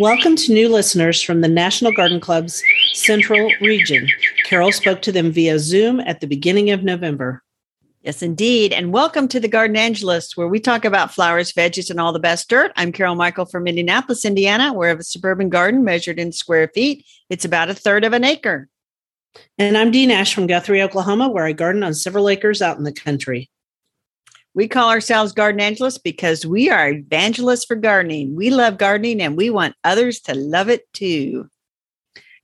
Welcome 0.00 0.36
to 0.36 0.52
new 0.52 0.68
listeners 0.68 1.20
from 1.20 1.40
the 1.40 1.48
National 1.48 1.90
Garden 1.90 2.20
Club's 2.20 2.62
Central 2.92 3.50
Region. 3.60 4.06
Carol 4.44 4.70
spoke 4.70 5.02
to 5.02 5.10
them 5.10 5.32
via 5.32 5.58
Zoom 5.58 5.98
at 5.98 6.20
the 6.20 6.28
beginning 6.28 6.70
of 6.70 6.84
November. 6.84 7.42
Yes, 8.02 8.22
indeed. 8.22 8.72
And 8.72 8.92
welcome 8.92 9.26
to 9.26 9.40
the 9.40 9.48
Gardenangelist, 9.48 10.36
where 10.36 10.46
we 10.46 10.60
talk 10.60 10.84
about 10.84 11.12
flowers, 11.12 11.52
veggies, 11.52 11.90
and 11.90 11.98
all 11.98 12.12
the 12.12 12.20
best 12.20 12.48
dirt. 12.48 12.70
I'm 12.76 12.92
Carol 12.92 13.16
Michel 13.16 13.44
from 13.44 13.66
Indianapolis, 13.66 14.24
Indiana, 14.24 14.72
where 14.72 14.86
I 14.86 14.90
have 14.90 15.00
a 15.00 15.02
suburban 15.02 15.48
garden 15.48 15.82
measured 15.82 16.20
in 16.20 16.30
square 16.30 16.70
feet. 16.72 17.04
It's 17.28 17.44
about 17.44 17.68
a 17.68 17.74
third 17.74 18.04
of 18.04 18.12
an 18.12 18.22
acre. 18.22 18.68
And 19.58 19.76
I'm 19.76 19.90
Dee 19.90 20.06
Nash 20.06 20.32
from 20.32 20.46
Guthrie, 20.46 20.80
Oklahoma, 20.80 21.28
where 21.28 21.44
I 21.44 21.50
garden 21.50 21.82
on 21.82 21.92
several 21.92 22.28
acres 22.28 22.62
out 22.62 22.78
in 22.78 22.84
the 22.84 22.92
country. 22.92 23.50
We 24.54 24.68
call 24.68 24.90
ourselves 24.90 25.32
garden 25.32 25.60
evangelists 25.60 25.98
because 25.98 26.44
we 26.44 26.70
are 26.70 26.90
evangelists 26.90 27.64
for 27.64 27.76
gardening. 27.76 28.34
We 28.34 28.50
love 28.50 28.78
gardening 28.78 29.20
and 29.20 29.36
we 29.36 29.50
want 29.50 29.76
others 29.84 30.20
to 30.22 30.34
love 30.34 30.68
it 30.68 30.92
too. 30.92 31.48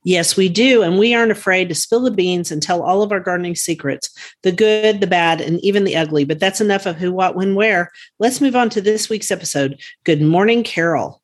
Yes, 0.05 0.37
we 0.37 0.49
do. 0.49 0.83
And 0.83 0.99
we 0.99 1.15
aren't 1.15 1.31
afraid 1.31 1.67
to 1.69 1.75
spill 1.75 2.01
the 2.01 2.11
beans 2.11 2.51
and 2.51 2.61
tell 2.61 2.83
all 2.83 3.01
of 3.01 3.11
our 3.11 3.19
gardening 3.19 3.55
secrets 3.55 4.15
the 4.43 4.51
good, 4.51 5.01
the 5.01 5.07
bad, 5.07 5.41
and 5.41 5.59
even 5.61 5.83
the 5.83 5.95
ugly. 5.95 6.25
But 6.25 6.39
that's 6.39 6.61
enough 6.61 6.85
of 6.85 6.95
who, 6.95 7.11
what, 7.11 7.35
when, 7.35 7.55
where. 7.55 7.91
Let's 8.19 8.39
move 8.39 8.55
on 8.55 8.69
to 8.69 8.81
this 8.81 9.09
week's 9.09 9.31
episode. 9.31 9.81
Good 10.03 10.21
morning, 10.21 10.63
Carol. 10.63 11.23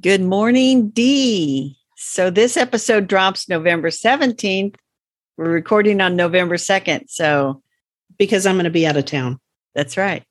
Good 0.00 0.22
morning, 0.22 0.90
Dee. 0.90 1.76
So 1.96 2.30
this 2.30 2.56
episode 2.56 3.06
drops 3.06 3.48
November 3.48 3.90
17th. 3.90 4.74
We're 5.36 5.50
recording 5.50 6.00
on 6.00 6.16
November 6.16 6.56
2nd. 6.56 7.04
So 7.10 7.62
because 8.18 8.44
I'm 8.44 8.56
going 8.56 8.64
to 8.64 8.70
be 8.70 8.86
out 8.86 8.96
of 8.96 9.04
town. 9.04 9.40
That's 9.74 9.96
right. 9.96 10.24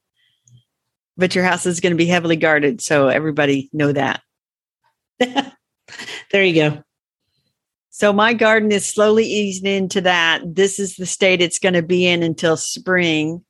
But 1.18 1.36
your 1.36 1.44
house 1.44 1.66
is 1.66 1.80
going 1.80 1.92
to 1.92 1.98
be 1.98 2.06
heavily 2.06 2.36
guarded. 2.36 2.82
So 2.82 3.08
everybody 3.08 3.70
know 3.74 3.92
that. 3.92 4.22
there 5.20 6.44
you 6.44 6.56
go. 6.56 6.84
So 7.90 8.12
my 8.12 8.34
garden 8.34 8.72
is 8.72 8.86
slowly 8.86 9.26
easing 9.26 9.68
into 9.68 10.02
that. 10.02 10.42
This 10.44 10.80
is 10.80 10.96
the 10.96 11.06
state 11.06 11.42
it's 11.42 11.60
going 11.60 11.76
to 11.76 11.84
be 11.84 12.08
in 12.08 12.24
until 12.24 12.58
spring. 12.58 13.46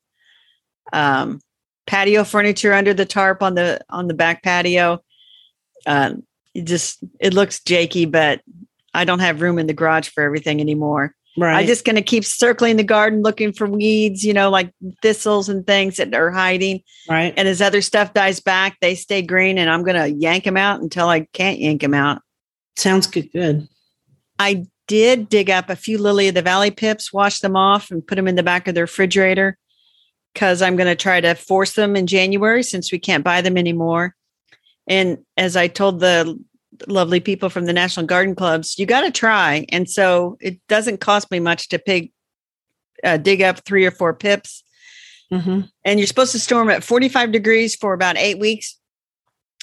Um, 0.92 1.40
patio 1.88 2.24
furniture 2.26 2.74
under 2.74 2.94
the 2.94 3.06
tarp 3.06 3.42
on 3.42 3.56
the 3.56 3.80
on 3.90 4.08
the 4.08 4.14
back 4.14 4.44
patio. 4.44 5.02
Um, 5.88 6.24
it 6.54 6.66
just 6.66 7.00
it 7.22 7.34
looks 7.34 7.62
jakey, 7.62 8.06
but 8.06 8.42
I 8.94 9.06
don't 9.06 9.20
have 9.20 9.42
room 9.42 9.60
in 9.60 9.68
the 9.68 9.74
garage 9.74 10.10
for 10.10 10.24
everything 10.24 10.60
anymore. 10.60 11.16
Right. 11.36 11.62
I'm 11.62 11.68
just 11.68 11.84
going 11.84 11.96
to 11.96 12.04
keep 12.04 12.24
circling 12.26 12.78
the 12.78 12.84
garden 12.84 13.24
looking 13.24 13.54
for 13.54 13.66
weeds, 13.66 14.24
you 14.24 14.34
know, 14.34 14.50
like 14.50 14.72
thistles 15.02 15.50
and 15.50 15.66
things 15.66 15.98
that 15.98 16.14
are 16.14 16.30
hiding. 16.30 16.82
Right. 17.10 17.34
And 17.36 17.48
as 17.48 17.62
other 17.62 17.82
stuff 17.82 18.14
dies 18.14 18.40
back, 18.40 18.78
they 18.82 18.94
stay 18.94 19.24
green 19.24 19.58
and 19.58 19.70
I'm 19.70 19.84
going 19.84 19.96
to 19.96 20.16
yank 20.16 20.44
them 20.44 20.58
out 20.58 20.82
until 20.82 21.08
I 21.08 21.22
can't 21.34 21.60
yank 21.60 21.82
them 21.82 21.96
out. 21.96 22.22
Sounds 22.76 23.08
good. 23.08 23.32
Good. 23.32 23.68
I 24.38 24.66
did 24.88 25.30
dig 25.30 25.50
up 25.50 25.70
a 25.70 25.76
few 25.76 25.98
lily 25.98 26.28
of 26.28 26.36
the 26.36 26.42
valley 26.42 26.70
pips, 26.70 27.12
wash 27.12 27.40
them 27.40 27.56
off 27.56 27.90
and 27.90 28.06
put 28.06 28.16
them 28.16 28.28
in 28.28 28.36
the 28.36 28.44
back 28.44 28.68
of 28.68 28.76
the 28.76 28.82
refrigerator 28.82 29.58
because 30.34 30.62
I'm 30.62 30.76
going 30.76 30.88
to 30.88 30.96
try 30.96 31.22
to 31.22 31.34
force 31.34 31.74
them 31.74 31.96
in 31.96 32.06
January 32.06 32.64
since 32.64 32.92
we 32.92 33.00
can't 33.00 33.24
buy 33.24 33.42
them 33.42 33.58
anymore. 33.58 34.16
And 34.88 35.20
as 35.38 35.56
I 35.56 35.68
told 35.68 36.00
the 36.00 36.40
lovely 36.88 37.20
people 37.20 37.50
from 37.50 37.66
the 37.66 37.74
National 37.74 38.06
Garden 38.06 38.36
Clubs, 38.36 38.78
you 38.78 38.86
got 38.86 39.02
to 39.02 39.12
try. 39.12 39.66
And 39.70 39.90
so 39.90 40.38
it 40.42 40.60
doesn't 40.68 41.00
cost 41.00 41.32
me 41.32 41.40
much 41.40 41.70
to 41.70 41.80
pig, 41.80 42.12
uh, 43.04 43.18
dig 43.18 43.42
up 43.42 43.64
three 43.66 43.86
or 43.86 43.92
four 43.92 44.14
pips. 44.14 44.64
Mm-hmm. 45.32 45.62
And 45.84 46.00
you're 46.00 46.08
supposed 46.08 46.32
to 46.34 46.40
store 46.40 46.62
them 46.62 46.70
at 46.70 46.84
45 46.84 47.32
degrees 47.32 47.76
for 47.76 47.94
about 47.94 48.18
eight 48.18 48.40
weeks, 48.40 48.78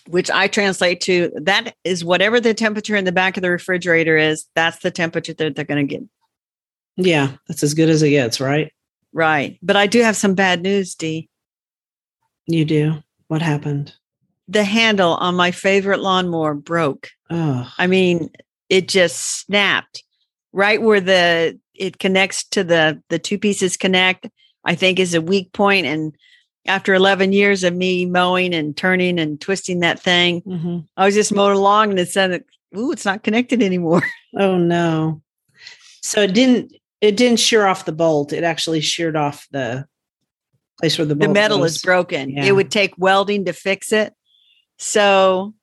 which 0.08 0.30
I 0.30 0.48
translate 0.48 1.00
to 1.02 1.30
that 1.42 1.74
is 1.84 2.04
whatever 2.04 2.40
the 2.40 2.54
temperature 2.54 2.96
in 2.96 3.04
the 3.04 3.12
back 3.12 3.36
of 3.36 3.42
the 3.42 3.50
refrigerator 3.50 4.16
is, 4.16 4.46
that's 4.54 4.78
the 4.78 4.90
temperature 4.90 5.34
that 5.34 5.54
they're 5.54 5.64
going 5.64 5.86
to 5.86 5.94
get. 5.94 6.02
Yeah, 6.96 7.32
that's 7.48 7.62
as 7.62 7.74
good 7.74 7.88
as 7.88 8.02
it 8.02 8.10
gets, 8.10 8.40
right? 8.40 8.72
Right. 9.12 9.58
But 9.62 9.76
I 9.76 9.86
do 9.86 10.02
have 10.02 10.16
some 10.16 10.34
bad 10.34 10.62
news, 10.62 10.94
Dee. 10.94 11.28
You 12.46 12.64
do? 12.64 13.02
What 13.28 13.42
happened? 13.42 13.94
The 14.50 14.64
handle 14.64 15.14
on 15.14 15.36
my 15.36 15.52
favorite 15.52 16.00
lawnmower 16.00 16.54
broke. 16.54 17.08
Oh. 17.30 17.72
I 17.78 17.86
mean, 17.86 18.30
it 18.68 18.88
just 18.88 19.40
snapped 19.40 20.02
right 20.52 20.82
where 20.82 21.00
the 21.00 21.58
it 21.74 21.98
connects 21.98 22.44
to 22.48 22.64
the 22.64 23.00
the 23.08 23.18
two 23.18 23.38
pieces 23.38 23.76
connect. 23.76 24.28
I 24.64 24.74
think 24.74 24.98
is 24.98 25.14
a 25.14 25.22
weak 25.22 25.52
point, 25.52 25.86
and 25.86 26.14
after 26.66 26.92
11 26.92 27.32
years 27.32 27.64
of 27.64 27.74
me 27.74 28.04
mowing 28.04 28.52
and 28.52 28.76
turning 28.76 29.18
and 29.18 29.40
twisting 29.40 29.80
that 29.80 29.98
thing, 29.98 30.42
mm-hmm. 30.42 30.78
I 30.98 31.06
was 31.06 31.14
just 31.14 31.32
mowing 31.32 31.56
along 31.56 31.90
and 31.90 31.98
it 31.98 32.10
said, 32.10 32.44
"Ooh, 32.76 32.92
it's 32.92 33.06
not 33.06 33.22
connected 33.22 33.62
anymore." 33.62 34.02
Oh 34.38 34.56
no! 34.56 35.22
So 36.02 36.20
it 36.20 36.34
didn't 36.34 36.72
it 37.00 37.16
didn't 37.16 37.40
shear 37.40 37.66
off 37.66 37.84
the 37.84 37.90
bolt. 37.90 38.32
It 38.32 38.44
actually 38.44 38.80
sheared 38.80 39.16
off 39.16 39.48
the 39.50 39.88
place 40.78 40.96
where 40.96 41.04
the 41.04 41.16
the 41.16 41.28
metal 41.28 41.58
goes. 41.58 41.76
is 41.76 41.82
broken. 41.82 42.30
Yeah. 42.30 42.44
It 42.44 42.52
would 42.52 42.70
take 42.70 42.94
welding 42.96 43.44
to 43.46 43.52
fix 43.52 43.90
it. 43.90 44.14
So 44.80 45.54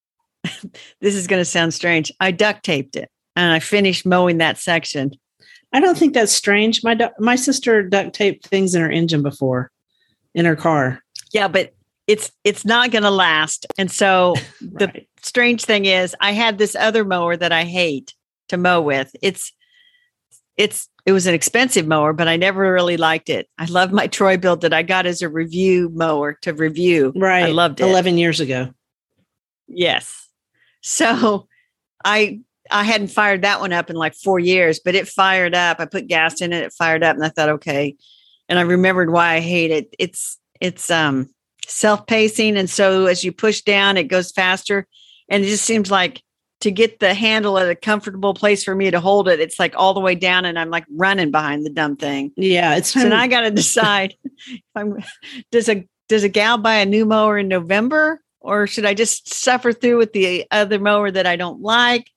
this 1.00 1.14
is 1.14 1.26
going 1.26 1.40
to 1.40 1.44
sound 1.44 1.74
strange. 1.74 2.12
I 2.20 2.30
duct 2.30 2.62
taped 2.62 2.94
it 2.94 3.10
and 3.34 3.52
I 3.52 3.58
finished 3.58 4.06
mowing 4.06 4.38
that 4.38 4.58
section. 4.58 5.12
I 5.72 5.80
don't 5.80 5.98
think 5.98 6.14
that's 6.14 6.32
strange. 6.32 6.84
My 6.84 6.94
du- 6.94 7.12
my 7.18 7.36
sister 7.36 7.82
duct 7.82 8.14
taped 8.14 8.46
things 8.46 8.74
in 8.74 8.82
her 8.82 8.90
engine 8.90 9.22
before 9.22 9.72
in 10.34 10.44
her 10.44 10.56
car. 10.56 11.02
Yeah, 11.32 11.48
but 11.48 11.74
it's 12.06 12.30
it's 12.44 12.64
not 12.64 12.90
going 12.90 13.02
to 13.02 13.10
last. 13.10 13.66
And 13.76 13.90
so 13.90 14.34
right. 14.62 14.94
the 14.94 15.06
strange 15.22 15.64
thing 15.64 15.86
is 15.86 16.14
I 16.20 16.32
had 16.32 16.58
this 16.58 16.76
other 16.76 17.04
mower 17.04 17.36
that 17.36 17.52
I 17.52 17.64
hate 17.64 18.14
to 18.48 18.56
mow 18.56 18.80
with. 18.80 19.14
It's 19.22 19.52
it's 20.56 20.88
it 21.06 21.12
was 21.12 21.28
an 21.28 21.34
expensive 21.34 21.86
mower, 21.86 22.12
but 22.12 22.26
I 22.26 22.36
never 22.36 22.72
really 22.72 22.96
liked 22.96 23.30
it. 23.30 23.48
I 23.58 23.66
love 23.66 23.92
my 23.92 24.08
Troy-Bilt 24.08 24.60
that 24.62 24.72
I 24.72 24.82
got 24.82 25.06
as 25.06 25.22
a 25.22 25.28
review 25.28 25.88
mower 25.94 26.36
to 26.42 26.52
review. 26.52 27.12
Right. 27.14 27.44
I 27.44 27.50
loved 27.52 27.80
it. 27.80 27.84
11 27.84 28.18
years 28.18 28.40
ago. 28.40 28.70
Yes. 29.68 30.28
So 30.82 31.46
I 32.04 32.40
I 32.70 32.82
hadn't 32.82 33.08
fired 33.08 33.42
that 33.42 33.60
one 33.60 33.72
up 33.72 33.90
in 33.90 33.96
like 33.96 34.14
four 34.14 34.40
years, 34.40 34.80
but 34.84 34.96
it 34.96 35.06
fired 35.06 35.54
up. 35.54 35.78
I 35.78 35.86
put 35.86 36.08
gas 36.08 36.40
in 36.40 36.52
it, 36.52 36.64
it 36.64 36.72
fired 36.72 37.04
up, 37.04 37.14
and 37.14 37.24
I 37.24 37.28
thought, 37.28 37.48
okay. 37.50 37.96
And 38.48 38.58
I 38.58 38.62
remembered 38.62 39.10
why 39.10 39.34
I 39.34 39.40
hate 39.40 39.70
it. 39.70 39.94
It's 39.98 40.38
it's 40.60 40.90
um 40.90 41.28
self-pacing. 41.68 42.56
And 42.56 42.70
so 42.70 43.06
as 43.06 43.24
you 43.24 43.32
push 43.32 43.62
down, 43.62 43.96
it 43.96 44.04
goes 44.04 44.32
faster. 44.32 44.86
And 45.28 45.44
it 45.44 45.48
just 45.48 45.64
seems 45.64 45.90
like 45.90 46.22
to 46.66 46.72
get 46.72 46.98
the 46.98 47.14
handle 47.14 47.58
at 47.58 47.70
a 47.70 47.76
comfortable 47.76 48.34
place 48.34 48.64
for 48.64 48.74
me 48.74 48.90
to 48.90 48.98
hold 48.98 49.28
it, 49.28 49.38
it's 49.38 49.60
like 49.60 49.72
all 49.76 49.94
the 49.94 50.00
way 50.00 50.16
down 50.16 50.44
and 50.44 50.58
I'm 50.58 50.68
like 50.68 50.84
running 50.90 51.30
behind 51.30 51.64
the 51.64 51.70
dumb 51.70 51.94
thing. 51.94 52.32
Yeah. 52.36 52.74
It's 52.74 52.88
so 52.88 53.08
now 53.08 53.20
I 53.20 53.28
gotta 53.28 53.52
decide 53.52 54.16
if 54.24 54.62
I'm 54.74 54.96
does 55.52 55.68
a 55.68 55.86
does 56.08 56.24
a 56.24 56.28
gal 56.28 56.58
buy 56.58 56.74
a 56.74 56.84
new 56.84 57.04
mower 57.06 57.38
in 57.38 57.46
November 57.46 58.20
or 58.40 58.66
should 58.66 58.84
I 58.84 58.94
just 58.94 59.32
suffer 59.32 59.72
through 59.72 59.98
with 59.98 60.12
the 60.12 60.44
other 60.50 60.80
mower 60.80 61.08
that 61.08 61.24
I 61.24 61.36
don't 61.36 61.62
like? 61.62 62.10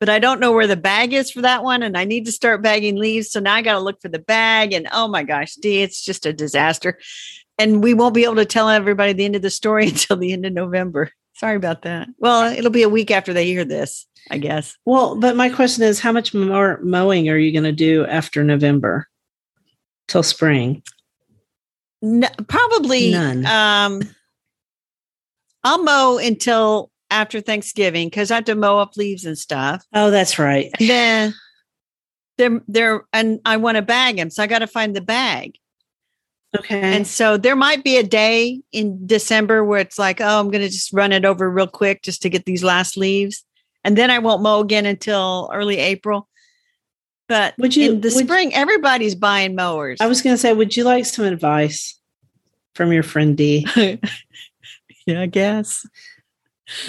But 0.00 0.08
I 0.08 0.18
don't 0.18 0.40
know 0.40 0.50
where 0.50 0.66
the 0.66 0.76
bag 0.76 1.12
is 1.12 1.30
for 1.30 1.42
that 1.42 1.64
one, 1.64 1.82
and 1.82 1.96
I 1.96 2.04
need 2.04 2.26
to 2.26 2.32
start 2.32 2.60
bagging 2.60 2.96
leaves. 2.96 3.30
So 3.30 3.40
now 3.40 3.54
I 3.54 3.62
got 3.62 3.72
to 3.74 3.80
look 3.80 4.02
for 4.02 4.08
the 4.08 4.18
bag, 4.18 4.74
and 4.74 4.86
oh 4.92 5.08
my 5.08 5.22
gosh, 5.22 5.54
Dee, 5.54 5.80
it's 5.80 6.04
just 6.04 6.26
a 6.26 6.34
disaster. 6.34 6.98
And 7.58 7.82
we 7.82 7.94
won't 7.94 8.14
be 8.14 8.24
able 8.24 8.36
to 8.36 8.44
tell 8.44 8.68
everybody 8.68 9.14
the 9.14 9.24
end 9.24 9.36
of 9.36 9.42
the 9.42 9.48
story 9.48 9.86
until 9.88 10.18
the 10.18 10.34
end 10.34 10.44
of 10.44 10.52
November. 10.52 11.12
Sorry 11.36 11.56
about 11.56 11.82
that. 11.82 12.08
Well, 12.18 12.50
it'll 12.50 12.70
be 12.70 12.82
a 12.82 12.88
week 12.88 13.10
after 13.10 13.34
they 13.34 13.44
hear 13.44 13.64
this, 13.64 14.06
I 14.30 14.38
guess. 14.38 14.74
Well, 14.86 15.16
but 15.16 15.36
my 15.36 15.50
question 15.50 15.84
is 15.84 16.00
how 16.00 16.10
much 16.10 16.32
more 16.32 16.80
mowing 16.82 17.28
are 17.28 17.36
you 17.36 17.52
going 17.52 17.64
to 17.64 17.72
do 17.72 18.06
after 18.06 18.42
November 18.42 19.06
till 20.08 20.22
spring? 20.22 20.82
No, 22.00 22.28
probably 22.48 23.10
none. 23.10 23.44
Um, 23.44 24.02
I'll 25.62 25.82
mow 25.82 26.16
until 26.16 26.90
after 27.10 27.42
Thanksgiving 27.42 28.08
because 28.08 28.30
I 28.30 28.36
have 28.36 28.44
to 28.46 28.54
mow 28.54 28.78
up 28.78 28.96
leaves 28.96 29.26
and 29.26 29.36
stuff. 29.36 29.84
Oh, 29.92 30.10
that's 30.10 30.38
right. 30.38 30.70
And 30.80 30.88
then 30.88 31.34
they're 32.38 32.62
they're 32.66 33.04
and 33.12 33.40
I 33.44 33.58
want 33.58 33.76
to 33.76 33.82
bag 33.82 34.16
them, 34.16 34.30
so 34.30 34.42
I 34.42 34.46
got 34.46 34.60
to 34.60 34.66
find 34.66 34.96
the 34.96 35.02
bag. 35.02 35.58
Okay. 36.58 36.80
And 36.80 37.06
so 37.06 37.36
there 37.36 37.56
might 37.56 37.84
be 37.84 37.96
a 37.96 38.02
day 38.02 38.60
in 38.72 39.06
December 39.06 39.64
where 39.64 39.80
it's 39.80 39.98
like, 39.98 40.20
oh, 40.20 40.40
I'm 40.40 40.50
going 40.50 40.62
to 40.62 40.68
just 40.68 40.92
run 40.92 41.12
it 41.12 41.24
over 41.24 41.50
real 41.50 41.66
quick 41.66 42.02
just 42.02 42.22
to 42.22 42.30
get 42.30 42.44
these 42.44 42.64
last 42.64 42.96
leaves, 42.96 43.44
and 43.84 43.96
then 43.96 44.10
I 44.10 44.18
won't 44.18 44.42
mow 44.42 44.60
again 44.60 44.86
until 44.86 45.50
early 45.52 45.78
April. 45.78 46.28
But 47.28 47.54
would 47.58 47.74
you 47.74 47.92
in 47.92 48.00
the 48.00 48.10
spring, 48.10 48.52
you, 48.52 48.56
everybody's 48.56 49.14
buying 49.14 49.54
mowers. 49.54 49.98
I 50.00 50.06
was 50.06 50.22
going 50.22 50.34
to 50.34 50.38
say, 50.38 50.52
would 50.52 50.76
you 50.76 50.84
like 50.84 51.06
some 51.06 51.24
advice 51.24 51.98
from 52.74 52.92
your 52.92 53.02
friend 53.02 53.36
Dee? 53.36 53.66
yeah, 55.06 55.22
I 55.22 55.26
guess. 55.26 55.86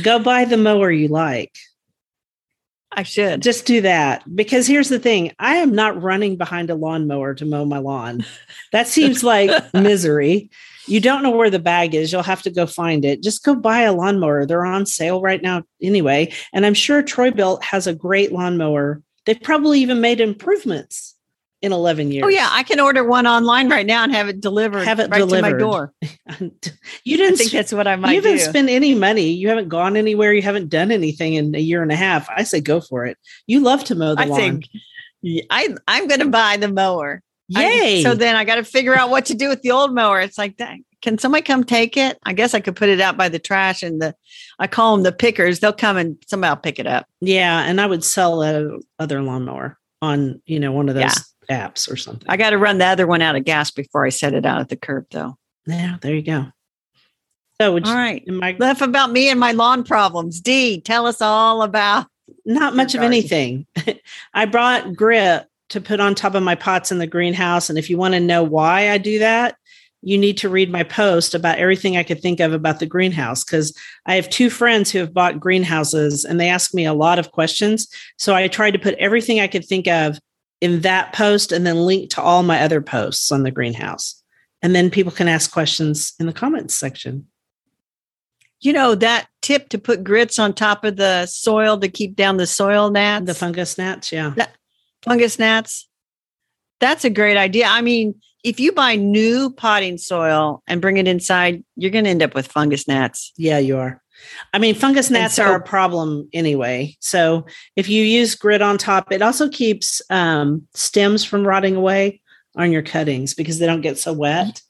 Go 0.03 0.19
buy 0.19 0.45
the 0.45 0.57
mower 0.57 0.91
you 0.91 1.07
like. 1.07 1.55
I 2.97 3.03
should. 3.03 3.43
Just 3.43 3.67
do 3.67 3.81
that. 3.81 4.23
Because 4.35 4.65
here's 4.65 4.89
the 4.89 4.97
thing 4.97 5.31
I 5.37 5.57
am 5.57 5.73
not 5.73 6.01
running 6.01 6.35
behind 6.35 6.71
a 6.71 6.75
lawnmower 6.75 7.35
to 7.35 7.45
mow 7.45 7.63
my 7.63 7.77
lawn. 7.77 8.25
That 8.71 8.87
seems 8.87 9.23
like 9.23 9.51
misery. 9.73 10.49
You 10.87 10.99
don't 10.99 11.21
know 11.21 11.29
where 11.29 11.51
the 11.51 11.59
bag 11.59 11.93
is. 11.93 12.11
You'll 12.11 12.23
have 12.23 12.41
to 12.41 12.49
go 12.49 12.65
find 12.65 13.05
it. 13.05 13.21
Just 13.21 13.43
go 13.43 13.53
buy 13.53 13.81
a 13.81 13.93
lawnmower. 13.93 14.45
They're 14.45 14.65
on 14.65 14.87
sale 14.87 15.21
right 15.21 15.41
now 15.41 15.63
anyway. 15.81 16.33
And 16.53 16.65
I'm 16.65 16.73
sure 16.73 17.03
Troy-Bilt 17.03 17.61
has 17.61 17.85
a 17.85 17.93
great 17.93 18.31
lawnmower. 18.31 19.03
They've 19.25 19.39
probably 19.39 19.79
even 19.81 20.01
made 20.01 20.19
improvements 20.19 21.16
in 21.61 21.71
11 21.71 22.11
years. 22.11 22.23
Oh 22.25 22.29
yeah, 22.29 22.47
I 22.51 22.63
can 22.63 22.79
order 22.79 23.03
one 23.03 23.25
online 23.25 23.69
right 23.69 23.85
now 23.85 24.03
and 24.03 24.11
have 24.13 24.27
it 24.29 24.39
delivered. 24.39 24.85
Have 24.85 24.99
it 24.99 25.09
right 25.09 25.17
delivered. 25.19 25.47
to 25.47 25.53
my 25.53 25.59
door. 25.59 25.93
you 27.03 27.17
didn't 27.17 27.33
I 27.33 27.37
think 27.37 27.51
that's 27.51 27.73
what 27.73 27.87
I 27.87 27.95
might 27.95 28.11
you 28.11 28.21
haven't 28.21 28.37
do. 28.37 28.43
spent 28.43 28.69
any 28.69 28.93
money. 28.93 29.29
You 29.31 29.49
haven't 29.49 29.69
gone 29.69 29.97
anywhere. 29.97 30.33
You 30.33 30.41
haven't 30.43 30.69
done 30.69 30.91
anything 30.91 31.33
in 31.33 31.55
a 31.55 31.59
year 31.59 31.81
and 31.81 31.91
a 31.91 31.95
half. 31.95 32.29
I 32.29 32.43
say 32.43 32.61
go 32.61 32.79
for 32.81 33.05
it. 33.05 33.17
You 33.47 33.59
love 33.61 33.83
to 33.85 33.95
mow 33.95 34.15
the 34.15 34.21
I 34.21 34.25
lawn. 34.25 34.39
think 34.39 34.67
I 35.49 35.75
I'm 35.87 36.07
going 36.07 36.19
to 36.21 36.29
buy 36.29 36.57
the 36.57 36.71
mower. 36.71 37.21
I- 37.55 37.63
Yay. 37.65 38.03
so 38.03 38.13
then 38.13 38.35
I 38.35 38.43
got 38.43 38.55
to 38.55 38.63
figure 38.63 38.95
out 38.95 39.09
what 39.09 39.25
to 39.27 39.33
do 39.33 39.49
with 39.49 39.61
the 39.61 39.71
old 39.71 39.93
mower. 39.93 40.19
It's 40.21 40.37
like. 40.37 40.59
Can 41.03 41.19
somebody 41.19 41.43
come 41.43 41.63
take 41.63 41.95
it? 41.95 42.17
I 42.23 42.33
guess 42.33 42.55
I 42.55 42.59
could 42.59 42.75
put 42.75 42.89
it 42.89 42.99
out 42.99 43.17
by 43.17 43.29
the 43.29 43.37
trash 43.37 43.83
and 43.83 44.01
the 44.01 44.15
I 44.57 44.65
call 44.65 44.95
them 44.95 45.03
the 45.03 45.11
pickers. 45.11 45.59
They'll 45.59 45.71
come 45.71 45.95
and 45.95 46.17
somebody 46.25 46.49
will 46.49 46.55
pick 46.57 46.79
it 46.79 46.87
up. 46.87 47.05
yeah, 47.21 47.61
and 47.65 47.79
I 47.79 47.85
would 47.85 48.03
sell 48.03 48.41
a 48.41 48.79
other 48.97 49.21
lawnmower 49.21 49.77
on, 50.01 50.41
you 50.47 50.59
know, 50.59 50.71
one 50.71 50.89
of 50.89 50.95
those 50.95 51.03
apps 51.49 51.91
or 51.91 51.95
something. 51.95 52.27
I 52.29 52.37
got 52.37 52.51
to 52.51 52.57
run 52.57 52.77
the 52.77 52.85
other 52.85 53.07
one 53.07 53.21
out 53.21 53.35
of 53.35 53.45
gas 53.45 53.71
before 53.71 54.05
I 54.05 54.09
set 54.09 54.33
it 54.33 54.45
out 54.45 54.61
at 54.61 54.69
the 54.69 54.75
curb 54.75 55.07
though. 55.11 55.37
yeah, 55.65 55.97
there 56.01 56.15
you 56.15 56.21
go. 56.21 56.47
So 57.59 57.73
would 57.73 57.85
All 57.85 57.93
you, 57.93 57.97
right. 57.97 58.23
I 58.41 58.49
Enough 58.49 58.81
about 58.81 59.11
me 59.11 59.29
and 59.29 59.39
my 59.39 59.51
lawn 59.51 59.83
problems. 59.83 60.41
Dee, 60.41 60.79
tell 60.81 61.07
us 61.07 61.21
all 61.21 61.63
about 61.63 62.07
not 62.45 62.75
much 62.75 62.93
of 62.93 63.01
anything. 63.01 63.65
I 64.33 64.45
brought 64.45 64.95
grit 64.95 65.47
to 65.69 65.81
put 65.81 65.99
on 65.99 66.15
top 66.15 66.35
of 66.35 66.43
my 66.43 66.55
pots 66.55 66.91
in 66.91 66.99
the 66.99 67.07
greenhouse. 67.07 67.69
And 67.69 67.77
if 67.77 67.89
you 67.89 67.97
want 67.97 68.13
to 68.13 68.19
know 68.19 68.43
why 68.43 68.91
I 68.91 68.97
do 68.97 69.19
that, 69.19 69.57
you 70.01 70.17
need 70.17 70.37
to 70.37 70.49
read 70.49 70.71
my 70.71 70.83
post 70.83 71.33
about 71.33 71.57
everything 71.57 71.97
I 71.97 72.03
could 72.03 72.21
think 72.21 72.39
of 72.39 72.53
about 72.53 72.79
the 72.79 72.85
greenhouse 72.85 73.43
because 73.43 73.75
I 74.05 74.15
have 74.15 74.29
two 74.29 74.49
friends 74.49 74.91
who 74.91 74.99
have 74.99 75.13
bought 75.13 75.39
greenhouses 75.39 76.23
and 76.23 76.39
they 76.39 76.49
ask 76.49 76.73
me 76.73 76.85
a 76.85 76.93
lot 76.93 77.19
of 77.19 77.31
questions. 77.31 77.87
So 78.17 78.35
I 78.35 78.47
tried 78.47 78.71
to 78.71 78.79
put 78.79 78.95
everything 78.95 79.39
I 79.39 79.47
could 79.47 79.65
think 79.65 79.87
of 79.87 80.19
in 80.61 80.81
that 80.81 81.13
post 81.13 81.51
and 81.51 81.65
then 81.65 81.77
link 81.77 82.09
to 82.11 82.21
all 82.21 82.43
my 82.43 82.61
other 82.61 82.81
posts 82.81 83.31
on 83.31 83.43
the 83.43 83.51
greenhouse. 83.51 84.21
And 84.61 84.75
then 84.75 84.89
people 84.89 85.11
can 85.11 85.27
ask 85.27 85.51
questions 85.51 86.13
in 86.19 86.25
the 86.25 86.33
comments 86.33 86.73
section. 86.73 87.27
you 88.59 88.73
know 88.73 88.95
that 88.95 89.27
tip 89.41 89.69
to 89.69 89.77
put 89.77 90.03
grits 90.03 90.39
on 90.39 90.51
top 90.53 90.83
of 90.83 90.95
the 90.95 91.25
soil 91.27 91.77
to 91.79 91.87
keep 91.87 92.15
down 92.15 92.37
the 92.37 92.47
soil 92.47 92.89
gnats, 92.89 93.25
The 93.27 93.33
fungus 93.35 93.77
gnats, 93.77 94.11
yeah. 94.11 94.33
fungus 95.03 95.37
gnats. 95.37 95.87
That's 96.79 97.05
a 97.05 97.09
great 97.09 97.37
idea. 97.37 97.67
I 97.67 97.81
mean, 97.81 98.15
if 98.43 98.59
you 98.59 98.71
buy 98.71 98.95
new 98.95 99.51
potting 99.51 99.97
soil 99.97 100.63
and 100.67 100.81
bring 100.81 100.97
it 100.97 101.07
inside, 101.07 101.63
you're 101.75 101.91
going 101.91 102.03
to 102.05 102.09
end 102.09 102.23
up 102.23 102.33
with 102.35 102.47
fungus 102.47 102.87
gnats. 102.87 103.31
Yeah, 103.37 103.59
you 103.59 103.77
are. 103.77 104.01
I 104.53 104.59
mean, 104.59 104.75
fungus 104.75 105.09
gnats 105.09 105.35
so- 105.35 105.43
are 105.45 105.55
a 105.55 105.61
problem 105.61 106.29
anyway. 106.33 106.95
So 106.99 107.45
if 107.75 107.89
you 107.89 108.03
use 108.03 108.35
grit 108.35 108.61
on 108.61 108.77
top, 108.77 109.11
it 109.11 109.21
also 109.21 109.49
keeps 109.49 110.01
um, 110.09 110.67
stems 110.73 111.23
from 111.23 111.45
rotting 111.45 111.75
away 111.75 112.21
on 112.55 112.71
your 112.71 112.81
cuttings 112.81 113.33
because 113.33 113.59
they 113.59 113.65
don't 113.65 113.81
get 113.81 113.97
so 113.97 114.13
wet 114.13 114.61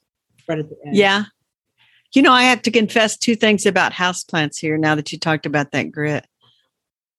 right 0.48 0.58
at 0.58 0.68
the 0.68 0.76
end. 0.86 0.96
Yeah. 0.96 1.24
You 2.14 2.22
know, 2.22 2.32
I 2.32 2.44
have 2.44 2.62
to 2.62 2.70
confess 2.70 3.16
two 3.16 3.36
things 3.36 3.66
about 3.66 3.92
houseplants 3.92 4.58
here 4.58 4.78
now 4.78 4.94
that 4.94 5.12
you 5.12 5.18
talked 5.18 5.46
about 5.46 5.72
that 5.72 5.90
grit. 5.92 6.26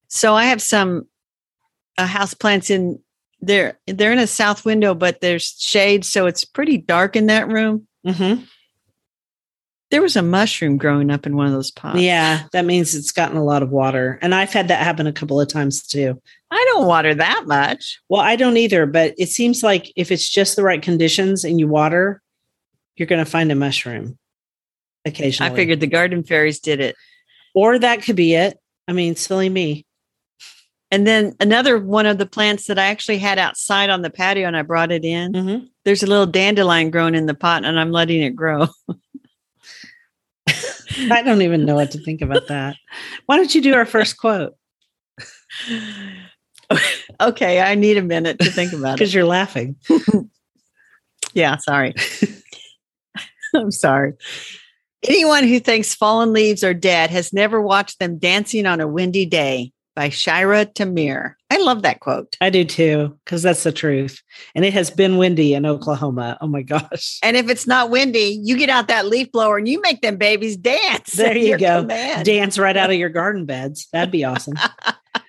So 0.08 0.34
I 0.34 0.44
have 0.46 0.60
some 0.60 1.06
uh, 1.96 2.06
houseplants 2.06 2.70
in 2.70 3.00
there. 3.40 3.78
They're 3.86 4.12
in 4.12 4.18
a 4.18 4.26
south 4.26 4.64
window, 4.64 4.94
but 4.94 5.20
there's 5.20 5.56
shade. 5.58 6.04
So 6.04 6.26
it's 6.26 6.44
pretty 6.44 6.78
dark 6.78 7.14
in 7.14 7.26
that 7.26 7.48
room. 7.48 7.86
hmm 8.04 8.34
There 9.90 10.02
was 10.02 10.14
a 10.16 10.22
mushroom 10.22 10.76
growing 10.76 11.10
up 11.10 11.26
in 11.26 11.36
one 11.36 11.46
of 11.46 11.52
those 11.52 11.70
pots. 11.72 11.98
Yeah, 12.00 12.44
that 12.52 12.64
means 12.64 12.94
it's 12.94 13.10
gotten 13.10 13.36
a 13.36 13.44
lot 13.44 13.62
of 13.62 13.70
water. 13.70 14.18
And 14.22 14.34
I've 14.34 14.52
had 14.52 14.68
that 14.68 14.82
happen 14.84 15.06
a 15.08 15.12
couple 15.12 15.40
of 15.40 15.48
times 15.48 15.84
too. 15.84 16.20
I 16.50 16.64
don't 16.72 16.86
water 16.86 17.14
that 17.14 17.44
much. 17.46 18.00
Well, 18.08 18.20
I 18.20 18.36
don't 18.36 18.56
either, 18.56 18.86
but 18.86 19.14
it 19.18 19.28
seems 19.30 19.62
like 19.64 19.92
if 19.96 20.12
it's 20.12 20.28
just 20.28 20.54
the 20.56 20.62
right 20.62 20.80
conditions 20.80 21.44
and 21.44 21.58
you 21.58 21.66
water, 21.66 22.22
you're 22.96 23.06
going 23.08 23.24
to 23.24 23.30
find 23.30 23.50
a 23.50 23.54
mushroom 23.56 24.16
occasionally. 25.04 25.52
I 25.52 25.56
figured 25.56 25.80
the 25.80 25.86
garden 25.88 26.22
fairies 26.22 26.60
did 26.60 26.80
it. 26.80 26.94
or 27.54 27.78
that 27.78 28.02
could 28.02 28.16
be 28.16 28.34
it. 28.34 28.58
I 28.86 28.92
mean, 28.92 29.16
silly 29.16 29.48
me. 29.48 29.86
And 30.92 31.06
then 31.06 31.34
another 31.40 31.78
one 31.78 32.06
of 32.06 32.18
the 32.18 32.26
plants 32.26 32.66
that 32.66 32.78
I 32.78 32.86
actually 32.86 33.18
had 33.18 33.38
outside 33.38 33.90
on 33.90 34.02
the 34.02 34.10
patio 34.10 34.46
and 34.48 34.56
I 34.56 34.62
brought 34.62 34.90
it 34.92 35.04
in. 35.04 35.34
hmm 35.34 35.56
There's 35.84 36.02
a 36.02 36.06
little 36.08 36.26
dandelion 36.26 36.90
growing 36.90 37.14
in 37.14 37.26
the 37.26 37.34
pot 37.34 37.64
and 37.64 37.78
I'm 37.78 37.90
letting 37.92 38.22
it 38.22 38.36
grow. 38.36 38.66
I 41.10 41.22
don't 41.22 41.42
even 41.42 41.64
know 41.64 41.74
what 41.76 41.90
to 41.92 41.98
think 41.98 42.20
about 42.22 42.48
that. 42.48 42.76
Why 43.26 43.36
don't 43.36 43.54
you 43.54 43.60
do 43.60 43.74
our 43.74 43.86
first 43.86 44.16
quote? 44.16 44.54
okay, 47.20 47.60
I 47.60 47.74
need 47.74 47.96
a 47.96 48.02
minute 48.02 48.38
to 48.40 48.50
think 48.50 48.72
about 48.72 48.92
it. 48.92 48.96
Because 48.96 49.14
you're 49.14 49.24
laughing. 49.24 49.76
Yeah, 51.34 51.56
sorry. 51.56 51.94
I'm 53.54 53.70
sorry. 53.70 54.14
Anyone 55.02 55.44
who 55.44 55.60
thinks 55.60 55.94
fallen 55.94 56.32
leaves 56.32 56.62
are 56.62 56.74
dead 56.74 57.10
has 57.10 57.32
never 57.32 57.60
watched 57.60 57.98
them 57.98 58.18
dancing 58.18 58.66
on 58.66 58.80
a 58.80 58.88
windy 58.88 59.26
day 59.26 59.72
by 59.94 60.08
Shira 60.08 60.66
Tamir. 60.66 61.34
I 61.50 61.58
love 61.58 61.82
that 61.82 61.98
quote. 61.98 62.36
I 62.40 62.48
do 62.48 62.64
too, 62.64 63.18
because 63.24 63.42
that's 63.42 63.64
the 63.64 63.72
truth. 63.72 64.22
And 64.54 64.64
it 64.64 64.72
has 64.72 64.90
been 64.90 65.18
windy 65.18 65.54
in 65.54 65.66
Oklahoma. 65.66 66.38
Oh 66.40 66.46
my 66.46 66.62
gosh. 66.62 67.18
And 67.22 67.36
if 67.36 67.50
it's 67.50 67.66
not 67.66 67.90
windy, 67.90 68.40
you 68.42 68.56
get 68.56 68.70
out 68.70 68.86
that 68.88 69.06
leaf 69.06 69.32
blower 69.32 69.58
and 69.58 69.68
you 69.68 69.80
make 69.80 70.00
them 70.00 70.16
babies 70.16 70.56
dance. 70.56 71.12
There 71.12 71.36
you 71.36 71.58
go. 71.58 71.82
command. 71.82 72.24
Dance 72.24 72.58
right 72.58 72.76
out 72.76 72.90
of 72.90 72.96
your 72.96 73.08
garden 73.08 73.46
beds. 73.46 73.88
That'd 73.92 74.12
be 74.12 74.24
awesome. 74.24 74.54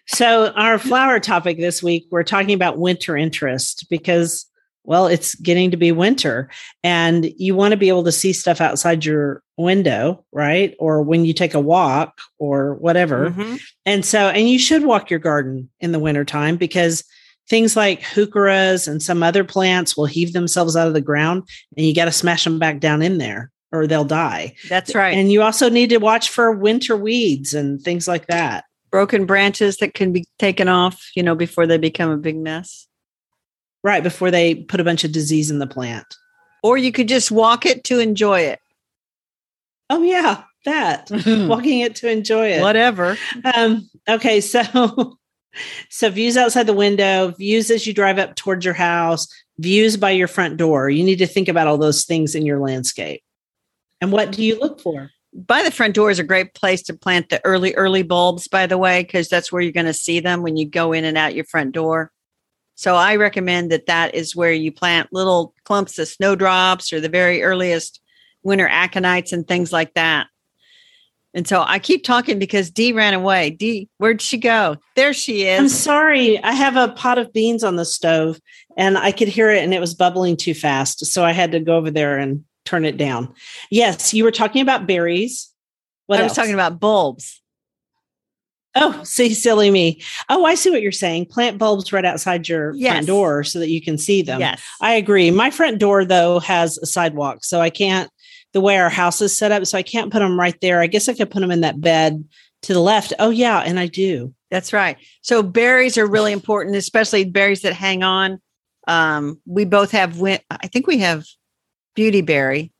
so, 0.07 0.51
our 0.51 0.77
flower 0.77 1.19
topic 1.19 1.57
this 1.57 1.81
week, 1.81 2.05
we're 2.11 2.23
talking 2.23 2.53
about 2.53 2.77
winter 2.77 3.17
interest 3.17 3.87
because, 3.89 4.45
well, 4.83 5.07
it's 5.07 5.35
getting 5.35 5.71
to 5.71 5.77
be 5.77 5.91
winter 5.91 6.49
and 6.83 7.31
you 7.37 7.55
want 7.55 7.71
to 7.71 7.77
be 7.77 7.89
able 7.89 8.03
to 8.03 8.11
see 8.11 8.33
stuff 8.33 8.59
outside 8.59 9.05
your 9.05 9.43
window, 9.57 10.25
right? 10.31 10.75
Or 10.79 11.01
when 11.03 11.23
you 11.23 11.33
take 11.33 11.53
a 11.53 11.59
walk 11.59 12.19
or 12.39 12.75
whatever. 12.75 13.29
Mhm. 13.29 13.61
And 13.85 14.05
so, 14.05 14.29
and 14.29 14.49
you 14.49 14.57
should 14.57 14.83
walk 14.83 15.09
your 15.09 15.19
garden 15.19 15.69
in 15.79 15.91
the 15.91 15.99
wintertime 15.99 16.57
because 16.57 17.03
things 17.47 17.75
like 17.75 18.01
heucheras 18.01 18.87
and 18.87 19.03
some 19.03 19.21
other 19.21 19.43
plants 19.43 19.95
will 19.95 20.05
heave 20.05 20.33
themselves 20.33 20.75
out 20.75 20.87
of 20.87 20.93
the 20.93 21.01
ground 21.01 21.43
and 21.77 21.85
you 21.85 21.93
got 21.93 22.05
to 22.05 22.11
smash 22.11 22.43
them 22.43 22.57
back 22.57 22.79
down 22.79 23.01
in 23.01 23.17
there 23.17 23.51
or 23.71 23.87
they'll 23.87 24.05
die. 24.05 24.55
That's 24.67 24.95
right. 24.95 25.15
And 25.15 25.31
you 25.31 25.41
also 25.41 25.69
need 25.69 25.89
to 25.91 25.97
watch 25.97 26.29
for 26.29 26.51
winter 26.51 26.95
weeds 26.95 27.53
and 27.53 27.81
things 27.81 28.07
like 28.07 28.27
that. 28.27 28.65
Broken 28.89 29.25
branches 29.25 29.77
that 29.77 29.93
can 29.93 30.11
be 30.11 30.25
taken 30.39 30.67
off, 30.67 31.11
you 31.15 31.23
know, 31.23 31.35
before 31.35 31.67
they 31.67 31.77
become 31.77 32.09
a 32.09 32.17
big 32.17 32.35
mess. 32.37 32.87
Right 33.83 34.03
before 34.03 34.31
they 34.31 34.55
put 34.55 34.79
a 34.79 34.83
bunch 34.83 35.03
of 35.03 35.11
disease 35.11 35.49
in 35.49 35.59
the 35.59 35.67
plant. 35.67 36.15
Or 36.63 36.77
you 36.77 36.91
could 36.91 37.07
just 37.07 37.31
walk 37.31 37.65
it 37.65 37.83
to 37.85 37.99
enjoy 37.99 38.41
it. 38.41 38.59
Oh, 39.89 40.03
yeah, 40.03 40.43
that 40.65 41.09
walking 41.25 41.79
it 41.79 41.95
to 41.97 42.09
enjoy 42.09 42.51
it. 42.51 42.61
Whatever. 42.61 43.17
Um, 43.55 43.89
okay, 44.07 44.39
so 44.39 45.17
so 45.89 46.09
views 46.09 46.37
outside 46.37 46.67
the 46.67 46.73
window, 46.73 47.31
views 47.31 47.71
as 47.71 47.87
you 47.87 47.93
drive 47.93 48.19
up 48.19 48.35
towards 48.35 48.63
your 48.63 48.75
house, 48.75 49.27
views 49.57 49.97
by 49.97 50.11
your 50.11 50.27
front 50.27 50.57
door. 50.57 50.89
You 50.89 51.03
need 51.03 51.17
to 51.17 51.27
think 51.27 51.47
about 51.47 51.67
all 51.67 51.77
those 51.77 52.05
things 52.05 52.35
in 52.35 52.45
your 52.45 52.59
landscape. 52.59 53.23
And 53.99 54.11
what 54.11 54.31
do 54.31 54.43
you 54.43 54.59
look 54.59 54.79
for? 54.79 55.09
by 55.33 55.63
the 55.63 55.71
front 55.71 55.95
door 55.95 56.11
is 56.11 56.19
a 56.19 56.23
great 56.23 56.53
place 56.53 56.81
to 56.83 56.93
plant 56.93 57.29
the 57.29 57.43
early 57.45 57.73
early 57.75 58.03
bulbs 58.03 58.47
by 58.47 58.67
the 58.67 58.77
way 58.77 59.01
because 59.01 59.29
that's 59.29 59.51
where 59.51 59.61
you're 59.61 59.71
going 59.71 59.85
to 59.85 59.93
see 59.93 60.19
them 60.19 60.41
when 60.41 60.57
you 60.57 60.65
go 60.65 60.91
in 60.91 61.05
and 61.05 61.17
out 61.17 61.35
your 61.35 61.45
front 61.45 61.71
door 61.71 62.11
so 62.75 62.95
i 62.95 63.15
recommend 63.15 63.71
that 63.71 63.85
that 63.85 64.13
is 64.15 64.35
where 64.35 64.53
you 64.53 64.71
plant 64.71 65.09
little 65.11 65.53
clumps 65.63 65.97
of 65.99 66.07
snowdrops 66.07 66.91
or 66.91 66.99
the 66.99 67.09
very 67.09 67.43
earliest 67.43 68.01
winter 68.43 68.67
aconites 68.67 69.31
and 69.31 69.47
things 69.47 69.71
like 69.71 69.93
that 69.93 70.27
and 71.33 71.47
so 71.47 71.63
i 71.67 71.79
keep 71.79 72.03
talking 72.03 72.39
because 72.39 72.69
dee 72.69 72.91
ran 72.91 73.13
away 73.13 73.49
dee 73.49 73.87
where'd 73.97 74.21
she 74.21 74.37
go 74.37 74.77
there 74.95 75.13
she 75.13 75.47
is. 75.47 75.59
I'm 75.59 75.69
sorry. 75.69 76.37
I 76.43 76.51
have 76.51 76.75
a 76.75 76.93
pot 76.93 77.17
of 77.17 77.33
beans 77.33 77.63
on 77.63 77.75
the 77.75 77.85
stove 77.85 78.39
and 78.77 78.99
I 78.99 79.11
could 79.11 79.27
hear 79.27 79.49
it 79.49 79.63
and 79.63 79.73
it 79.73 79.79
was 79.79 79.95
bubbling 79.95 80.37
too 80.37 80.53
fast. 80.53 81.05
So 81.07 81.23
I 81.23 81.31
had 81.31 81.51
to 81.53 81.59
go 81.59 81.75
over 81.75 81.89
there 81.89 82.19
and 82.19 82.43
turn 82.65 82.85
it 82.85 82.97
down. 82.97 83.33
Yes, 83.71 84.13
you 84.13 84.23
were 84.23 84.31
talking 84.31 84.61
about 84.61 84.85
berries. 84.85 85.49
What 86.05 86.19
i 86.19 86.23
was 86.23 86.31
else? 86.31 86.35
talking 86.35 86.53
about 86.53 86.79
bulbs 86.79 87.40
Oh, 88.75 89.03
see, 89.03 89.33
silly 89.33 89.69
me. 89.69 90.01
Oh, 90.29 90.45
I 90.45 90.55
see 90.55 90.69
what 90.69 90.81
you're 90.81 90.91
saying. 90.93 91.25
Plant 91.25 91.57
bulbs 91.57 91.91
right 91.91 92.05
outside 92.05 92.47
your 92.47 92.73
Yes. 92.75 92.93
front 92.93 93.07
door 93.07 93.43
so 93.43 93.59
that 93.59 93.69
you 93.69 93.81
can 93.81 93.97
see 93.97 94.21
them. 94.21 94.39
yes 94.39 94.61
I 94.79 94.93
agree. 94.93 95.29
My 95.31 95.49
front 95.51 95.77
door, 95.79 96.05
though, 96.05 96.39
has 96.39 96.77
a 96.77 96.85
sidewalk. 96.85 97.43
So 97.43 97.59
I 97.59 97.69
can't, 97.69 98.09
the 98.53 98.61
way 98.61 98.77
our 98.77 98.89
house 98.89 99.21
is 99.21 99.37
set 99.37 99.51
up, 99.51 99.65
so 99.65 99.77
I 99.77 99.83
can't 99.83 100.11
put 100.11 100.19
them 100.19 100.39
right 100.39 100.55
there. 100.61 100.79
I 100.79 100.87
guess 100.87 101.09
I 101.09 101.13
could 101.13 101.29
put 101.31 101.41
them 101.41 101.51
in 101.51 101.61
that 101.61 101.81
bed 101.81 102.23
To 102.63 102.73
the 102.73 102.79
left. 102.79 103.11
Oh, 103.19 103.29
yeah. 103.31 103.59
And 103.59 103.79
I 103.79 103.87
do. 103.87 104.33
That's 104.51 104.71
right. 104.71 104.97
So 105.21 105.41
berries 105.43 105.97
are 105.97 106.05
really 106.05 106.31
important, 106.31 106.75
especially 106.75 107.25
berries 107.25 107.61
that 107.63 107.73
hang 107.73 108.03
on. 108.03 108.39
Um, 108.87 109.39
we 109.45 109.65
both 109.65 109.91
have, 109.91 110.19
win- 110.19 110.39
I 110.49 110.67
think 110.67 110.85
we 110.87 110.99
have 110.99 111.25
beauty 111.95 112.21
berry. 112.21 112.71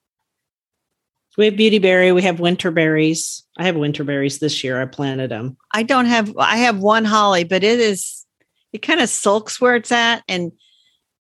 We 1.38 1.46
have 1.46 1.56
beauty 1.56 1.80
berry. 1.80 2.12
We 2.12 2.24
have 2.24 2.40
winter 2.40 2.72
berries. 2.72 3.44
I 3.58 3.66
have 3.66 3.76
winter 3.76 4.04
berries 4.04 4.40
this 4.40 4.64
year. 4.64 4.82
I 4.82 4.86
planted 4.86 5.32
them. 5.32 5.58
I 5.74 5.84
don't 5.84 6.06
have, 6.06 6.36
I 6.38 6.58
have 6.58 6.80
one 6.80 7.06
holly, 7.06 7.44
but 7.44 7.64
it 7.64 7.80
is, 7.80 8.26
it 8.74 8.82
kind 8.82 9.00
of 9.00 9.10
sulks 9.10 9.60
where 9.62 9.76
it's 9.76 9.92
at. 9.92 10.24
And 10.28 10.52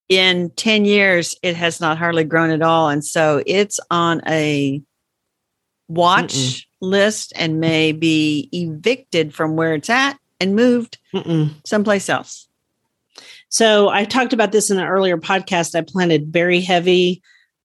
in 0.09 0.49
10 0.51 0.85
years, 0.85 1.37
it 1.41 1.55
has 1.55 1.79
not 1.79 1.97
hardly 1.97 2.25
grown 2.25 2.49
at 2.49 2.61
all. 2.61 2.89
And 2.89 3.03
so 3.03 3.41
it's 3.45 3.79
on 3.89 4.21
a 4.27 4.81
watch 5.87 6.33
Mm-mm. 6.33 6.65
list 6.81 7.33
and 7.35 7.59
may 7.59 7.91
be 7.91 8.49
evicted 8.51 9.33
from 9.33 9.55
where 9.55 9.73
it's 9.73 9.89
at 9.89 10.17
and 10.39 10.55
moved 10.55 10.97
Mm-mm. 11.13 11.51
someplace 11.65 12.09
else. 12.09 12.47
So 13.49 13.89
I 13.89 14.05
talked 14.05 14.33
about 14.33 14.51
this 14.51 14.69
in 14.69 14.79
an 14.79 14.87
earlier 14.87 15.17
podcast. 15.17 15.75
I 15.75 15.81
planted 15.81 16.27
very 16.27 16.61
heavy 16.61 17.21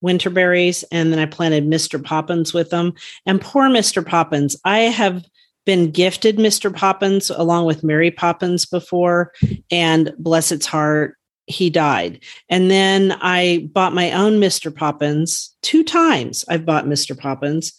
winter 0.06 0.30
berries 0.30 0.84
and 0.92 1.12
then 1.12 1.18
I 1.18 1.26
planted 1.26 1.66
Mr. 1.66 2.02
Poppins 2.02 2.54
with 2.54 2.70
them. 2.70 2.94
And 3.26 3.40
poor 3.40 3.68
Mr. 3.68 4.06
Poppins, 4.06 4.56
I 4.64 4.78
have 4.78 5.24
been 5.66 5.90
gifted 5.90 6.36
Mr. 6.36 6.74
Poppins 6.74 7.28
along 7.28 7.66
with 7.66 7.84
Berry 7.84 8.12
Poppins 8.12 8.64
before, 8.64 9.32
and 9.68 10.14
bless 10.16 10.52
its 10.52 10.64
heart, 10.64 11.18
he 11.46 11.70
died. 11.70 12.22
And 12.48 12.70
then 12.70 13.18
I 13.20 13.68
bought 13.72 13.92
my 13.92 14.12
own 14.12 14.34
Mr. 14.34 14.74
Poppins 14.74 15.54
two 15.62 15.82
times. 15.82 16.44
I've 16.48 16.64
bought 16.64 16.86
Mr. 16.86 17.18
Poppins, 17.18 17.72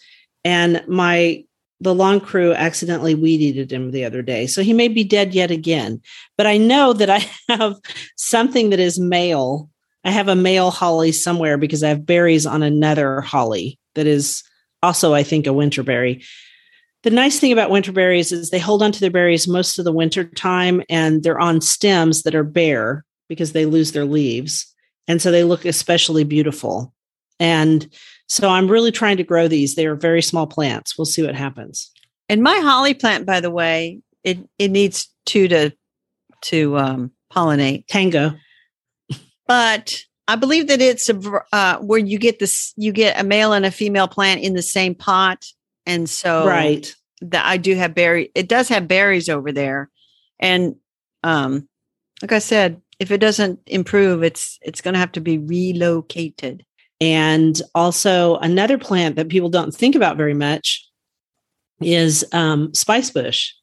and 0.43 0.83
my 0.87 1.45
the 1.79 1.93
lawn 1.93 2.19
crew 2.19 2.53
accidentally 2.53 3.13
weed 3.13 3.39
eated 3.39 3.71
him 3.71 3.91
the 3.91 4.03
other 4.03 4.23
day. 4.23 4.47
So 4.47 4.63
he 4.63 4.73
may 4.73 4.87
be 4.87 5.03
dead 5.03 5.35
yet 5.35 5.51
again. 5.51 6.01
But 6.35 6.47
I 6.47 6.57
know 6.57 6.91
that 6.93 7.09
I 7.09 7.29
have 7.49 7.75
something 8.15 8.71
that 8.71 8.79
is 8.79 8.99
male. 8.99 9.69
I 10.07 10.11
have 10.11 10.29
a 10.29 10.35
male 10.35 10.71
holly 10.71 11.11
somewhere 11.11 11.57
because 11.57 11.83
I 11.83 11.89
have 11.89 12.05
berries 12.05 12.45
on 12.45 12.63
another 12.63 13.19
holly 13.19 13.77
that 13.95 14.07
is 14.07 14.41
also, 14.81 15.13
I 15.13 15.21
think, 15.21 15.45
a 15.45 15.51
winter 15.51 15.83
berry. 15.83 16.23
The 17.03 17.09
nice 17.09 17.39
thing 17.39 17.51
about 17.51 17.71
winter 17.71 17.91
berries 17.91 18.31
is 18.31 18.49
they 18.49 18.57
hold 18.57 18.81
onto 18.81 18.99
their 18.99 19.11
berries 19.11 19.49
most 19.49 19.77
of 19.77 19.83
the 19.83 19.91
winter 19.91 20.23
time 20.23 20.81
and 20.89 21.23
they're 21.23 21.41
on 21.41 21.59
stems 21.59 22.23
that 22.23 22.35
are 22.35 22.45
bare 22.45 23.03
because 23.27 23.51
they 23.51 23.65
lose 23.65 23.91
their 23.91 24.05
leaves. 24.05 24.73
And 25.09 25.21
so 25.21 25.29
they 25.29 25.43
look 25.43 25.65
especially 25.65 26.23
beautiful. 26.23 26.93
And 27.37 27.93
so 28.29 28.47
I'm 28.47 28.69
really 28.69 28.93
trying 28.93 29.17
to 29.17 29.23
grow 29.25 29.49
these. 29.49 29.75
They 29.75 29.87
are 29.87 29.95
very 29.95 30.21
small 30.21 30.47
plants. 30.47 30.97
We'll 30.97 31.03
see 31.03 31.23
what 31.25 31.35
happens. 31.35 31.91
And 32.29 32.41
my 32.41 32.57
holly 32.59 32.93
plant, 32.93 33.25
by 33.25 33.41
the 33.41 33.51
way, 33.51 33.99
it 34.23 34.37
it 34.57 34.71
needs 34.71 35.09
two 35.25 35.49
to 35.49 35.71
to 36.43 36.77
um, 36.77 37.11
pollinate. 37.29 37.87
Tango. 37.87 38.31
But 39.47 40.01
I 40.27 40.35
believe 40.35 40.67
that 40.67 40.81
it's 40.81 41.09
a, 41.09 41.41
uh, 41.53 41.77
where 41.79 41.99
you 41.99 42.19
get 42.19 42.39
this, 42.39 42.73
you 42.75 42.91
get 42.91 43.19
a 43.19 43.23
male 43.23 43.53
and 43.53 43.65
a 43.65 43.71
female 43.71 44.07
plant 44.07 44.41
in 44.41 44.53
the 44.53 44.61
same 44.61 44.93
pot, 44.95 45.45
and 45.85 46.09
so 46.09 46.45
right. 46.45 46.93
That 47.21 47.45
I 47.47 47.57
do 47.57 47.73
have 47.75 47.95
berry. 47.95 48.31
It 48.35 48.47
does 48.47 48.69
have 48.69 48.87
berries 48.87 49.27
over 49.27 49.51
there, 49.51 49.89
and 50.39 50.75
um, 51.23 51.67
like 52.21 52.31
I 52.31 52.39
said, 52.39 52.79
if 52.99 53.09
it 53.11 53.19
doesn't 53.19 53.59
improve, 53.65 54.23
it's 54.23 54.59
it's 54.61 54.81
going 54.81 54.93
to 54.93 54.99
have 54.99 55.13
to 55.13 55.21
be 55.21 55.37
relocated. 55.37 56.63
And 56.99 57.59
also, 57.75 58.37
another 58.37 58.77
plant 58.77 59.15
that 59.15 59.29
people 59.29 59.49
don't 59.49 59.73
think 59.73 59.95
about 59.95 60.17
very 60.17 60.33
much 60.33 60.87
is 61.81 62.25
um, 62.31 62.73
spice 62.73 63.11
bush. 63.11 63.53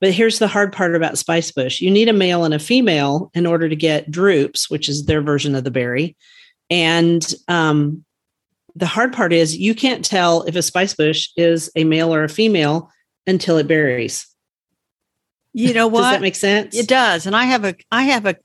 But 0.00 0.12
here's 0.12 0.38
the 0.38 0.48
hard 0.48 0.72
part 0.72 0.94
about 0.94 1.18
spice 1.18 1.50
bush 1.50 1.80
you 1.80 1.90
need 1.90 2.08
a 2.08 2.12
male 2.12 2.44
and 2.44 2.52
a 2.52 2.58
female 2.58 3.30
in 3.34 3.46
order 3.46 3.68
to 3.68 3.76
get 3.76 4.10
drupes, 4.10 4.68
which 4.68 4.88
is 4.88 5.06
their 5.06 5.22
version 5.22 5.54
of 5.54 5.64
the 5.64 5.70
berry. 5.70 6.16
And 6.68 7.34
um, 7.48 8.04
the 8.74 8.86
hard 8.86 9.12
part 9.12 9.32
is 9.32 9.56
you 9.56 9.74
can't 9.74 10.04
tell 10.04 10.42
if 10.42 10.54
a 10.54 10.62
spice 10.62 10.94
bush 10.94 11.30
is 11.36 11.70
a 11.76 11.84
male 11.84 12.14
or 12.14 12.24
a 12.24 12.28
female 12.28 12.90
until 13.26 13.56
it 13.56 13.66
berries. 13.66 14.26
You 15.52 15.72
know 15.72 15.86
what? 15.86 16.00
does 16.02 16.10
that 16.12 16.20
make 16.20 16.36
sense? 16.36 16.76
It 16.76 16.88
does. 16.88 17.26
And 17.26 17.34
I 17.34 17.44
have 17.44 17.64
a 17.64 17.74
I 17.90 18.02
have 18.04 18.26
a 18.26 18.36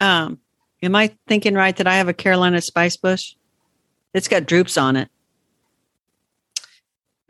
um 0.00 0.38
am 0.82 0.94
I 0.94 1.16
thinking 1.26 1.54
right 1.54 1.76
that 1.76 1.88
I 1.88 1.96
have 1.96 2.08
a 2.08 2.14
Carolina 2.14 2.60
spice 2.60 2.96
bush? 2.96 3.34
It's 4.14 4.28
got 4.28 4.46
drupes 4.46 4.80
on 4.80 4.96
it. 4.96 5.08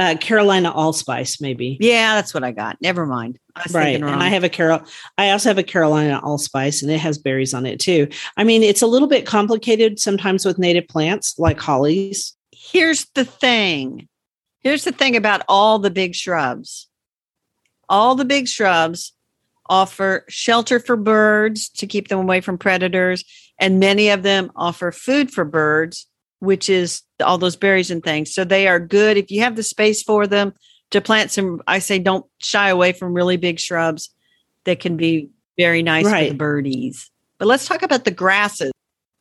Uh, 0.00 0.16
Carolina 0.16 0.70
allspice, 0.70 1.42
maybe. 1.42 1.76
Yeah, 1.78 2.14
that's 2.14 2.32
what 2.32 2.42
I 2.42 2.52
got. 2.52 2.80
Never 2.80 3.04
mind. 3.04 3.38
right, 3.70 3.96
and 3.96 4.04
I 4.06 4.28
have 4.28 4.44
a 4.44 4.48
Carol. 4.48 4.80
I 5.18 5.30
also 5.30 5.50
have 5.50 5.58
a 5.58 5.62
Carolina 5.62 6.18
allspice, 6.22 6.80
and 6.80 6.90
it 6.90 6.96
has 7.00 7.18
berries 7.18 7.52
on 7.52 7.66
it 7.66 7.80
too. 7.80 8.08
I 8.38 8.44
mean, 8.44 8.62
it's 8.62 8.80
a 8.80 8.86
little 8.86 9.08
bit 9.08 9.26
complicated 9.26 9.98
sometimes 9.98 10.46
with 10.46 10.58
native 10.58 10.88
plants 10.88 11.38
like 11.38 11.60
hollies. 11.60 12.34
Here's 12.50 13.04
the 13.14 13.26
thing. 13.26 14.08
Here's 14.60 14.84
the 14.84 14.92
thing 14.92 15.16
about 15.16 15.42
all 15.48 15.78
the 15.78 15.90
big 15.90 16.14
shrubs. 16.14 16.88
All 17.86 18.14
the 18.14 18.24
big 18.24 18.48
shrubs 18.48 19.12
offer 19.68 20.24
shelter 20.30 20.80
for 20.80 20.96
birds 20.96 21.68
to 21.68 21.86
keep 21.86 22.08
them 22.08 22.20
away 22.20 22.40
from 22.40 22.56
predators, 22.56 23.22
and 23.58 23.78
many 23.78 24.08
of 24.08 24.22
them 24.22 24.50
offer 24.56 24.92
food 24.92 25.30
for 25.30 25.44
birds 25.44 26.06
which 26.40 26.68
is 26.68 27.02
all 27.24 27.38
those 27.38 27.56
berries 27.56 27.90
and 27.90 28.02
things. 28.02 28.34
So 28.34 28.44
they 28.44 28.66
are 28.66 28.80
good 28.80 29.16
if 29.16 29.30
you 29.30 29.40
have 29.42 29.56
the 29.56 29.62
space 29.62 30.02
for 30.02 30.26
them 30.26 30.52
to 30.90 31.00
plant 31.00 31.30
some. 31.30 31.62
I 31.66 31.78
say 31.78 31.98
don't 31.98 32.26
shy 32.38 32.68
away 32.68 32.92
from 32.92 33.14
really 33.14 33.36
big 33.36 33.60
shrubs 33.60 34.10
that 34.64 34.80
can 34.80 34.96
be 34.96 35.30
very 35.56 35.82
nice 35.82 36.06
right. 36.06 36.28
for 36.28 36.32
the 36.32 36.38
birdies. 36.38 37.10
But 37.38 37.48
let's 37.48 37.66
talk 37.66 37.82
about 37.82 38.04
the 38.04 38.10
grasses. 38.10 38.72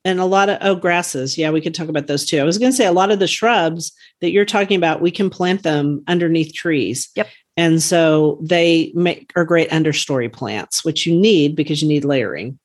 And 0.06 0.20
a 0.20 0.26
lot 0.26 0.50
of 0.50 0.58
oh 0.62 0.76
grasses, 0.76 1.38
yeah, 1.38 1.52
we 1.52 1.60
could 1.60 1.76
talk 1.76 1.90
about 1.90 2.08
those 2.08 2.26
too. 2.26 2.40
I 2.40 2.44
was 2.44 2.58
going 2.58 2.72
to 2.72 2.76
say 2.76 2.86
a 2.86 2.94
lot 2.94 3.12
of 3.12 3.20
the 3.20 3.28
shrubs 3.28 3.92
that 4.22 4.32
you're 4.32 4.46
talking 4.46 4.78
about, 4.78 5.02
we 5.02 5.12
can 5.12 5.30
plant 5.30 5.64
them 5.64 6.04
underneath 6.08 6.54
trees. 6.54 7.10
Yep. 7.16 7.28
And 7.58 7.84
so 7.84 8.40
they 8.42 8.94
make 8.96 9.34
are 9.36 9.44
great 9.44 9.70
understory 9.70 10.32
plants, 10.32 10.86
which 10.86 11.06
you 11.06 11.14
need 11.14 11.58
because 11.58 11.82
you 11.82 11.90
need 11.90 12.06
layering, 12.06 12.58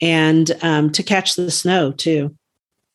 and 0.00 0.50
um, 0.62 0.90
to 0.92 1.02
catch 1.02 1.36
the 1.36 1.50
snow 1.50 1.92
too 1.92 2.34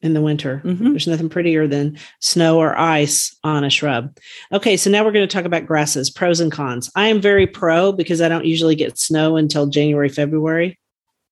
in 0.06 0.14
the 0.14 0.22
winter. 0.22 0.62
Mm-hmm. 0.64 0.92
There's 0.92 1.08
nothing 1.08 1.30
prettier 1.30 1.68
than 1.68 1.98
snow 2.20 2.60
or 2.60 2.78
ice 2.78 3.36
on 3.44 3.64
a 3.64 3.70
shrub. 3.70 4.16
Okay, 4.52 4.78
so 4.78 4.90
now 4.90 5.04
we're 5.04 5.12
going 5.12 5.28
to 5.28 5.34
talk 5.34 5.46
about 5.46 5.66
grasses, 5.66 6.10
pros 6.10 6.40
and 6.40 6.52
cons. 6.52 6.92
I 6.96 7.08
am 7.08 7.20
very 7.20 7.48
pro 7.48 7.92
because 7.92 8.22
I 8.22 8.30
don't 8.30 8.46
usually 8.46 8.76
get 8.76 8.98
snow 8.98 9.36
until 9.36 9.66
January, 9.68 10.10
February. 10.10 10.80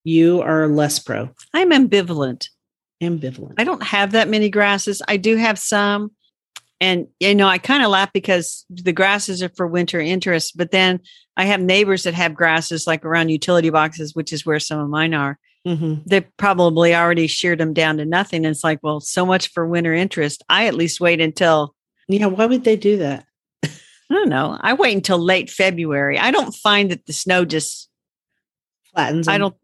You 0.03 0.41
are 0.41 0.67
less 0.67 0.99
pro. 0.99 1.29
I'm 1.53 1.71
ambivalent. 1.71 2.49
Ambivalent. 3.01 3.55
I 3.57 3.63
don't 3.63 3.83
have 3.83 4.11
that 4.11 4.27
many 4.27 4.49
grasses. 4.49 5.01
I 5.07 5.17
do 5.17 5.35
have 5.35 5.59
some. 5.59 6.11
And 6.81 7.07
you 7.19 7.35
know, 7.35 7.47
I 7.47 7.59
kind 7.59 7.83
of 7.83 7.91
laugh 7.91 8.11
because 8.11 8.65
the 8.69 8.91
grasses 8.91 9.41
are 9.41 9.49
for 9.49 9.67
winter 9.67 10.01
interest, 10.01 10.57
but 10.57 10.71
then 10.71 10.99
I 11.37 11.45
have 11.45 11.61
neighbors 11.61 12.03
that 12.03 12.13
have 12.13 12.35
grasses 12.35 12.85
like 12.85 13.05
around 13.05 13.29
utility 13.29 13.69
boxes, 13.69 14.13
which 14.13 14.33
is 14.33 14.45
where 14.45 14.59
some 14.59 14.79
of 14.79 14.89
mine 14.89 15.13
are. 15.13 15.39
Mm-hmm. 15.67 16.01
They 16.05 16.21
probably 16.37 16.93
already 16.93 17.27
sheared 17.27 17.59
them 17.59 17.73
down 17.73 17.97
to 17.97 18.05
nothing. 18.05 18.45
It's 18.45 18.63
like, 18.63 18.79
well, 18.83 18.99
so 18.99 19.25
much 19.25 19.49
for 19.51 19.65
winter 19.65 19.93
interest. 19.93 20.43
I 20.49 20.67
at 20.67 20.75
least 20.75 20.99
wait 20.99 21.21
until. 21.21 21.73
Yeah, 22.07 22.25
why 22.25 22.45
would 22.45 22.63
they 22.63 22.75
do 22.75 22.97
that? 22.97 23.25
I 23.63 23.69
don't 24.09 24.29
know. 24.29 24.57
I 24.59 24.73
wait 24.73 24.95
until 24.95 25.17
late 25.17 25.49
February. 25.49 26.19
I 26.19 26.31
don't 26.31 26.53
find 26.53 26.91
that 26.91 27.05
the 27.05 27.13
snow 27.13 27.45
just 27.45 27.89
flattens. 28.93 29.25
Them. 29.25 29.35
I 29.35 29.37
don't. 29.37 29.55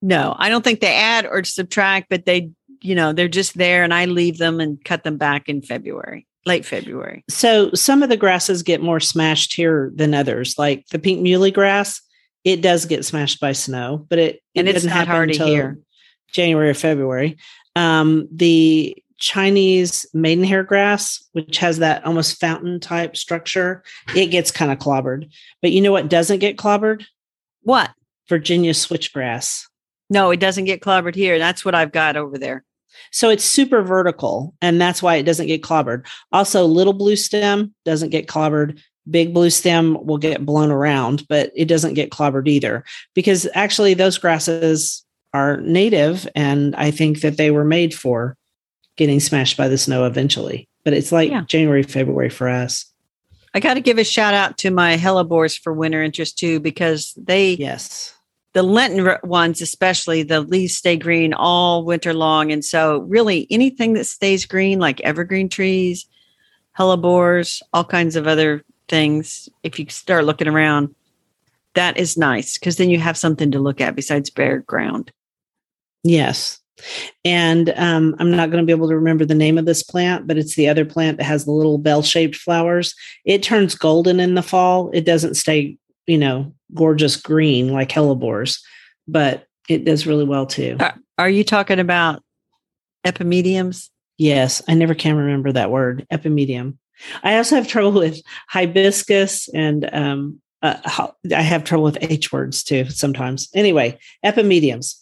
No, 0.00 0.34
I 0.38 0.48
don't 0.48 0.64
think 0.64 0.80
they 0.80 0.94
add 0.94 1.26
or 1.26 1.44
subtract, 1.44 2.08
but 2.08 2.24
they, 2.24 2.50
you 2.80 2.94
know, 2.94 3.12
they're 3.12 3.28
just 3.28 3.58
there, 3.58 3.84
and 3.84 3.92
I 3.92 4.06
leave 4.06 4.38
them 4.38 4.60
and 4.60 4.82
cut 4.84 5.04
them 5.04 5.16
back 5.16 5.48
in 5.48 5.60
February, 5.60 6.26
late 6.46 6.64
February. 6.64 7.24
So 7.28 7.70
some 7.74 8.02
of 8.02 8.08
the 8.08 8.16
grasses 8.16 8.62
get 8.62 8.80
more 8.80 9.00
smashed 9.00 9.54
here 9.54 9.92
than 9.94 10.14
others, 10.14 10.54
like 10.56 10.86
the 10.88 10.98
pink 10.98 11.20
muley 11.20 11.50
grass 11.50 12.00
it 12.44 12.62
does 12.62 12.86
get 12.86 13.04
smashed 13.04 13.40
by 13.40 13.52
snow, 13.52 14.06
but 14.08 14.18
it, 14.18 14.42
it 14.54 14.60
and 14.60 14.68
it's 14.68 14.84
not 14.84 15.06
hard 15.06 15.32
to 15.32 15.44
hear. 15.44 15.78
January 16.32 16.70
or 16.70 16.74
February. 16.74 17.38
Um, 17.74 18.28
the 18.30 18.96
Chinese 19.18 20.06
maidenhair 20.14 20.62
grass, 20.62 21.24
which 21.32 21.58
has 21.58 21.78
that 21.78 22.04
almost 22.04 22.40
fountain 22.40 22.80
type 22.80 23.16
structure, 23.16 23.82
it 24.14 24.26
gets 24.26 24.50
kind 24.50 24.70
of 24.70 24.78
clobbered. 24.78 25.30
But 25.60 25.72
you 25.72 25.80
know 25.80 25.92
what 25.92 26.08
doesn't 26.08 26.38
get 26.38 26.56
clobbered? 26.56 27.04
What? 27.62 27.90
Virginia 28.28 28.72
switchgrass. 28.72 29.64
No, 30.10 30.30
it 30.30 30.40
doesn't 30.40 30.64
get 30.64 30.80
clobbered 30.80 31.14
here. 31.14 31.38
That's 31.38 31.64
what 31.64 31.74
I've 31.74 31.92
got 31.92 32.16
over 32.16 32.38
there. 32.38 32.64
So 33.10 33.30
it's 33.30 33.44
super 33.44 33.82
vertical, 33.82 34.54
and 34.60 34.80
that's 34.80 35.02
why 35.02 35.16
it 35.16 35.24
doesn't 35.24 35.46
get 35.46 35.62
clobbered. 35.62 36.06
Also, 36.32 36.64
little 36.64 36.92
blue 36.92 37.16
stem 37.16 37.74
doesn't 37.84 38.10
get 38.10 38.26
clobbered 38.26 38.80
big 39.10 39.32
blue 39.32 39.50
stem 39.50 39.96
will 40.04 40.18
get 40.18 40.44
blown 40.44 40.70
around, 40.70 41.26
but 41.28 41.50
it 41.54 41.66
doesn't 41.66 41.94
get 41.94 42.10
clobbered 42.10 42.48
either 42.48 42.84
because 43.14 43.48
actually 43.54 43.94
those 43.94 44.18
grasses 44.18 45.04
are 45.34 45.58
native 45.58 46.28
and 46.34 46.74
I 46.76 46.90
think 46.90 47.20
that 47.20 47.36
they 47.36 47.50
were 47.50 47.64
made 47.64 47.94
for 47.94 48.36
getting 48.96 49.20
smashed 49.20 49.56
by 49.56 49.68
the 49.68 49.78
snow 49.78 50.04
eventually. 50.04 50.68
But 50.84 50.94
it's 50.94 51.12
like 51.12 51.30
yeah. 51.30 51.42
January, 51.42 51.82
February 51.82 52.30
for 52.30 52.48
us. 52.48 52.84
I 53.54 53.60
got 53.60 53.74
to 53.74 53.80
give 53.80 53.98
a 53.98 54.04
shout 54.04 54.34
out 54.34 54.58
to 54.58 54.70
my 54.70 54.96
hellebores 54.96 55.58
for 55.58 55.72
winter 55.72 56.02
interest 56.02 56.38
too, 56.38 56.60
because 56.60 57.14
they, 57.16 57.52
Yes. 57.54 58.14
the 58.52 58.62
Lenten 58.62 59.16
ones, 59.24 59.60
especially 59.62 60.22
the 60.22 60.40
leaves 60.40 60.76
stay 60.76 60.96
green 60.96 61.32
all 61.32 61.84
winter 61.84 62.12
long. 62.12 62.52
And 62.52 62.64
so, 62.64 63.00
really, 63.00 63.46
anything 63.50 63.94
that 63.94 64.06
stays 64.06 64.44
green, 64.46 64.78
like 64.78 65.00
evergreen 65.00 65.48
trees, 65.48 66.06
hellebores, 66.78 67.62
all 67.72 67.84
kinds 67.84 68.16
of 68.16 68.26
other 68.26 68.62
things, 68.88 69.48
if 69.62 69.78
you 69.78 69.86
start 69.88 70.24
looking 70.24 70.48
around, 70.48 70.94
that 71.74 71.96
is 71.96 72.16
nice 72.16 72.58
because 72.58 72.76
then 72.76 72.90
you 72.90 72.98
have 72.98 73.16
something 73.16 73.50
to 73.52 73.58
look 73.58 73.80
at 73.80 73.94
besides 73.94 74.30
bare 74.30 74.58
ground. 74.60 75.12
Yes. 76.02 76.60
And 77.24 77.70
um, 77.76 78.14
I'm 78.18 78.30
not 78.30 78.50
going 78.50 78.62
to 78.62 78.66
be 78.66 78.72
able 78.72 78.88
to 78.88 78.96
remember 78.96 79.24
the 79.24 79.34
name 79.34 79.58
of 79.58 79.66
this 79.66 79.82
plant, 79.82 80.26
but 80.26 80.38
it's 80.38 80.54
the 80.54 80.68
other 80.68 80.84
plant 80.84 81.18
that 81.18 81.24
has 81.24 81.44
the 81.44 81.50
little 81.50 81.78
bell 81.78 82.02
shaped 82.02 82.36
flowers. 82.36 82.94
It 83.24 83.42
turns 83.42 83.74
golden 83.74 84.20
in 84.20 84.34
the 84.34 84.42
fall. 84.42 84.90
It 84.92 85.04
doesn't 85.04 85.34
stay, 85.34 85.76
you 86.06 86.18
know, 86.18 86.52
gorgeous 86.74 87.16
green 87.16 87.72
like 87.72 87.90
hellebores, 87.90 88.60
but 89.06 89.46
it 89.68 89.84
does 89.84 90.06
really 90.06 90.24
well 90.24 90.46
too. 90.46 90.76
Are, 90.80 90.96
are 91.18 91.30
you 91.30 91.44
talking 91.44 91.80
about 91.80 92.22
epimediums? 93.04 93.88
Yes. 94.16 94.62
I 94.68 94.74
never 94.74 94.94
can 94.94 95.16
remember 95.16 95.52
that 95.52 95.70
word, 95.70 96.06
epimedium. 96.12 96.78
I 97.22 97.36
also 97.36 97.56
have 97.56 97.68
trouble 97.68 97.92
with 97.92 98.20
hibiscus 98.48 99.48
and 99.54 99.88
um, 99.92 100.40
uh, 100.62 101.08
I 101.34 101.42
have 101.42 101.64
trouble 101.64 101.84
with 101.84 101.98
H 102.00 102.32
words 102.32 102.62
too 102.62 102.86
sometimes. 102.90 103.48
Anyway, 103.54 103.98
epimediums. 104.24 104.94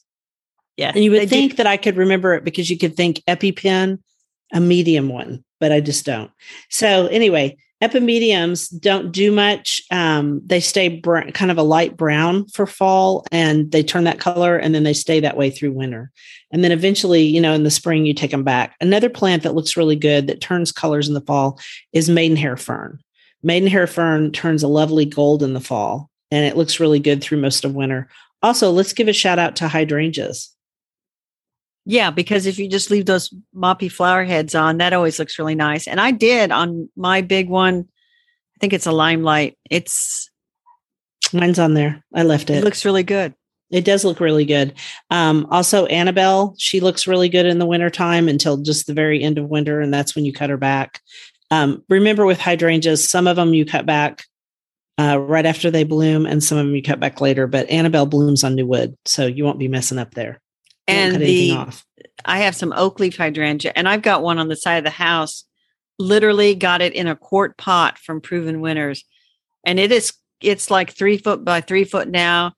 Yeah. 0.76 0.92
And 0.94 1.02
you 1.02 1.10
would 1.10 1.20
do- 1.20 1.26
think 1.26 1.56
that 1.56 1.66
I 1.66 1.76
could 1.76 1.96
remember 1.96 2.34
it 2.34 2.44
because 2.44 2.68
you 2.68 2.78
could 2.78 2.96
think 2.96 3.22
EpiPen, 3.26 3.98
a 4.52 4.60
medium 4.60 5.08
one, 5.08 5.44
but 5.58 5.72
I 5.72 5.80
just 5.80 6.04
don't. 6.04 6.30
So 6.70 7.06
anyway, 7.06 7.56
epimediums 7.82 8.68
don't 8.80 9.12
do 9.12 9.30
much. 9.30 9.82
Um, 9.90 10.40
they 10.44 10.60
stay 10.60 10.88
br- 10.88 11.30
kind 11.32 11.50
of 11.50 11.58
a 11.58 11.62
light 11.62 11.96
brown 11.96 12.46
for 12.48 12.66
fall, 12.66 13.24
and 13.30 13.70
they 13.70 13.82
turn 13.82 14.04
that 14.04 14.20
color, 14.20 14.56
and 14.56 14.74
then 14.74 14.82
they 14.82 14.92
stay 14.92 15.20
that 15.20 15.36
way 15.36 15.50
through 15.50 15.72
winter. 15.72 16.10
And 16.50 16.64
then 16.64 16.72
eventually, 16.72 17.22
you 17.22 17.40
know, 17.40 17.52
in 17.52 17.64
the 17.64 17.70
spring, 17.70 18.06
you 18.06 18.14
take 18.14 18.30
them 18.30 18.44
back. 18.44 18.76
Another 18.80 19.10
plant 19.10 19.42
that 19.42 19.54
looks 19.54 19.76
really 19.76 19.96
good 19.96 20.26
that 20.26 20.40
turns 20.40 20.72
colors 20.72 21.08
in 21.08 21.14
the 21.14 21.20
fall 21.20 21.60
is 21.92 22.08
maidenhair 22.08 22.56
fern. 22.56 22.98
Maidenhair 23.42 23.86
fern 23.86 24.32
turns 24.32 24.62
a 24.62 24.68
lovely 24.68 25.04
gold 25.04 25.42
in 25.42 25.52
the 25.52 25.60
fall, 25.60 26.10
and 26.30 26.44
it 26.44 26.56
looks 26.56 26.80
really 26.80 26.98
good 26.98 27.22
through 27.22 27.38
most 27.38 27.64
of 27.64 27.74
winter. 27.74 28.08
Also, 28.42 28.70
let's 28.70 28.92
give 28.92 29.08
a 29.08 29.12
shout 29.12 29.38
out 29.38 29.56
to 29.56 29.68
hydrangeas. 29.68 30.55
Yeah, 31.88 32.10
because 32.10 32.46
if 32.46 32.58
you 32.58 32.68
just 32.68 32.90
leave 32.90 33.06
those 33.06 33.32
moppy 33.54 33.90
flower 33.90 34.24
heads 34.24 34.56
on, 34.56 34.78
that 34.78 34.92
always 34.92 35.20
looks 35.20 35.38
really 35.38 35.54
nice. 35.54 35.86
And 35.86 36.00
I 36.00 36.10
did 36.10 36.50
on 36.50 36.88
my 36.96 37.20
big 37.20 37.48
one. 37.48 37.86
I 38.56 38.58
think 38.60 38.72
it's 38.72 38.86
a 38.86 38.92
limelight. 38.92 39.56
It's 39.70 40.28
Mine's 41.32 41.60
on 41.60 41.74
there. 41.74 42.04
I 42.12 42.24
left 42.24 42.50
it 42.50 42.56
it. 42.56 42.64
looks 42.64 42.84
really 42.84 43.04
good. 43.04 43.34
It 43.70 43.84
does 43.84 44.04
look 44.04 44.18
really 44.18 44.44
good. 44.44 44.74
Um, 45.10 45.46
also, 45.50 45.86
Annabelle, 45.86 46.54
she 46.58 46.80
looks 46.80 47.06
really 47.06 47.28
good 47.28 47.46
in 47.46 47.58
the 47.58 47.66
wintertime 47.66 48.28
until 48.28 48.56
just 48.56 48.86
the 48.86 48.94
very 48.94 49.22
end 49.22 49.38
of 49.38 49.48
winter, 49.48 49.80
and 49.80 49.94
that's 49.94 50.14
when 50.14 50.24
you 50.24 50.32
cut 50.32 50.50
her 50.50 50.56
back. 50.56 51.00
Um, 51.50 51.84
remember 51.88 52.26
with 52.26 52.40
hydrangeas, 52.40 53.08
some 53.08 53.26
of 53.26 53.36
them 53.36 53.54
you 53.54 53.64
cut 53.64 53.86
back 53.86 54.24
uh, 54.98 55.18
right 55.20 55.46
after 55.46 55.70
they 55.70 55.84
bloom, 55.84 56.26
and 56.26 56.42
some 56.42 56.58
of 56.58 56.66
them 56.66 56.74
you 56.74 56.82
cut 56.82 57.00
back 57.00 57.20
later. 57.20 57.46
But 57.46 57.68
Annabelle 57.70 58.06
blooms 58.06 58.42
on 58.42 58.54
new 58.54 58.66
wood, 58.66 58.96
so 59.04 59.26
you 59.26 59.44
won't 59.44 59.58
be 59.58 59.68
messing 59.68 59.98
up 59.98 60.14
there. 60.14 60.40
And 60.88 61.16
the. 61.20 61.56
I 62.24 62.38
have 62.38 62.56
some 62.56 62.72
oak 62.76 63.00
leaf 63.00 63.16
hydrangea, 63.16 63.72
and 63.74 63.88
I've 63.88 64.02
got 64.02 64.22
one 64.22 64.38
on 64.38 64.48
the 64.48 64.56
side 64.56 64.78
of 64.78 64.84
the 64.84 64.90
house. 64.90 65.44
Literally 65.98 66.54
got 66.54 66.82
it 66.82 66.92
in 66.92 67.06
a 67.06 67.16
quart 67.16 67.56
pot 67.56 67.98
from 67.98 68.20
Proven 68.20 68.60
Winners, 68.60 69.04
and 69.64 69.78
it 69.78 69.90
is 69.92 70.12
it's 70.40 70.70
like 70.70 70.92
three 70.92 71.18
foot 71.18 71.44
by 71.44 71.60
three 71.60 71.84
foot 71.84 72.08
now, 72.08 72.52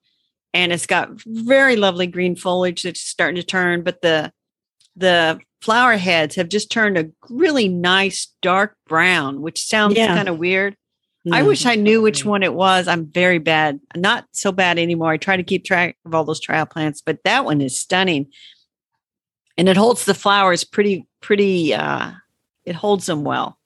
and 0.53 0.71
it's 0.71 0.85
got 0.85 1.09
very 1.25 1.75
lovely 1.75 2.07
green 2.07 2.35
foliage 2.35 2.83
that's 2.83 2.99
starting 3.01 3.37
to 3.37 3.43
turn. 3.43 3.83
But 3.83 4.01
the 4.01 4.31
the 4.95 5.39
flower 5.61 5.97
heads 5.97 6.35
have 6.35 6.49
just 6.49 6.71
turned 6.71 6.97
a 6.97 7.09
really 7.29 7.67
nice 7.67 8.33
dark 8.41 8.75
brown, 8.87 9.41
which 9.41 9.63
sounds 9.63 9.95
Yeah. 9.95 10.15
kind 10.15 10.29
of 10.29 10.37
weird. 10.37 10.75
I 11.31 11.43
wish 11.43 11.65
I 11.65 11.75
knew 11.75 12.01
which 12.01 12.23
one 12.23 12.43
it 12.43 12.53
was. 12.53 12.87
I'm 12.87 13.05
very 13.05 13.39
bad. 13.39 13.79
Not 13.95 14.25
so 14.31 14.51
bad 14.51 14.79
anymore. 14.79 15.11
I 15.11 15.17
try 15.17 15.35
to 15.37 15.43
keep 15.43 15.65
track 15.65 15.97
of 16.05 16.15
all 16.15 16.23
those 16.23 16.39
trial 16.39 16.65
plants, 16.65 17.01
but 17.05 17.19
that 17.23 17.45
one 17.45 17.61
is 17.61 17.79
stunning. 17.79 18.27
And 19.57 19.67
it 19.67 19.75
holds 19.75 20.05
the 20.05 20.13
flowers 20.13 20.63
pretty, 20.63 21.07
pretty, 21.21 21.73
uh, 21.73 22.11
it 22.65 22.75
holds 22.75 23.05
them 23.05 23.23
well. 23.23 23.57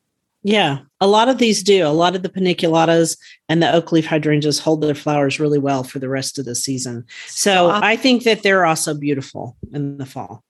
Yeah, 0.45 0.79
a 0.99 1.07
lot 1.07 1.29
of 1.29 1.37
these 1.37 1.63
do. 1.63 1.85
A 1.85 1.89
lot 1.89 2.15
of 2.15 2.23
the 2.23 2.29
paniculatas 2.29 3.17
and 3.47 3.63
the 3.63 3.71
oak 3.71 3.91
leaf 3.91 4.05
hydrangeas 4.05 4.59
hold 4.59 4.81
their 4.81 4.95
flowers 4.95 5.39
really 5.39 5.59
well 5.59 5.83
for 5.83 5.99
the 5.99 6.09
rest 6.09 6.37
of 6.37 6.45
the 6.45 6.55
season. 6.55 7.05
So 7.27 7.69
uh, 7.69 7.79
I 7.81 7.95
think 7.95 8.23
that 8.23 8.43
they're 8.43 8.65
also 8.65 8.93
beautiful 8.93 9.55
in 9.71 9.97
the 9.97 10.05
fall. 10.05 10.43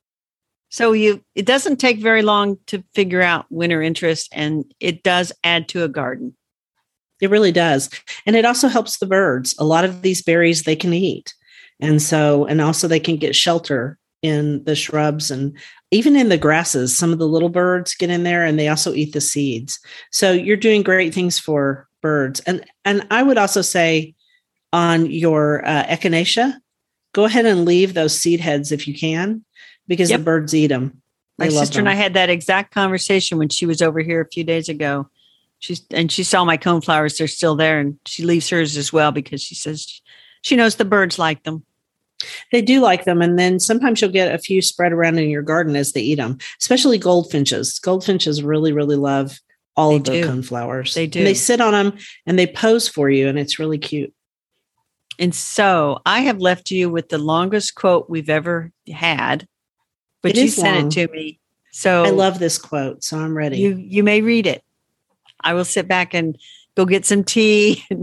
so 0.70 0.94
you, 0.94 1.24
it 1.36 1.46
doesn't 1.46 1.78
take 1.78 2.00
very 2.00 2.24
long 2.24 2.58
to 2.68 2.84
figure 2.96 3.22
out 3.22 3.46
winter 3.52 3.84
interest 3.84 4.30
and 4.32 4.66
it 4.80 5.04
does 5.04 5.32
add 5.44 5.68
to 5.70 5.84
a 5.84 5.90
garden. 5.90 6.36
It 7.22 7.30
really 7.30 7.52
does. 7.52 7.90
And 8.26 8.36
it 8.36 8.46
also 8.46 8.68
helps 8.68 8.98
the 8.98 9.06
birds. 9.06 9.56
A 9.58 9.64
lot 9.64 9.86
of 9.86 10.02
these 10.02 10.22
berries 10.22 10.64
they 10.64 10.76
can 10.76 10.94
eat. 10.94 11.34
And 11.80 12.02
so, 12.02 12.46
and 12.46 12.62
also 12.62 12.88
they 12.88 13.00
can 13.00 13.18
get 13.18 13.36
shelter 13.36 13.98
in 14.22 14.64
the 14.64 14.76
shrubs 14.76 15.30
and 15.32 15.58
even 15.92 16.16
in 16.16 16.30
the 16.30 16.38
grasses. 16.38 16.98
Some 16.98 17.12
of 17.12 17.20
the 17.20 17.28
little 17.28 17.50
birds 17.50 17.96
get 17.96 18.10
in 18.10 18.24
there 18.24 18.46
and 18.46 18.58
they 18.58 18.68
also 18.68 18.94
eat 18.94 19.14
the 19.14 19.22
seeds. 19.22 19.80
So 20.12 20.32
you're 20.32 20.58
doing 20.58 20.82
great 20.82 21.14
things 21.14 21.38
for 21.40 21.88
birds. 22.02 22.40
And 22.42 22.66
and 22.86 23.06
I 23.12 23.24
would 23.24 23.38
also 23.38 23.62
say 23.62 24.16
on 24.72 25.10
your 25.12 25.66
uh, 25.66 25.84
echinacea, 25.86 26.56
go 27.14 27.26
ahead 27.26 27.46
and 27.46 27.66
leave 27.66 27.94
those 27.94 28.18
seed 28.18 28.40
heads 28.40 28.72
if 28.72 28.88
you 28.88 28.94
can, 28.98 29.44
because 29.88 30.10
Yep. 30.10 30.20
the 30.20 30.24
birds 30.24 30.54
eat 30.56 30.68
them. 30.68 31.02
My 31.38 31.50
sister 31.50 31.80
and 31.80 31.90
I 31.90 31.96
had 31.96 32.14
that 32.14 32.30
exact 32.30 32.74
conversation 32.74 33.38
when 33.38 33.50
she 33.50 33.66
was 33.66 33.82
over 33.82 34.00
here 34.00 34.22
a 34.22 34.28
few 34.30 34.44
days 34.44 34.70
ago. 34.70 35.10
She's 35.64 35.82
and 35.92 36.12
she 36.12 36.24
saw 36.26 36.44
my 36.44 36.58
cone 36.58 36.82
flowers; 36.82 37.18
they're 37.18 37.28
still 37.28 37.56
there, 37.56 37.80
and 37.80 37.98
she 38.06 38.24
leaves 38.26 38.50
hers 38.50 38.76
as 38.76 38.92
well 38.92 39.14
because 39.14 39.42
she 39.42 39.56
says 39.56 40.02
she 40.42 40.58
knows 40.58 40.76
the 40.76 40.84
birds 40.84 41.18
like 41.18 41.44
them. 41.44 41.64
They 42.52 42.62
do 42.62 42.82
like 42.82 43.06
them. 43.06 43.22
And 43.22 43.40
then 43.40 43.62
sometimes 43.62 44.02
you'll 44.02 44.12
get 44.12 44.36
a 44.36 44.38
few 44.40 44.62
spread 44.62 44.92
around 44.92 45.20
in 45.20 45.30
your 45.30 45.42
garden 45.42 45.78
as 45.78 45.94
they 45.94 46.02
eat 46.02 46.16
them, 46.16 46.38
especially 46.62 46.98
goldfinches. 46.98 47.80
Goldfinches 47.80 48.44
really, 48.44 48.74
really 48.74 48.98
love 48.98 49.40
all 49.78 49.92
They 49.92 49.96
of 49.96 50.04
the 50.04 50.24
cone 50.24 50.44
flowers. 50.44 50.94
They 50.96 51.08
do. 51.08 51.20
And 51.20 51.28
they 51.28 51.34
sit 51.34 51.62
on 51.62 51.72
them 51.72 51.98
and 52.26 52.38
they 52.38 52.48
pose 52.48 52.90
for 52.90 53.10
you, 53.10 53.30
and 53.30 53.40
it's 53.40 53.58
really 53.58 53.78
cute. 53.78 54.14
And 55.18 55.34
so 55.34 56.02
I 56.06 56.22
have 56.22 56.40
left 56.40 56.72
you 56.72 56.90
with 56.90 57.08
the 57.08 57.20
longest 57.20 57.76
quote 57.76 58.10
we've 58.10 58.30
ever 58.30 58.70
had, 58.92 59.48
but 60.22 60.32
It 60.32 60.42
you 60.42 60.48
sent 60.50 60.78
long. 60.78 60.88
it 60.88 60.92
to 61.08 61.14
me. 61.14 61.40
So 61.72 62.04
I 62.04 62.10
love 62.10 62.40
this 62.40 62.58
quote, 62.58 63.02
so 63.04 63.18
I'm 63.18 63.36
ready. 63.38 63.60
you. 63.60 63.78
You 63.78 64.04
may 64.04 64.22
read 64.22 64.46
it. 64.46 64.62
I 65.44 65.54
will 65.54 65.66
sit 65.66 65.88
back 65.88 66.14
and 66.14 66.38
go 66.76 66.86
get 66.86 67.06
some 67.06 67.24
tea. 67.24 67.84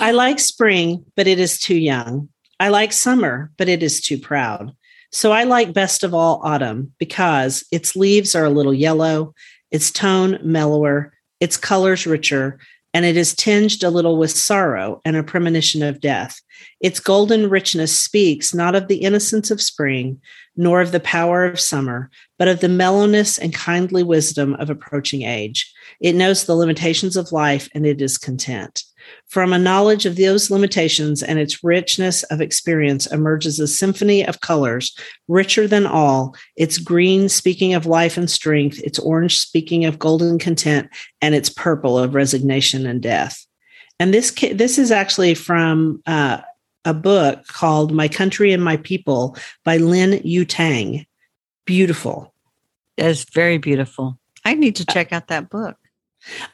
I 0.00 0.12
like 0.12 0.38
spring, 0.38 1.04
but 1.16 1.26
it 1.26 1.40
is 1.40 1.58
too 1.58 1.76
young. 1.76 2.28
I 2.60 2.68
like 2.68 2.92
summer, 2.92 3.50
but 3.56 3.68
it 3.68 3.82
is 3.82 4.00
too 4.00 4.18
proud. 4.18 4.72
So 5.12 5.32
I 5.32 5.44
like 5.44 5.72
best 5.72 6.04
of 6.04 6.14
all 6.14 6.40
autumn 6.44 6.92
because 6.98 7.64
its 7.72 7.96
leaves 7.96 8.34
are 8.34 8.44
a 8.44 8.50
little 8.50 8.74
yellow, 8.74 9.34
its 9.70 9.90
tone 9.90 10.38
mellower, 10.42 11.12
its 11.40 11.56
colors 11.56 12.06
richer, 12.06 12.60
and 12.92 13.04
it 13.04 13.16
is 13.16 13.34
tinged 13.34 13.82
a 13.82 13.90
little 13.90 14.16
with 14.18 14.30
sorrow 14.30 15.00
and 15.04 15.16
a 15.16 15.22
premonition 15.22 15.82
of 15.82 16.00
death. 16.00 16.40
Its 16.80 17.00
golden 17.00 17.48
richness 17.48 17.96
speaks 17.96 18.52
not 18.52 18.74
of 18.74 18.88
the 18.88 18.96
innocence 18.96 19.50
of 19.50 19.62
spring, 19.62 20.20
nor 20.60 20.82
of 20.82 20.92
the 20.92 21.00
power 21.00 21.46
of 21.46 21.58
summer, 21.58 22.10
but 22.38 22.46
of 22.46 22.60
the 22.60 22.68
mellowness 22.68 23.38
and 23.38 23.54
kindly 23.54 24.02
wisdom 24.02 24.52
of 24.56 24.68
approaching 24.68 25.22
age. 25.22 25.72
It 26.02 26.14
knows 26.14 26.44
the 26.44 26.54
limitations 26.54 27.16
of 27.16 27.32
life 27.32 27.70
and 27.74 27.86
it 27.86 28.02
is 28.02 28.18
content. 28.18 28.84
From 29.26 29.54
a 29.54 29.58
knowledge 29.58 30.04
of 30.04 30.16
those 30.16 30.50
limitations 30.50 31.22
and 31.22 31.38
its 31.38 31.64
richness 31.64 32.24
of 32.24 32.42
experience 32.42 33.06
emerges 33.06 33.58
a 33.58 33.66
symphony 33.66 34.22
of 34.22 34.42
colors, 34.42 34.94
richer 35.28 35.66
than 35.66 35.86
all, 35.86 36.36
its 36.56 36.76
green 36.76 37.30
speaking 37.30 37.72
of 37.72 37.86
life 37.86 38.18
and 38.18 38.30
strength, 38.30 38.80
its 38.80 38.98
orange 38.98 39.38
speaking 39.38 39.86
of 39.86 39.98
golden 39.98 40.38
content, 40.38 40.90
and 41.22 41.34
its 41.34 41.48
purple 41.48 41.98
of 41.98 42.14
resignation 42.14 42.84
and 42.86 43.00
death. 43.00 43.46
And 43.98 44.12
this 44.12 44.30
this 44.30 44.78
is 44.78 44.90
actually 44.90 45.34
from 45.34 46.02
uh, 46.04 46.42
a 46.84 46.94
book 46.94 47.46
called 47.46 47.92
My 47.92 48.08
Country 48.08 48.52
and 48.52 48.62
My 48.64 48.76
People 48.78 49.36
by 49.64 49.76
Lin 49.76 50.20
Yutang. 50.22 51.06
Beautiful. 51.66 52.34
That's 52.96 53.24
very 53.24 53.58
beautiful. 53.58 54.18
I 54.44 54.54
need 54.54 54.76
to 54.76 54.86
check 54.86 55.12
out 55.12 55.28
that 55.28 55.50
book. 55.50 55.76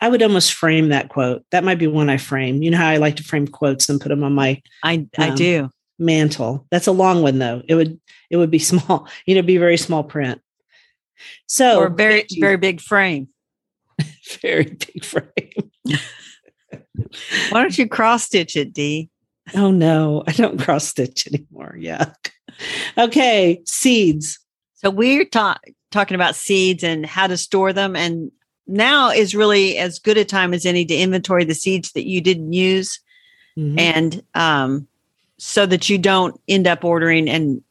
I 0.00 0.08
would 0.08 0.22
almost 0.22 0.52
frame 0.52 0.90
that 0.90 1.08
quote. 1.08 1.44
That 1.50 1.64
might 1.64 1.78
be 1.78 1.86
one 1.86 2.08
I 2.08 2.18
frame. 2.18 2.62
You 2.62 2.70
know 2.70 2.78
how 2.78 2.88
I 2.88 2.98
like 2.98 3.16
to 3.16 3.24
frame 3.24 3.48
quotes 3.48 3.88
and 3.88 4.00
put 4.00 4.10
them 4.10 4.22
on 4.22 4.32
my 4.32 4.62
I 4.82 5.06
I 5.18 5.30
Um, 5.30 5.34
do. 5.36 5.70
mantle. 5.98 6.66
That's 6.70 6.86
a 6.86 6.92
long 6.92 7.22
one 7.22 7.38
though. 7.38 7.62
It 7.68 7.74
would 7.74 8.00
it 8.30 8.36
would 8.36 8.50
be 8.50 8.58
small, 8.72 9.08
you 9.26 9.34
know, 9.34 9.42
be 9.42 9.56
very 9.58 9.76
small 9.76 10.04
print. 10.04 10.40
So 11.46 11.78
or 11.80 11.88
very 11.90 12.26
very 12.38 12.56
big 12.56 12.80
frame. 12.80 13.28
Very 14.42 14.64
big 14.64 15.02
frame. 15.04 15.70
Why 17.50 17.62
don't 17.62 17.78
you 17.78 17.88
cross 17.88 18.24
stitch 18.24 18.56
it, 18.56 18.72
Dee? 18.74 19.08
Oh 19.54 19.70
no, 19.70 20.24
I 20.26 20.32
don't 20.32 20.58
cross 20.60 20.88
stitch 20.88 21.26
anymore. 21.26 21.76
Yeah. 21.78 22.12
Okay, 22.98 23.60
seeds. 23.64 24.38
So 24.74 24.90
we're 24.90 25.24
ta- 25.24 25.58
talking 25.90 26.14
about 26.14 26.34
seeds 26.36 26.82
and 26.82 27.04
how 27.06 27.26
to 27.26 27.36
store 27.36 27.72
them. 27.72 27.94
And 27.96 28.30
now 28.66 29.10
is 29.10 29.34
really 29.34 29.78
as 29.78 29.98
good 29.98 30.16
a 30.18 30.24
time 30.24 30.52
as 30.54 30.66
any 30.66 30.84
to 30.86 30.94
inventory 30.96 31.44
the 31.44 31.54
seeds 31.54 31.92
that 31.92 32.06
you 32.06 32.20
didn't 32.20 32.52
use 32.52 32.98
Mhm. 33.56 33.78
and 33.80 34.22
um, 34.34 34.86
so 35.38 35.64
that 35.66 35.88
you 35.88 35.98
don't 35.98 36.38
end 36.48 36.66
up 36.66 36.84
ordering 36.84 37.28
and 37.28 37.62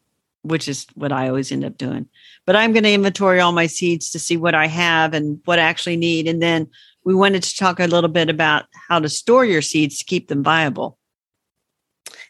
which 0.44 0.68
is 0.68 0.86
what 0.94 1.12
I 1.12 1.28
always 1.28 1.52
end 1.52 1.66
up 1.66 1.78
doing. 1.78 2.08
But 2.46 2.56
I'm 2.56 2.72
going 2.72 2.84
to 2.84 2.94
inventory 2.94 3.40
all 3.40 3.52
my 3.52 3.66
seeds 3.66 4.12
to 4.12 4.20
see 4.20 4.38
what 4.38 4.54
I 4.54 4.68
have 4.68 5.14
and 5.16 5.40
what 5.46 5.58
I 5.58 5.64
actually 5.64 5.98
need. 5.98 6.28
And 6.28 6.42
then 6.42 6.68
we 7.04 7.16
wanted 7.16 7.42
to 7.44 7.58
talk 7.58 7.80
a 7.80 7.88
little 7.88 8.10
bit 8.10 8.30
about 8.30 8.66
how 8.88 9.00
to 9.00 9.10
store 9.10 9.44
your 9.46 9.64
seeds 9.64 9.98
to 9.98 10.06
keep 10.06 10.28
them 10.28 10.44
viable. 10.44 11.00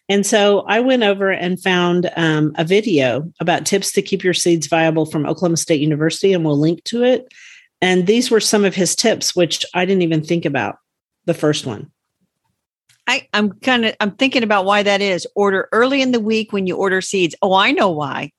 And 0.08 0.26
so 0.26 0.62
I 0.68 0.80
went 0.82 1.04
over 1.04 1.32
and 1.32 1.60
found 1.60 2.12
um, 2.16 2.54
a 2.58 2.64
video 2.64 3.32
about 3.40 3.66
tips 3.66 3.92
to 3.94 4.02
keep 4.02 4.24
your 4.24 4.36
seeds 4.36 4.68
viable 4.68 5.06
from 5.06 5.26
Oklahoma 5.26 5.58
State 5.58 5.82
University, 5.82 6.32
and 6.34 6.46
we'll 6.46 6.60
link 6.60 6.84
to 6.86 7.04
it. 7.04 7.34
And 7.82 8.06
these 8.06 8.30
were 8.30 8.40
some 8.40 8.66
of 8.66 8.76
his 8.76 8.96
tips, 8.96 9.36
which 9.36 9.66
I 9.74 9.86
didn't 9.86 10.04
even 10.04 10.24
think 10.24 10.46
about. 10.46 10.78
The 11.26 11.34
first 11.34 11.66
one. 11.66 11.92
I, 13.08 13.28
I'm 13.34 13.54
kind 13.54 13.86
of 13.86 13.96
I'm 14.00 14.12
thinking 14.12 14.44
about 14.44 14.66
why 14.66 14.84
that 14.84 15.02
is. 15.02 15.28
Order 15.36 15.70
early 15.72 16.04
in 16.04 16.12
the 16.12 16.20
week 16.20 16.54
when 16.54 16.68
you 16.68 16.76
order 16.76 17.02
seeds. 17.02 17.36
Oh, 17.42 17.54
I 17.54 17.72
know 17.72 17.90
why. 17.90 18.32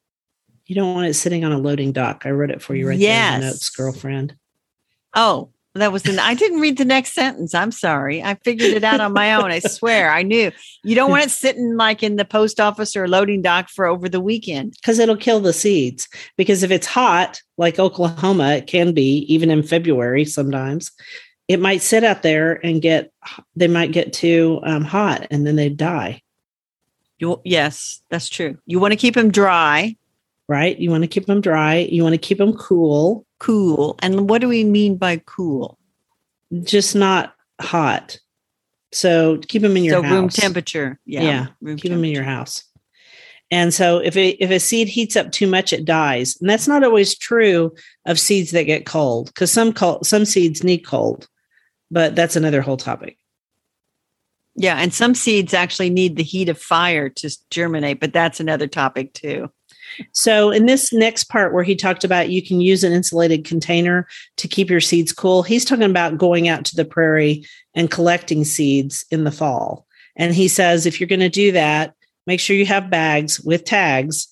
You 0.66 0.76
don't 0.76 0.94
want 0.94 1.08
it 1.08 1.14
sitting 1.14 1.44
on 1.44 1.52
a 1.52 1.58
loading 1.58 1.92
dock. 1.92 2.22
I 2.24 2.30
wrote 2.30 2.50
it 2.50 2.62
for 2.62 2.74
you 2.74 2.88
right 2.88 2.98
there 2.98 3.34
in 3.34 3.40
the 3.40 3.46
notes, 3.46 3.70
girlfriend. 3.70 4.36
Oh, 5.14 5.50
that 5.76 5.92
was 5.92 6.02
the 6.02 6.18
I 6.20 6.34
didn't 6.34 6.60
read 6.60 6.78
the 6.78 6.84
next 6.84 7.12
sentence. 7.12 7.54
I'm 7.54 7.72
sorry. 7.72 8.22
I 8.22 8.34
figured 8.44 8.72
it 8.72 8.84
out 8.84 9.00
on 9.00 9.12
my 9.12 9.34
own. 9.34 9.50
I 9.50 9.60
swear. 9.60 10.10
I 10.10 10.22
knew. 10.22 10.50
You 10.84 10.94
don't 10.94 11.10
want 11.10 11.24
it 11.24 11.30
sitting 11.30 11.76
like 11.76 12.02
in 12.02 12.16
the 12.16 12.24
post 12.24 12.60
office 12.60 12.96
or 12.96 13.08
loading 13.08 13.42
dock 13.42 13.68
for 13.68 13.86
over 13.86 14.08
the 14.08 14.20
weekend. 14.20 14.74
Because 14.80 14.98
it'll 14.98 15.16
kill 15.16 15.40
the 15.40 15.52
seeds. 15.52 16.08
Because 16.36 16.62
if 16.62 16.70
it's 16.70 16.86
hot, 16.86 17.40
like 17.58 17.78
Oklahoma, 17.78 18.54
it 18.54 18.66
can 18.66 18.92
be, 18.92 19.26
even 19.32 19.50
in 19.50 19.62
February 19.62 20.24
sometimes, 20.24 20.90
it 21.48 21.60
might 21.60 21.82
sit 21.82 22.04
out 22.04 22.22
there 22.22 22.64
and 22.64 22.82
get, 22.82 23.12
they 23.54 23.68
might 23.68 23.92
get 23.92 24.12
too 24.12 24.60
um, 24.64 24.84
hot 24.84 25.26
and 25.30 25.46
then 25.46 25.56
they 25.56 25.68
die, 25.68 26.20
You 27.18 27.40
yes, 27.44 28.02
that's 28.10 28.28
true. 28.28 28.58
You 28.66 28.78
want 28.78 28.92
to 28.92 28.96
keep 28.96 29.14
them 29.14 29.30
dry, 29.30 29.96
right? 30.48 30.78
You 30.78 30.90
want 30.90 31.02
to 31.02 31.08
keep 31.08 31.26
them 31.26 31.40
dry. 31.40 31.76
You 31.76 32.02
want 32.02 32.14
to 32.14 32.18
keep 32.18 32.38
them 32.38 32.56
cool, 32.56 33.26
cool. 33.40 33.96
And 34.00 34.28
what 34.28 34.40
do 34.40 34.48
we 34.48 34.64
mean 34.64 34.96
by 34.96 35.22
cool? 35.26 35.78
just 36.62 36.94
not 36.94 37.34
hot. 37.60 38.18
So 38.92 39.38
keep 39.48 39.62
them 39.62 39.76
in 39.76 39.84
your 39.84 39.96
so 39.96 40.02
house. 40.02 40.12
room 40.12 40.28
temperature. 40.28 40.98
Yeah. 41.04 41.22
Yeah, 41.22 41.46
room 41.60 41.76
keep 41.76 41.90
them 41.90 42.04
in 42.04 42.12
your 42.12 42.24
house. 42.24 42.64
And 43.50 43.72
so 43.72 43.98
if 43.98 44.16
it, 44.16 44.42
if 44.42 44.50
a 44.50 44.58
seed 44.58 44.88
heats 44.88 45.14
up 45.16 45.30
too 45.30 45.46
much, 45.46 45.72
it 45.72 45.84
dies. 45.84 46.36
And 46.40 46.50
that's 46.50 46.66
not 46.66 46.82
always 46.82 47.16
true 47.16 47.72
of 48.04 48.18
seeds 48.18 48.50
that 48.50 48.64
get 48.64 48.86
cold 48.86 49.26
because 49.26 49.52
some 49.52 49.72
cold, 49.72 50.04
some 50.06 50.24
seeds 50.24 50.64
need 50.64 50.78
cold, 50.78 51.28
but 51.90 52.16
that's 52.16 52.36
another 52.36 52.60
whole 52.60 52.76
topic. 52.76 53.18
Yeah, 54.56 54.76
and 54.76 54.92
some 54.92 55.14
seeds 55.14 55.52
actually 55.52 55.90
need 55.90 56.16
the 56.16 56.22
heat 56.22 56.48
of 56.48 56.58
fire 56.58 57.10
to 57.10 57.30
germinate, 57.50 58.00
but 58.00 58.14
that's 58.14 58.40
another 58.40 58.66
topic 58.66 59.12
too. 59.12 59.50
So 60.12 60.50
in 60.50 60.66
this 60.66 60.92
next 60.92 61.24
part 61.24 61.52
where 61.52 61.64
he 61.64 61.74
talked 61.74 62.04
about 62.04 62.30
you 62.30 62.42
can 62.42 62.60
use 62.60 62.84
an 62.84 62.92
insulated 62.92 63.44
container 63.44 64.06
to 64.36 64.48
keep 64.48 64.70
your 64.70 64.80
seeds 64.80 65.12
cool, 65.12 65.42
he's 65.42 65.64
talking 65.64 65.84
about 65.84 66.18
going 66.18 66.48
out 66.48 66.64
to 66.66 66.76
the 66.76 66.84
prairie 66.84 67.44
and 67.74 67.90
collecting 67.90 68.44
seeds 68.44 69.04
in 69.10 69.24
the 69.24 69.32
fall. 69.32 69.86
And 70.16 70.34
he 70.34 70.48
says 70.48 70.86
if 70.86 71.00
you're 71.00 71.08
going 71.08 71.20
to 71.20 71.28
do 71.28 71.52
that, 71.52 71.94
make 72.26 72.40
sure 72.40 72.56
you 72.56 72.66
have 72.66 72.90
bags 72.90 73.40
with 73.40 73.64
tags. 73.64 74.28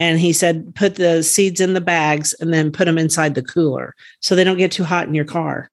And 0.00 0.20
he 0.20 0.32
said 0.32 0.74
put 0.74 0.94
the 0.94 1.22
seeds 1.22 1.60
in 1.60 1.74
the 1.74 1.80
bags 1.80 2.32
and 2.34 2.54
then 2.54 2.70
put 2.70 2.84
them 2.84 2.98
inside 2.98 3.34
the 3.34 3.42
cooler 3.42 3.94
so 4.20 4.34
they 4.34 4.44
don't 4.44 4.58
get 4.58 4.72
too 4.72 4.84
hot 4.84 5.08
in 5.08 5.14
your 5.14 5.24
car. 5.24 5.70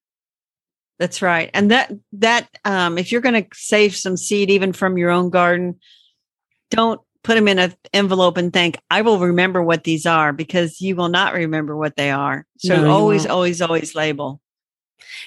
That's 0.98 1.22
right. 1.22 1.50
And 1.54 1.72
that 1.72 1.92
that 2.14 2.48
um 2.64 2.98
if 2.98 3.12
you're 3.12 3.22
going 3.22 3.44
to 3.44 3.48
save 3.54 3.96
some 3.96 4.18
seed 4.18 4.50
even 4.50 4.74
from 4.74 4.98
your 4.98 5.12
own 5.12 5.30
garden, 5.30 5.80
don't 6.70 7.02
put 7.26 7.36
them 7.36 7.48
in 7.48 7.58
an 7.58 7.74
envelope 7.92 8.38
and 8.38 8.54
think 8.54 8.78
I 8.92 9.02
will 9.02 9.18
remember 9.18 9.62
what 9.64 9.84
these 9.84 10.06
are 10.06 10.32
because 10.32 10.80
you 10.80 10.96
will 10.96 11.10
not 11.10 11.34
remember 11.34 11.76
what 11.76 11.96
they 11.96 12.12
are. 12.12 12.46
So 12.60 12.80
No, 12.80 12.92
always 12.92 13.26
always 13.26 13.62
always 13.64 13.96
label. 13.96 14.40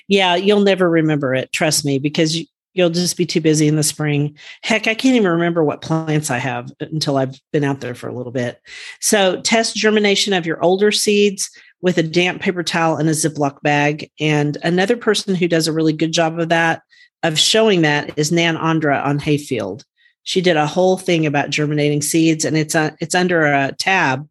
Yeah, 0.06 0.36
you'll 0.36 0.60
never 0.60 0.88
remember 0.88 1.34
it. 1.34 1.50
Trust 1.50 1.84
me, 1.84 1.98
because 1.98 2.38
you'll 2.72 2.90
just 2.90 3.16
be 3.16 3.26
too 3.26 3.40
busy 3.40 3.66
in 3.66 3.74
the 3.74 3.82
spring. 3.82 4.38
Heck, 4.62 4.86
I 4.86 4.94
can't 4.94 5.16
even 5.16 5.32
remember 5.32 5.64
what 5.64 5.82
plants 5.82 6.30
I 6.30 6.38
have 6.38 6.70
uh, 6.80 6.86
until 6.92 7.16
I've 7.16 7.38
been 7.52 7.64
out 7.64 7.80
there 7.80 7.96
for 7.96 8.08
a 8.08 8.14
little 8.14 8.32
bit. 8.32 8.60
So, 9.00 9.40
test 9.42 9.74
germination 9.74 10.32
of 10.32 10.46
your 10.46 10.62
older 10.62 10.92
seeds 10.92 11.50
with 11.80 11.98
a 11.98 12.02
damp 12.04 12.40
paper 12.40 12.62
towel 12.62 12.96
and 12.96 13.08
a 13.08 13.12
Ziploc 13.12 13.60
bag. 13.62 14.08
And 14.20 14.56
another 14.62 14.96
person 14.96 15.34
who 15.34 15.48
does 15.48 15.66
a 15.66 15.72
really 15.72 15.92
good 15.92 16.12
job 16.12 16.38
of 16.38 16.50
that, 16.50 16.82
of 17.24 17.38
showing 17.38 17.82
that, 17.82 18.16
is 18.16 18.30
Nan 18.30 18.56
Ondra 18.56 19.04
on 19.04 19.18
Hayefield. 19.18 19.82
She 20.28 20.42
did 20.42 20.58
a 20.58 20.66
whole 20.66 20.98
thing 20.98 21.24
about 21.24 21.48
germinating 21.48 22.02
seeds, 22.02 22.44
and 22.44 22.54
it's 22.54 22.74
a, 22.74 22.94
it's 23.00 23.14
under 23.14 23.46
a 23.46 23.72
tab 23.72 24.28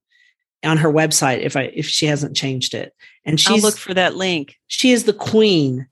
on 0.64 0.78
her 0.78 0.94
website 0.94 1.40
if 1.40 1.56
I 1.58 1.72
if 1.74 1.88
she 1.88 2.06
hasn't 2.06 2.38
changed 2.38 2.76
it. 2.76 2.94
And 3.26 3.42
I'll 3.48 3.58
look 3.58 3.78
for 3.78 3.96
that 3.96 4.16
link. 4.16 4.58
she 4.68 4.92
is 4.92 5.06
the 5.06 5.14
queen 5.14 5.88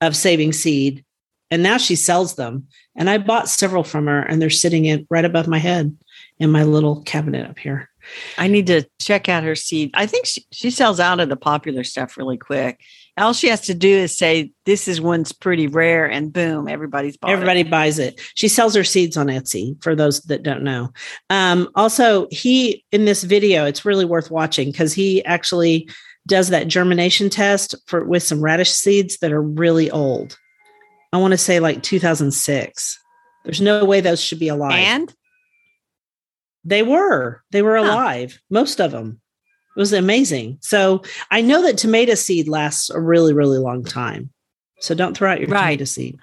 of 0.00 0.16
saving 0.16 0.54
seed 0.54 1.04
and 1.50 1.62
now 1.62 1.76
she 1.76 1.94
sells 1.94 2.36
them 2.36 2.66
and 2.96 3.10
i 3.10 3.18
bought 3.18 3.50
several 3.50 3.84
from 3.84 4.06
her 4.06 4.22
and 4.22 4.40
they're 4.40 4.48
sitting 4.48 4.86
in 4.86 5.06
right 5.10 5.26
above 5.26 5.46
my 5.46 5.58
head 5.58 5.94
in 6.38 6.50
my 6.50 6.64
little 6.64 7.02
cabinet 7.02 7.46
up 7.46 7.58
here 7.58 7.90
I 8.38 8.48
need 8.48 8.66
to 8.68 8.86
check 9.00 9.28
out 9.28 9.44
her 9.44 9.54
seed. 9.54 9.90
I 9.94 10.06
think 10.06 10.26
she, 10.26 10.44
she 10.50 10.70
sells 10.70 11.00
out 11.00 11.20
of 11.20 11.28
the 11.28 11.36
popular 11.36 11.84
stuff 11.84 12.16
really 12.16 12.38
quick. 12.38 12.80
All 13.20 13.32
she 13.32 13.48
has 13.48 13.60
to 13.62 13.74
do 13.74 13.88
is 13.88 14.16
say, 14.16 14.50
This 14.64 14.88
is 14.88 15.00
one's 15.00 15.32
pretty 15.32 15.66
rare, 15.66 16.06
and 16.10 16.32
boom, 16.32 16.66
everybody's 16.68 17.16
bought 17.16 17.30
it. 17.30 17.34
everybody 17.34 17.62
buys 17.62 17.98
it 17.98 18.20
she 18.34 18.48
sells 18.48 18.74
her 18.74 18.84
seeds 18.84 19.16
on 19.16 19.26
etsy 19.28 19.80
for 19.82 19.94
those 19.94 20.20
that 20.22 20.42
don't 20.42 20.62
know 20.62 20.92
um, 21.30 21.68
also 21.74 22.26
he 22.30 22.84
in 22.92 23.04
this 23.04 23.22
video 23.22 23.64
it's 23.66 23.84
really 23.84 24.04
worth 24.04 24.30
watching 24.30 24.70
because 24.70 24.92
he 24.92 25.24
actually 25.24 25.88
does 26.26 26.48
that 26.48 26.68
germination 26.68 27.30
test 27.30 27.74
for 27.86 28.04
with 28.04 28.22
some 28.22 28.40
radish 28.42 28.70
seeds 28.70 29.18
that 29.18 29.32
are 29.32 29.42
really 29.42 29.90
old 29.90 30.38
i 31.12 31.16
want 31.18 31.32
to 31.32 31.38
say 31.38 31.60
like 31.60 31.82
2006 31.82 32.98
there's 33.44 33.60
no 33.60 33.84
way 33.84 34.00
those 34.00 34.20
should 34.22 34.38
be 34.38 34.48
alive 34.48 34.72
And 34.86 35.14
They 36.64 36.82
were. 36.82 37.42
They 37.52 37.62
were 37.62 37.76
Huh. 37.78 37.84
alive. 37.84 38.38
Most 38.50 38.80
of 38.80 38.90
them. 38.92 39.20
It 39.76 39.78
was 39.78 39.92
amazing. 39.92 40.58
So 40.60 41.02
I 41.30 41.40
know 41.40 41.62
that 41.62 41.78
tomato 41.78 42.14
seed 42.14 42.48
lasts 42.48 42.90
a 42.90 43.00
really, 43.00 43.32
really 43.32 43.58
long 43.58 43.84
time. 43.84 44.30
So 44.80 44.94
don't 44.94 45.16
throw 45.16 45.30
out 45.30 45.40
your 45.40 45.48
Right. 45.48 45.62
tomato 45.76 45.84
seed. 45.84 46.18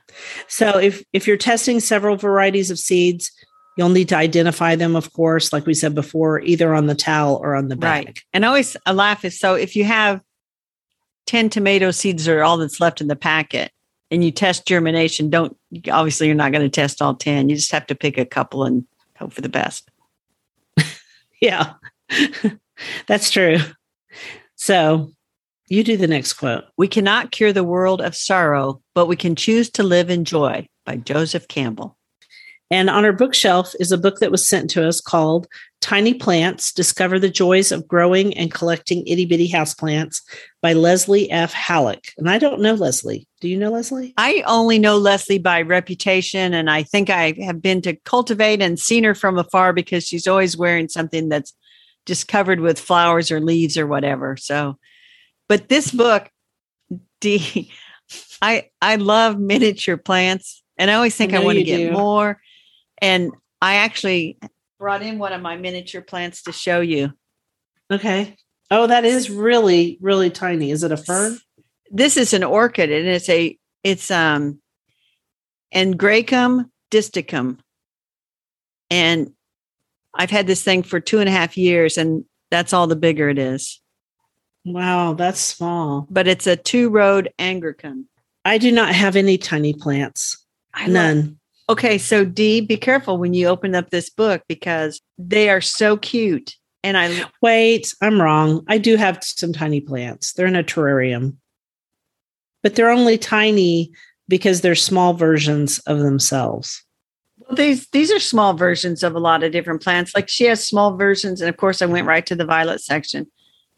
So 0.47 0.77
if 0.77 1.03
if 1.13 1.27
you're 1.27 1.38
testing 1.38 1.79
several 1.79 2.17
varieties 2.17 2.71
of 2.71 2.79
seeds, 2.79 3.31
you'll 3.77 3.89
need 3.89 4.10
to 4.10 4.17
identify 4.17 4.75
them, 4.75 4.95
of 4.95 5.13
course, 5.13 5.53
like 5.53 5.65
we 5.67 5.73
said 5.75 5.93
before, 5.93 6.41
either 6.41 6.73
on 6.73 6.88
the 6.88 6.95
towel 6.95 7.39
or 7.43 7.55
on 7.55 7.67
the 7.67 7.75
bag. 7.75 8.05
Right. 8.05 8.19
And 8.33 8.43
always 8.43 8.75
a 8.86 8.93
laugh 8.93 9.23
is 9.23 9.39
so 9.39 9.53
if 9.53 9.75
you 9.75 9.83
have 9.83 10.21
10 11.27 11.49
tomato 11.49 11.91
seeds 11.91 12.27
are 12.27 12.41
all 12.43 12.57
that's 12.57 12.79
left 12.79 12.99
in 13.01 13.07
the 13.07 13.15
packet 13.15 13.71
and 14.10 14.23
you 14.23 14.31
test 14.31 14.65
germination, 14.65 15.29
don't 15.29 15.55
obviously 15.91 16.25
you're 16.27 16.36
not 16.36 16.51
going 16.51 16.63
to 16.63 16.69
test 16.69 17.01
all 17.01 17.13
10. 17.13 17.49
You 17.49 17.55
just 17.55 17.71
have 17.71 17.86
to 17.88 17.95
pick 17.95 18.17
a 18.17 18.25
couple 18.25 18.63
and 18.63 18.86
hope 19.17 19.31
for 19.33 19.41
the 19.41 19.49
best. 19.49 19.89
Yeah. 21.39 21.73
That's 23.07 23.31
true. 23.31 23.57
So 24.55 25.11
you 25.69 25.83
do 25.83 25.97
the 25.97 26.07
next 26.07 26.33
quote. 26.33 26.65
We 26.77 26.87
cannot 26.87 27.31
cure 27.31 27.53
the 27.53 27.63
world 27.63 28.01
of 28.01 28.15
sorrow, 28.15 28.81
but 28.95 29.07
we 29.07 29.15
can 29.15 29.35
choose 29.35 29.69
to 29.71 29.83
live 29.83 30.09
in 30.09 30.25
joy 30.25 30.67
by 30.85 30.97
Joseph 30.97 31.47
Campbell. 31.47 31.97
And 32.69 32.89
on 32.89 33.05
our 33.05 33.13
bookshelf 33.13 33.73
is 33.79 33.91
a 33.91 33.97
book 33.97 34.19
that 34.19 34.31
was 34.31 34.45
sent 34.45 34.69
to 34.71 34.85
us 34.85 34.99
called 34.99 35.47
Tiny 35.79 36.13
Plants 36.13 36.73
Discover 36.73 37.19
the 37.19 37.29
Joys 37.29 37.71
of 37.71 37.87
Growing 37.87 38.35
and 38.35 38.53
Collecting 38.53 39.07
Itty 39.07 39.25
Bitty 39.25 39.49
Houseplants 39.49 40.21
by 40.61 40.73
Leslie 40.73 41.31
F. 41.31 41.53
Halleck. 41.53 42.11
And 42.17 42.29
I 42.29 42.37
don't 42.37 42.61
know 42.61 42.73
Leslie. 42.73 43.25
Do 43.39 43.47
you 43.47 43.57
know 43.57 43.71
Leslie? 43.71 44.13
I 44.17 44.43
only 44.47 44.79
know 44.79 44.97
Leslie 44.97 45.37
by 45.37 45.61
reputation, 45.61 46.53
and 46.53 46.69
I 46.69 46.83
think 46.83 47.09
I 47.09 47.35
have 47.41 47.61
been 47.61 47.81
to 47.83 47.95
cultivate 48.03 48.61
and 48.61 48.77
seen 48.77 49.05
her 49.05 49.15
from 49.15 49.37
afar 49.37 49.71
because 49.71 50.05
she's 50.05 50.27
always 50.27 50.57
wearing 50.57 50.89
something 50.89 51.29
that's 51.29 51.53
just 52.07 52.27
covered 52.27 52.59
with 52.59 52.79
flowers 52.79 53.31
or 53.31 53.39
leaves 53.39 53.77
or 53.77 53.85
whatever. 53.85 54.37
So, 54.37 54.77
but 55.47 55.69
this 55.69 55.91
book, 55.91 56.29
Dee, 57.21 57.71
I 58.41 58.69
I 58.81 58.95
love 58.95 59.39
miniature 59.39 59.97
plants, 59.97 60.63
and 60.77 60.89
I 60.89 60.95
always 60.95 61.15
think 61.15 61.33
I, 61.33 61.37
know 61.37 61.45
want 61.45 61.57
to 61.59 61.63
get 61.63 61.77
do. 61.77 61.91
more. 61.91 62.41
And 62.99 63.31
I 63.61 63.75
actually 63.75 64.39
brought 64.79 65.03
in 65.03 65.19
one 65.19 65.33
of 65.33 65.41
my 65.41 65.57
miniature 65.57 66.01
plants 66.01 66.43
to 66.43 66.51
show 66.51 66.81
you. 66.81 67.11
Okay. 67.91 68.35
Oh, 68.69 68.87
that 68.87 69.05
is 69.05 69.29
really, 69.29 69.97
really 70.01 70.29
tiny. 70.29 70.71
Is 70.71 70.83
it 70.83 70.91
a 70.91 70.97
fern? 70.97 71.37
this 71.91 72.17
is 72.17 72.33
an 72.33 72.43
orchid 72.43 72.91
and 72.91 73.07
it's 73.07 73.29
a 73.29 73.57
it's 73.83 74.11
um 74.11 74.59
Angraecum 75.73 76.69
distichum. 76.91 77.59
And 78.89 79.33
I've 80.17 80.32
had 80.32 80.47
this 80.47 80.63
thing 80.63 80.84
for 80.84 80.99
two 80.99 81.19
and 81.19 81.30
a 81.30 81.32
half 81.32 81.58
years, 81.58 81.97
and 81.97 82.25
that's 82.51 82.73
all 82.73 82.88
the 82.88 82.95
bigger 82.95 83.30
it 83.30 83.38
is. 83.38 83.80
Wow, 84.65 85.13
that's 85.13 85.39
small. 85.39 86.08
But 86.10 86.27
it's 86.27 86.47
a 86.47 86.58
two 86.58 86.89
road 86.89 87.30
Angraecum. 87.39 88.06
I 88.43 88.58
do 88.58 88.71
not 88.71 88.93
have 88.93 89.15
any 89.15 89.38
tiny 89.38 89.73
plants. 89.73 90.43
I 90.73 90.88
love- 90.88 90.93
None. 90.93 91.39
Okay, 91.69 91.97
so 91.97 92.23
Dee, 92.23 92.62
be 92.62 92.77
careful 92.77 93.17
when 93.17 93.34
you 93.34 93.47
open 93.47 93.75
up 93.75 93.89
this 93.89 94.10
book 94.10 94.41
because 94.47 95.01
they 95.17 95.49
are 95.49 95.60
so 95.62 95.97
cute. 95.97 96.56
And 96.84 96.97
I 96.97 97.25
Wait, 97.41 97.93
I'm 98.01 98.21
wrong. 98.21 98.63
I 98.69 98.77
do 98.77 98.95
have 98.95 99.19
some 99.21 99.51
tiny 99.51 99.82
plants. 99.82 100.34
They're 100.34 100.47
in 100.47 100.56
a 100.56 100.63
terrarium, 100.63 101.36
but 102.63 102.75
they're 102.75 102.89
only 102.89 103.17
tiny 103.17 103.91
because 104.30 104.62
they're 104.62 104.75
small 104.75 105.13
versions 105.13 105.80
of 105.80 105.99
themselves. 105.99 106.84
These 107.51 107.88
these 107.89 108.12
are 108.12 108.19
small 108.19 108.53
versions 108.53 109.03
of 109.03 109.15
a 109.15 109.19
lot 109.19 109.43
of 109.43 109.51
different 109.51 109.81
plants. 109.81 110.13
Like 110.15 110.29
she 110.29 110.45
has 110.45 110.65
small 110.67 110.95
versions, 110.97 111.41
and 111.41 111.49
of 111.49 111.57
course, 111.57 111.81
I 111.81 111.86
went 111.86 112.07
right 112.07 112.25
to 112.25 112.36
the 112.36 112.45
violet 112.45 112.81
section. 112.81 113.27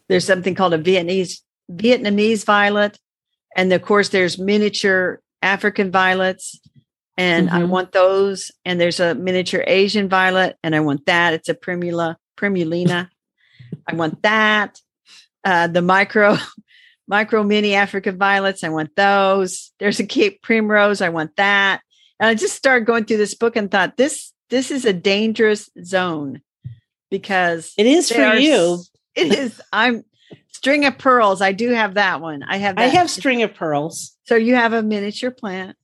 There's 0.08 0.24
something 0.24 0.54
called 0.54 0.74
a 0.74 0.78
Vietnamese 0.78 1.40
Vietnamese 1.70 2.44
violet, 2.44 2.98
and 3.56 3.72
of 3.72 3.82
course, 3.82 4.08
there's 4.08 4.38
miniature 4.38 5.20
African 5.42 5.90
violets, 5.90 6.58
and 7.16 7.48
I 7.50 7.60
Mhm. 7.60 7.68
want 7.68 7.92
those. 7.92 8.50
And 8.64 8.80
there's 8.80 9.00
a 9.00 9.14
miniature 9.14 9.64
Asian 9.66 10.08
violet, 10.08 10.56
and 10.62 10.74
I 10.74 10.80
want 10.80 11.06
that. 11.06 11.34
It's 11.34 11.48
a 11.48 11.54
primula 11.54 12.16
primulina. 12.36 13.08
I 13.86 13.94
want 13.94 14.22
that. 14.22 14.80
Uh, 15.44 15.66
the 15.68 15.82
micro 15.82 16.36
micro 17.08 17.42
mini 17.42 17.74
African 17.74 18.18
violets. 18.18 18.62
I 18.64 18.68
want 18.68 18.94
those. 18.96 19.72
There's 19.78 20.00
a 20.00 20.06
Cape 20.06 20.42
primrose. 20.42 21.00
I 21.00 21.08
want 21.08 21.36
that. 21.36 21.80
And 22.20 22.28
I 22.28 22.34
just 22.34 22.54
started 22.54 22.84
going 22.84 23.06
through 23.06 23.16
this 23.16 23.34
book 23.34 23.56
and 23.56 23.70
thought 23.70 23.96
this 23.96 24.32
this 24.50 24.70
is 24.70 24.84
a 24.84 24.92
dangerous 24.92 25.70
zone 25.82 26.42
because 27.10 27.72
It 27.78 27.86
is 27.86 28.10
for 28.12 28.22
are 28.22 28.36
you. 28.38 28.82
It 29.14 29.32
is. 29.36 29.60
I'm 29.72 30.04
string 30.48 30.84
of 30.84 30.98
pearls. 30.98 31.40
I 31.40 31.52
do 31.52 31.70
have 31.70 31.94
that 31.94 32.20
one. 32.20 32.42
I 32.42 32.58
have. 32.58 32.78
I 32.78 32.84
have 32.84 33.10
string 33.10 33.42
of 33.42 33.54
pearls. 33.54 34.16
So 34.24 34.36
you 34.36 34.54
have 34.54 34.72
a 34.72 34.82
miniature 34.82 35.30
plant. 35.30 35.76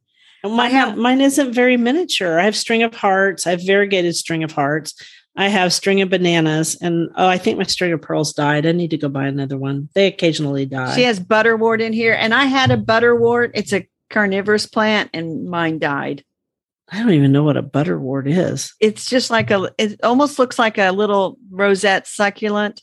And 0.45 0.53
Mine, 0.53 0.71
have- 0.71 0.97
mine 0.97 1.21
isn't 1.21 1.53
very 1.53 1.77
miniature. 1.77 2.39
I 2.39 2.45
have 2.45 2.55
string 2.55 2.83
of 2.83 2.95
hearts. 2.95 3.47
I 3.47 3.51
have 3.51 3.67
variegated 3.67 4.15
string 4.15 4.45
of 4.45 4.53
hearts. 4.53 4.95
I 5.37 5.49
have 5.49 5.73
string 5.73 6.01
of 6.01 6.09
bananas. 6.09 6.79
And 6.81 7.11
oh, 7.17 7.27
I 7.27 7.37
think 7.39 7.59
my 7.59 7.65
string 7.65 7.93
of 7.93 8.01
pearls 8.01 8.33
died. 8.33 8.65
I 8.65 8.73
need 8.73 8.91
to 8.91 8.97
go 8.99 9.09
buy 9.09 9.27
another 9.27 9.59
one. 9.59 9.89
They 9.95 10.07
occasionally 10.07 10.67
die. 10.67 10.95
She 10.95 11.03
has 11.03 11.19
butterwort 11.19 11.81
in 11.81 11.93
here, 11.93 12.15
and 12.15 12.33
I 12.33 12.45
had 12.45 12.71
a 12.71 12.77
butterwort. 12.77 13.51
It's 13.55 13.73
a 13.73 13.87
carnivorous 14.11 14.67
plant, 14.67 15.11
and 15.13 15.49
mine 15.49 15.79
died. 15.79 16.25
I 16.91 16.99
don't 17.01 17.13
even 17.15 17.33
know 17.33 17.43
what 17.43 17.57
a 17.57 17.63
butterwort 17.63 18.25
is. 18.29 18.73
It's 18.81 19.09
just 19.11 19.31
like 19.31 19.51
a. 19.51 19.71
It 19.79 20.01
almost 20.05 20.39
looks 20.39 20.59
like 20.59 20.79
a 20.79 20.91
little 20.93 21.37
rosette 21.51 22.07
succulent. 22.07 22.83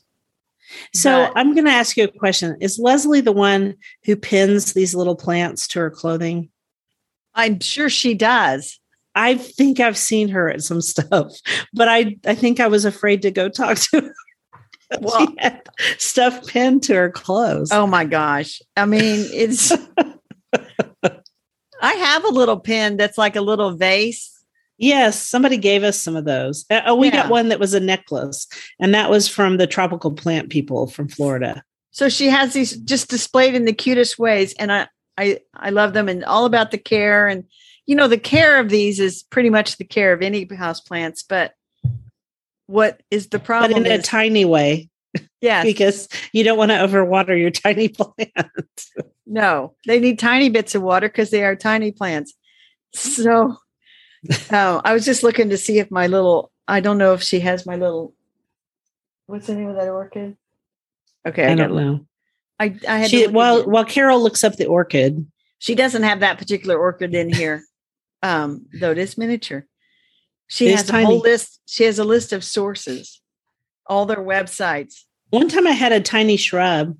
So 0.94 1.26
But- 1.26 1.32
I'm 1.38 1.54
going 1.54 1.66
to 1.66 1.70
ask 1.72 1.96
you 1.96 2.04
a 2.04 2.08
question. 2.08 2.56
Is 2.60 2.78
Leslie 2.78 3.20
the 3.20 3.32
one 3.32 3.74
who 4.04 4.16
pins 4.16 4.72
these 4.72 4.94
little 4.94 5.16
plants 5.16 5.68
to 5.68 5.80
her 5.80 5.90
clothing? 5.90 6.50
I'm 7.34 7.60
sure 7.60 7.88
she 7.88 8.14
does. 8.14 8.78
I 9.14 9.36
think 9.36 9.78
I've 9.78 9.96
seen 9.96 10.28
her 10.30 10.50
at 10.50 10.62
some 10.62 10.80
stuff, 10.80 11.32
but 11.72 11.88
I, 11.88 12.16
I 12.26 12.34
think 12.34 12.60
I 12.60 12.66
was 12.66 12.84
afraid 12.84 13.22
to 13.22 13.30
go 13.30 13.48
talk 13.48 13.78
to 13.78 14.00
her. 14.00 14.14
Well- 15.00 15.26
she 15.26 15.34
had 15.38 15.62
stuff 15.98 16.46
pinned 16.46 16.82
to 16.84 16.94
her 16.94 17.10
clothes. 17.10 17.72
Oh 17.72 17.86
my 17.86 18.04
gosh. 18.04 18.60
I 18.76 18.84
mean, 18.86 19.26
it's 19.32 19.72
I 21.82 21.92
have 21.94 22.24
a 22.24 22.28
little 22.28 22.58
pin 22.58 22.96
that's 22.96 23.18
like 23.18 23.36
a 23.36 23.40
little 23.40 23.72
vase. 23.76 24.30
Yes, 24.78 25.20
somebody 25.20 25.56
gave 25.56 25.84
us 25.84 26.00
some 26.00 26.16
of 26.16 26.24
those. 26.24 26.64
Uh, 26.70 26.80
oh, 26.86 26.94
we 26.94 27.08
Yeah. 27.08 27.22
got 27.22 27.30
one 27.30 27.48
that 27.50 27.60
was 27.60 27.74
a 27.74 27.80
necklace, 27.80 28.46
and 28.80 28.94
that 28.94 29.10
was 29.10 29.28
from 29.28 29.56
the 29.56 29.66
tropical 29.66 30.10
plant 30.12 30.50
people 30.50 30.86
from 30.88 31.08
Florida. 31.08 31.62
So 31.92 32.08
she 32.08 32.28
has 32.28 32.52
these 32.54 32.76
just 32.78 33.08
displayed 33.08 33.54
in 33.54 33.66
the 33.66 33.72
cutest 33.72 34.18
ways. 34.18 34.52
And 34.58 34.72
I 34.72 34.88
I 35.16 35.38
I 35.54 35.70
love 35.70 35.92
them 35.92 36.08
and 36.08 36.24
all 36.24 36.44
about 36.44 36.70
the 36.72 36.78
care. 36.78 37.28
And 37.28 37.44
you 37.86 37.94
know, 37.94 38.08
the 38.08 38.18
care 38.18 38.58
of 38.58 38.68
these 38.68 38.98
is 38.98 39.22
pretty 39.22 39.50
much 39.50 39.76
the 39.76 39.84
care 39.84 40.12
of 40.12 40.22
any 40.22 40.44
house 40.56 40.80
plants, 40.80 41.22
but 41.22 41.52
what 42.66 43.02
is 43.10 43.28
the 43.28 43.38
But 43.38 43.44
problem? 43.44 43.86
in 43.86 43.92
a 43.92 44.02
tiny 44.02 44.44
way, 44.44 44.88
yes, 45.44 45.64
because 45.64 46.08
you 46.32 46.42
don't 46.42 46.58
want 46.58 46.70
to 46.70 46.76
overwater 46.76 47.38
your 47.38 47.50
tiny 47.50 47.88
plants. 47.98 48.92
no, 49.26 49.74
they 49.86 50.00
need 50.00 50.18
tiny 50.18 50.48
bits 50.48 50.74
of 50.74 50.82
water 50.82 51.08
because 51.08 51.30
they 51.30 51.44
are 51.44 51.54
tiny 51.54 51.92
plants. 51.92 52.34
So 52.92 53.56
oh, 54.52 54.80
I 54.84 54.92
was 54.92 55.04
just 55.04 55.22
looking 55.22 55.50
to 55.50 55.58
see 55.58 55.78
if 55.78 55.90
my 55.90 56.06
little 56.06 56.50
I 56.66 56.80
don't 56.80 56.98
know 56.98 57.12
if 57.14 57.22
she 57.22 57.40
has 57.40 57.66
my 57.66 57.76
little 57.76 58.14
what's 59.26 59.46
the 59.46 59.54
name 59.54 59.68
of 59.68 59.76
that 59.76 59.88
orchid? 59.88 60.36
Okay, 61.26 61.46
I, 61.46 61.52
I 61.52 61.54
don't 61.54 61.74
know. 61.74 62.06
I, 62.58 62.76
I 62.88 62.98
had 62.98 63.10
She, 63.10 63.26
while 63.26 63.64
while 63.64 63.84
Carol 63.84 64.22
looks 64.22 64.44
up 64.44 64.56
the 64.56 64.66
orchid, 64.66 65.26
she 65.58 65.74
doesn't 65.74 66.02
have 66.02 66.20
that 66.20 66.38
particular 66.38 66.78
orchid 66.78 67.14
in 67.14 67.32
here, 67.32 67.64
um, 68.22 68.66
though 68.80 68.92
it 68.92 68.98
is 68.98 69.18
miniature. 69.18 69.66
She 70.46 70.68
It 70.68 70.76
has 70.76 70.90
a 70.90 71.04
whole 71.04 71.20
list. 71.20 71.60
She 71.66 71.84
has 71.84 71.98
a 71.98 72.04
list 72.04 72.32
of 72.32 72.44
sources, 72.44 73.20
all 73.86 74.06
their 74.06 74.18
websites. 74.18 75.04
One 75.34 75.48
time 75.48 75.66
I 75.66 75.72
had 75.72 75.90
a 75.92 76.00
tiny 76.00 76.36
shrub, 76.36 76.96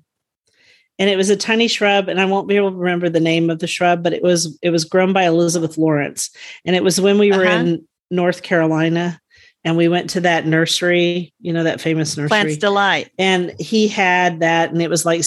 and 0.99 1.09
it 1.09 1.15
was 1.15 1.29
a 1.29 1.37
tiny 1.37 1.69
shrub, 1.69 2.09
and 2.09 2.19
I 2.19 2.25
won't 2.25 2.49
be 2.49 2.57
able 2.57 2.71
to 2.71 2.75
remember 2.77 3.07
the 3.07 3.19
name 3.21 3.49
of 3.49 3.59
the 3.59 3.67
shrub, 3.67 4.03
but 4.03 4.11
it 4.11 4.21
was 4.21 4.59
it 4.61 4.71
was 4.71 4.83
grown 4.83 5.13
by 5.13 5.23
Elizabeth 5.23 5.77
Lawrence, 5.77 6.29
and 6.65 6.75
it 6.75 6.83
was 6.83 6.99
when 6.99 7.17
we 7.17 7.31
were 7.31 7.45
Uh-huh. 7.45 7.59
in 7.59 7.87
North 8.11 8.43
Carolina, 8.43 9.21
and 9.63 9.77
we 9.77 9.87
went 9.87 10.09
to 10.11 10.19
that 10.21 10.45
nursery, 10.45 11.33
you 11.39 11.53
know 11.53 11.63
that 11.63 11.79
famous 11.79 12.17
nursery, 12.17 12.27
Plant 12.27 12.59
Delights. 12.59 13.09
and 13.17 13.53
he 13.59 13.87
had 13.87 14.41
that 14.41 14.71
and 14.71 14.81
it 14.81 14.89
was 14.89 15.05
like 15.05 15.23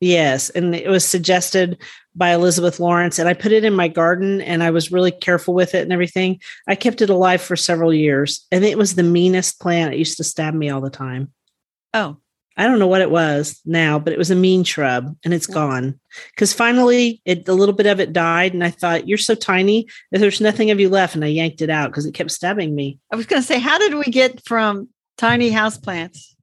yes 0.00 0.50
and 0.50 0.74
it 0.74 0.88
was 0.88 1.04
suggested 1.04 1.78
by 2.14 2.30
elizabeth 2.34 2.78
lawrence 2.78 3.18
and 3.18 3.28
i 3.30 3.34
put 3.34 3.50
it 3.50 3.64
in 3.64 3.74
my 3.74 3.88
garden 3.88 4.42
and 4.42 4.62
i 4.62 4.70
was 4.70 4.92
really 4.92 5.10
careful 5.10 5.54
with 5.54 5.74
it 5.74 5.82
and 5.82 5.92
everything. 5.92 6.38
I 6.68 6.74
kept 6.74 7.00
it 7.02 7.08
alive 7.10 7.40
for 7.40 7.56
several 7.56 7.92
years 7.94 8.46
and 8.52 8.62
it 8.64 8.76
was 8.78 8.94
the 8.94 9.02
meanest 9.02 9.58
plant. 9.58 9.94
It 9.94 9.98
used 9.98 10.18
to 10.18 10.24
stab 10.24 10.52
me 10.54 10.68
all 10.70 10.82
the 10.82 10.90
time. 10.90 11.32
Oh, 11.94 12.18
i 12.56 12.66
don't 12.66 12.78
know 12.78 12.86
what 12.86 13.00
it 13.00 13.10
was 13.10 13.60
now 13.64 13.98
but 13.98 14.12
it 14.12 14.18
was 14.18 14.30
a 14.30 14.34
mean 14.34 14.64
shrub 14.64 15.16
and 15.24 15.34
it's 15.34 15.46
gone 15.46 15.98
because 16.30 16.52
finally 16.52 17.20
it 17.24 17.46
a 17.48 17.52
little 17.54 17.74
bit 17.74 17.86
of 17.86 18.00
it 18.00 18.12
died 18.12 18.52
and 18.54 18.64
i 18.64 18.70
thought 18.70 19.08
you're 19.08 19.18
so 19.18 19.34
tiny 19.34 19.86
that 20.10 20.18
there's 20.20 20.40
nothing 20.40 20.70
of 20.70 20.80
you 20.80 20.88
left 20.88 21.14
and 21.14 21.24
i 21.24 21.28
yanked 21.28 21.60
it 21.62 21.70
out 21.70 21.90
because 21.90 22.06
it 22.06 22.14
kept 22.14 22.30
stabbing 22.30 22.74
me 22.74 22.98
I 23.12 23.16
was 23.16 23.26
going 23.26 23.40
to 23.42 23.46
say, 23.46 23.58
how 23.58 23.78
did 23.78 23.94
we 23.94 24.04
get 24.04 24.44
from 24.46 24.88
tiny 25.16 25.50
houseplants? 25.50 26.34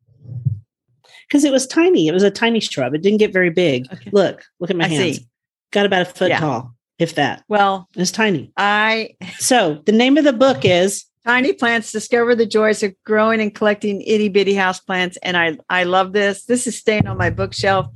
because 1.28 1.44
it 1.44 1.52
was 1.52 1.66
tiny 1.68 2.08
it 2.08 2.14
was 2.14 2.24
a 2.24 2.32
tiny 2.32 2.60
shrub 2.60 2.94
it 2.94 3.02
didn't 3.02 3.20
get 3.20 3.34
very 3.34 3.50
big 3.50 3.86
Okay. 3.92 4.10
look 4.14 4.44
look 4.60 4.70
at 4.70 4.76
my 4.76 4.86
I 4.86 4.88
hands 4.88 5.18
see. 5.18 5.28
got 5.72 5.86
about 5.86 6.02
a 6.04 6.06
foot 6.06 6.30
Yeah. 6.30 6.40
tall, 6.40 6.76
if 7.00 7.16
that. 7.16 7.44
Well, 7.50 7.88
It's 7.96 8.12
tiny. 8.12 8.52
I 8.56 9.16
So 9.40 9.82
the 9.86 9.92
name 9.92 10.18
of 10.18 10.24
the 10.24 10.34
book 10.34 10.64
is 10.64 11.06
tiny 11.26 11.54
plants 11.54 11.92
discover 11.92 12.36
the 12.36 12.46
joys 12.46 12.84
of 12.84 12.94
growing 13.06 13.40
and 13.42 13.54
collecting 13.54 14.02
itty 14.02 14.30
bitty 14.30 14.54
house 14.54 14.80
plants. 14.80 15.18
and 15.24 15.38
I 15.38 15.58
I 15.70 15.84
love 15.84 16.14
this. 16.14 16.46
This 16.46 16.68
is 16.68 16.78
staying 16.78 17.08
on 17.08 17.18
my 17.18 17.30
bookshelf, 17.30 17.88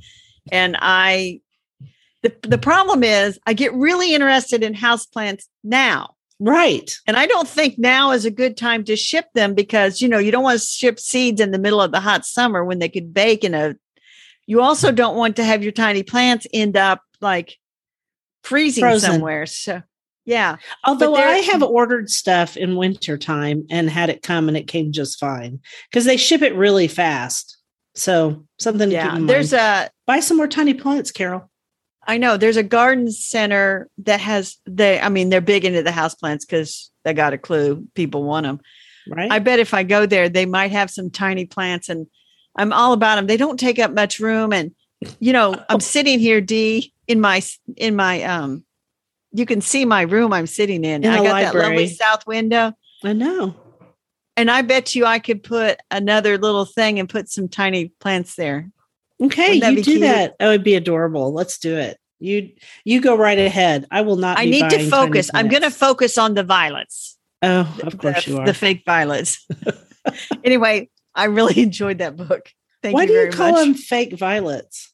and 0.50 0.76
I. 0.80 1.40
The, 2.22 2.34
the 2.42 2.58
problem 2.58 3.04
is 3.04 3.38
I 3.46 3.52
get 3.52 3.72
really 3.74 4.12
interested 4.12 4.64
in 4.64 4.74
house 4.74 5.06
plants 5.06 5.48
now. 5.62 6.16
right. 6.40 6.92
And 7.06 7.16
I 7.16 7.26
don't 7.26 7.46
think 7.46 7.78
now 7.78 8.10
is 8.10 8.24
a 8.24 8.30
good 8.30 8.56
time 8.56 8.82
to 8.84 8.96
ship 8.96 9.26
them 9.34 9.54
because, 9.54 10.02
you 10.02 10.08
know, 10.08 10.18
you 10.18 10.32
don't 10.32 10.42
want 10.42 10.58
to 10.58 10.66
ship 10.66 10.98
seeds 10.98 11.40
in 11.40 11.52
the 11.52 11.60
middle 11.60 11.80
of 11.80 11.92
the 11.92 12.00
hot 12.00 12.26
summer 12.26 12.64
when 12.64 12.80
they 12.80 12.88
could 12.88 13.14
bake 13.14 13.44
in 13.44 13.54
a. 13.54 13.76
You 14.46 14.62
also 14.62 14.90
don't 14.90 15.16
want 15.16 15.36
to 15.36 15.44
have 15.44 15.62
your 15.62 15.70
tiny 15.70 16.02
plants 16.02 16.44
end 16.52 16.76
up 16.76 17.02
like 17.20 17.56
freezing 18.42 18.82
Frozen. 18.82 19.12
somewhere. 19.12 19.46
So, 19.46 19.82
yeah. 20.28 20.56
Although 20.84 21.14
I 21.14 21.38
have 21.38 21.62
ordered 21.62 22.10
stuff 22.10 22.58
in 22.58 22.76
wintertime 22.76 23.66
and 23.70 23.88
had 23.88 24.10
it 24.10 24.22
come 24.22 24.46
and 24.48 24.58
it 24.58 24.66
came 24.68 24.92
just 24.92 25.18
fine 25.18 25.60
because 25.90 26.04
they 26.04 26.18
ship 26.18 26.42
it 26.42 26.54
really 26.54 26.86
fast. 26.86 27.56
So 27.94 28.44
something 28.58 28.90
Yeah. 28.90 29.16
There's 29.20 29.52
mind. 29.52 29.88
a, 29.88 29.90
Buy 30.06 30.20
some 30.20 30.36
more 30.36 30.46
tiny 30.46 30.74
plants, 30.74 31.10
Carol. 31.12 31.50
I 32.06 32.18
know 32.18 32.36
there's 32.36 32.58
a 32.58 32.62
garden 32.62 33.10
center 33.10 33.88
that 33.98 34.20
has, 34.20 34.58
they, 34.66 35.00
I 35.00 35.08
mean, 35.08 35.30
they're 35.30 35.40
big 35.40 35.64
into 35.64 35.82
the 35.82 35.92
house 35.92 36.14
plants 36.14 36.44
because 36.44 36.90
they 37.04 37.14
got 37.14 37.32
a 37.32 37.38
clue 37.38 37.86
people 37.94 38.22
want 38.22 38.44
them. 38.44 38.60
Right. 39.08 39.32
I 39.32 39.38
bet 39.38 39.60
if 39.60 39.72
I 39.72 39.82
go 39.82 40.04
there, 40.04 40.28
they 40.28 40.44
might 40.44 40.72
have 40.72 40.90
some 40.90 41.10
tiny 41.10 41.46
plants 41.46 41.88
and 41.88 42.06
I'm 42.54 42.74
all 42.74 42.92
about 42.92 43.16
them. 43.16 43.28
They 43.28 43.38
don't 43.38 43.58
take 43.58 43.78
up 43.78 43.92
much 43.92 44.20
room. 44.20 44.52
And, 44.52 44.72
you 45.20 45.32
know, 45.32 45.54
I'm 45.70 45.80
sitting 45.96 46.18
here, 46.18 46.42
Dee, 46.42 46.92
in 47.06 47.18
my, 47.18 47.40
in 47.78 47.96
my, 47.96 48.22
um, 48.24 48.64
you 49.38 49.46
can 49.46 49.60
see 49.60 49.84
my 49.84 50.02
room 50.02 50.32
I'm 50.32 50.46
sitting 50.46 50.84
in. 50.84 51.04
In 51.04 51.10
I 51.10 51.22
got 51.22 51.40
that 51.40 51.54
lovely 51.54 51.88
south 51.88 52.26
window. 52.26 52.72
I 53.04 53.12
know. 53.12 53.54
And 54.36 54.50
I 54.50 54.62
bet 54.62 54.94
you 54.94 55.04
I 55.04 55.18
could 55.18 55.42
put 55.42 55.80
another 55.90 56.38
little 56.38 56.64
thing 56.64 56.98
and 56.98 57.08
put 57.08 57.28
some 57.28 57.48
tiny 57.48 57.88
plants 58.00 58.36
there. 58.36 58.70
Okay, 59.20 59.54
you 59.54 59.76
do 59.76 59.82
cute? 59.82 60.00
that. 60.02 60.36
That 60.38 60.48
would 60.48 60.62
be 60.62 60.74
adorable. 60.74 61.32
Let's 61.32 61.58
do 61.58 61.76
it. 61.76 61.98
You 62.20 62.50
you 62.84 63.00
go 63.00 63.16
right 63.16 63.38
ahead. 63.38 63.86
I 63.90 64.02
will 64.02 64.16
not. 64.16 64.38
I 64.38 64.44
need 64.44 64.68
to 64.70 64.88
focus. 64.88 65.30
I'm 65.34 65.48
going 65.48 65.62
to 65.62 65.70
focus 65.70 66.18
on 66.18 66.34
the 66.34 66.42
violets. 66.42 67.16
Oh, 67.42 67.78
of 67.82 67.98
course 67.98 68.24
the, 68.24 68.30
you 68.30 68.38
are. 68.38 68.46
The 68.46 68.54
fake 68.54 68.82
violets. 68.84 69.46
anyway, 70.44 70.88
I 71.14 71.24
really 71.24 71.60
enjoyed 71.62 71.98
that 71.98 72.16
book. 72.16 72.52
Thank 72.82 72.92
you. 72.92 72.94
Why 72.94 73.02
you 73.02 73.08
do 73.08 73.14
you 73.14 73.30
call 73.30 73.52
much. 73.52 73.64
them 73.64 73.74
fake 73.74 74.12
violets? 74.12 74.92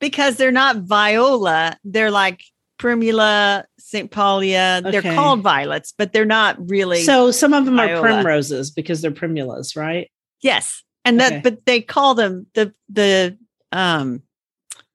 because 0.00 0.36
they're 0.36 0.50
not 0.50 0.76
viola. 0.78 1.76
They're 1.84 2.10
like 2.10 2.42
primula, 2.80 3.64
Saintpaulia. 3.80 4.90
They're 4.90 5.02
called 5.02 5.42
violets, 5.42 5.92
but 5.96 6.12
they're 6.12 6.24
not 6.24 6.56
really. 6.68 7.02
So 7.02 7.30
some 7.30 7.52
of 7.52 7.64
them 7.66 7.78
are 7.78 8.00
primroses 8.00 8.70
because 8.70 9.02
they're 9.02 9.12
primulas, 9.12 9.76
right? 9.76 10.10
yes, 10.42 10.82
and 11.04 11.20
that, 11.20 11.32
Okay. 11.32 11.40
but 11.42 11.66
they 11.66 11.80
call 11.82 12.14
them 12.14 12.46
the 12.54 12.74
the 12.88 13.38
um 13.70 14.22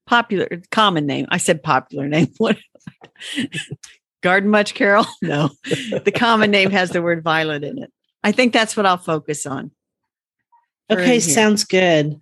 popular 0.06 0.48
common 0.70 1.06
name. 1.06 1.26
I 1.30 1.38
said 1.38 1.62
popular 1.62 2.08
name. 2.08 2.28
What? 2.38 2.58
Garden 4.22 4.50
much, 4.50 4.74
Carol? 4.74 5.06
No, 5.22 5.50
the 6.04 6.12
common 6.14 6.50
name 6.50 6.70
has 6.70 6.90
the 6.90 7.00
word 7.02 7.22
violet 7.22 7.62
in 7.64 7.78
it. 7.82 7.92
I 8.24 8.32
think 8.32 8.52
that's 8.52 8.76
what 8.76 8.86
I'll 8.86 8.96
focus 8.98 9.46
on. 9.46 9.70
Okay, 10.90 11.20
sounds 11.20 11.64
good. 11.64 12.18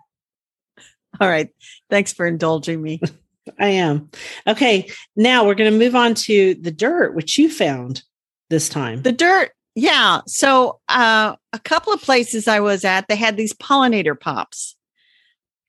All 1.20 1.28
right. 1.28 1.48
Thanks 1.90 2.12
for 2.12 2.26
indulging 2.26 2.82
me. 2.82 3.00
I 3.58 3.68
am. 3.68 4.10
Okay, 4.46 4.90
now 5.16 5.44
we're 5.44 5.54
going 5.54 5.70
to 5.70 5.78
move 5.78 5.94
on 5.94 6.14
to 6.14 6.54
the 6.54 6.70
dirt, 6.70 7.14
which 7.14 7.38
you 7.38 7.50
found 7.50 8.02
this 8.50 8.68
time. 8.68 9.02
The 9.02 9.12
dirt, 9.12 9.52
yeah. 9.74 10.20
So 10.26 10.80
uh, 10.88 11.36
a 11.52 11.58
couple 11.58 11.92
of 11.92 12.02
places 12.02 12.48
I 12.48 12.60
was 12.60 12.84
at, 12.84 13.08
they 13.08 13.16
had 13.16 13.36
these 13.36 13.52
pollinator 13.52 14.18
pops. 14.18 14.76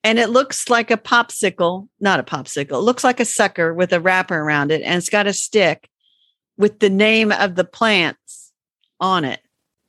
And 0.04 0.20
it 0.20 0.30
looks 0.30 0.70
like 0.70 0.92
a 0.92 0.98
popsicle, 0.98 1.90
not 2.00 2.20
a 2.20 2.24
popsicle. 2.24 2.78
It 2.78 2.84
looks 2.84 3.04
like 3.04 3.20
a 3.20 3.26
sucker 3.26 3.74
with 3.74 3.92
a 3.92 4.00
wrapper 4.00 4.40
around 4.40 4.72
it, 4.72 4.84
and 4.84 4.98
it's 4.98 5.10
got 5.10 5.26
a 5.26 5.34
stick 5.34 5.90
with 6.58 6.80
the 6.80 6.92
name 6.92 7.32
of 7.32 7.56
the 7.56 7.66
plants 7.66 8.52
on 9.00 9.26
it, 9.26 9.42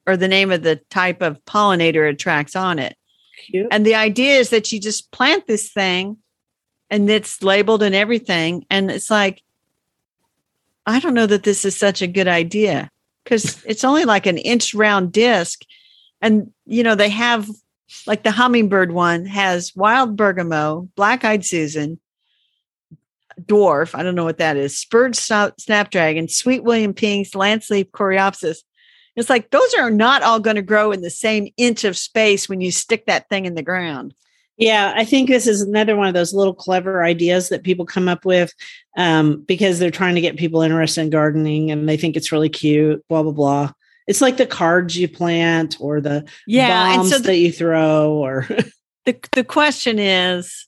or 0.06 0.16
the 0.16 0.26
name 0.26 0.50
of 0.50 0.62
the 0.62 0.80
type 0.90 1.20
of 1.20 1.44
pollinator 1.44 2.08
it 2.08 2.14
attracts 2.14 2.56
on 2.56 2.78
it. 2.78 2.96
Cute. 3.44 3.68
And 3.70 3.84
the 3.84 3.94
idea 3.94 4.38
is 4.38 4.48
that 4.50 4.72
you 4.72 4.80
just 4.80 5.12
plant 5.12 5.46
this 5.46 5.70
thing 5.70 6.16
and 6.90 7.10
it's 7.10 7.42
labeled 7.42 7.82
and 7.82 7.94
everything. 7.94 8.64
And 8.70 8.90
it's 8.90 9.10
like, 9.10 9.42
I 10.86 11.00
don't 11.00 11.14
know 11.14 11.26
that 11.26 11.42
this 11.42 11.64
is 11.64 11.76
such 11.76 12.02
a 12.02 12.06
good 12.06 12.28
idea 12.28 12.90
because 13.24 13.62
it's 13.64 13.84
only 13.84 14.04
like 14.04 14.26
an 14.26 14.38
inch 14.38 14.74
round 14.74 15.12
disc. 15.12 15.62
And, 16.20 16.52
you 16.64 16.82
know, 16.82 16.94
they 16.94 17.08
have 17.10 17.48
like 18.06 18.22
the 18.22 18.30
hummingbird 18.30 18.92
one 18.92 19.26
has 19.26 19.74
wild 19.74 20.16
bergamot, 20.16 20.94
black 20.94 21.24
eyed 21.24 21.44
Susan, 21.44 21.98
dwarf. 23.42 23.94
I 23.94 24.02
don't 24.02 24.14
know 24.14 24.24
what 24.24 24.38
that 24.38 24.56
is, 24.56 24.78
spurred 24.78 25.14
sna- 25.14 25.58
snapdragon, 25.60 26.28
sweet 26.28 26.64
William 26.64 26.94
pinks, 26.94 27.30
lanceleaf 27.30 27.90
coreopsis. 27.90 28.58
It's 29.14 29.30
like 29.30 29.50
those 29.50 29.74
are 29.74 29.90
not 29.90 30.22
all 30.22 30.40
going 30.40 30.56
to 30.56 30.62
grow 30.62 30.92
in 30.92 31.00
the 31.00 31.10
same 31.10 31.48
inch 31.56 31.84
of 31.84 31.96
space 31.96 32.48
when 32.48 32.60
you 32.60 32.70
stick 32.70 33.06
that 33.06 33.28
thing 33.28 33.46
in 33.46 33.54
the 33.54 33.62
ground. 33.62 34.14
Yeah, 34.58 34.94
I 34.96 35.04
think 35.04 35.28
this 35.28 35.46
is 35.46 35.60
another 35.60 35.96
one 35.96 36.08
of 36.08 36.14
those 36.14 36.32
little 36.32 36.54
clever 36.54 37.04
ideas 37.04 37.50
that 37.50 37.62
people 37.62 37.84
come 37.84 38.08
up 38.08 38.24
with 38.24 38.54
um, 38.96 39.42
because 39.42 39.78
they're 39.78 39.90
trying 39.90 40.14
to 40.14 40.20
get 40.22 40.38
people 40.38 40.62
interested 40.62 41.02
in 41.02 41.10
gardening 41.10 41.70
and 41.70 41.86
they 41.86 41.98
think 41.98 42.16
it's 42.16 42.32
really 42.32 42.48
cute, 42.48 43.04
blah, 43.08 43.22
blah, 43.22 43.32
blah. 43.32 43.72
It's 44.06 44.22
like 44.22 44.38
the 44.38 44.46
cards 44.46 44.96
you 44.96 45.08
plant 45.08 45.76
or 45.78 46.00
the 46.00 46.26
Yeah. 46.46 46.96
Bombs 46.96 47.10
so 47.10 47.18
the, 47.18 47.24
that 47.24 47.36
you 47.36 47.52
throw 47.52 48.12
or 48.12 48.48
the, 49.04 49.18
the 49.32 49.44
question 49.44 49.98
is, 49.98 50.66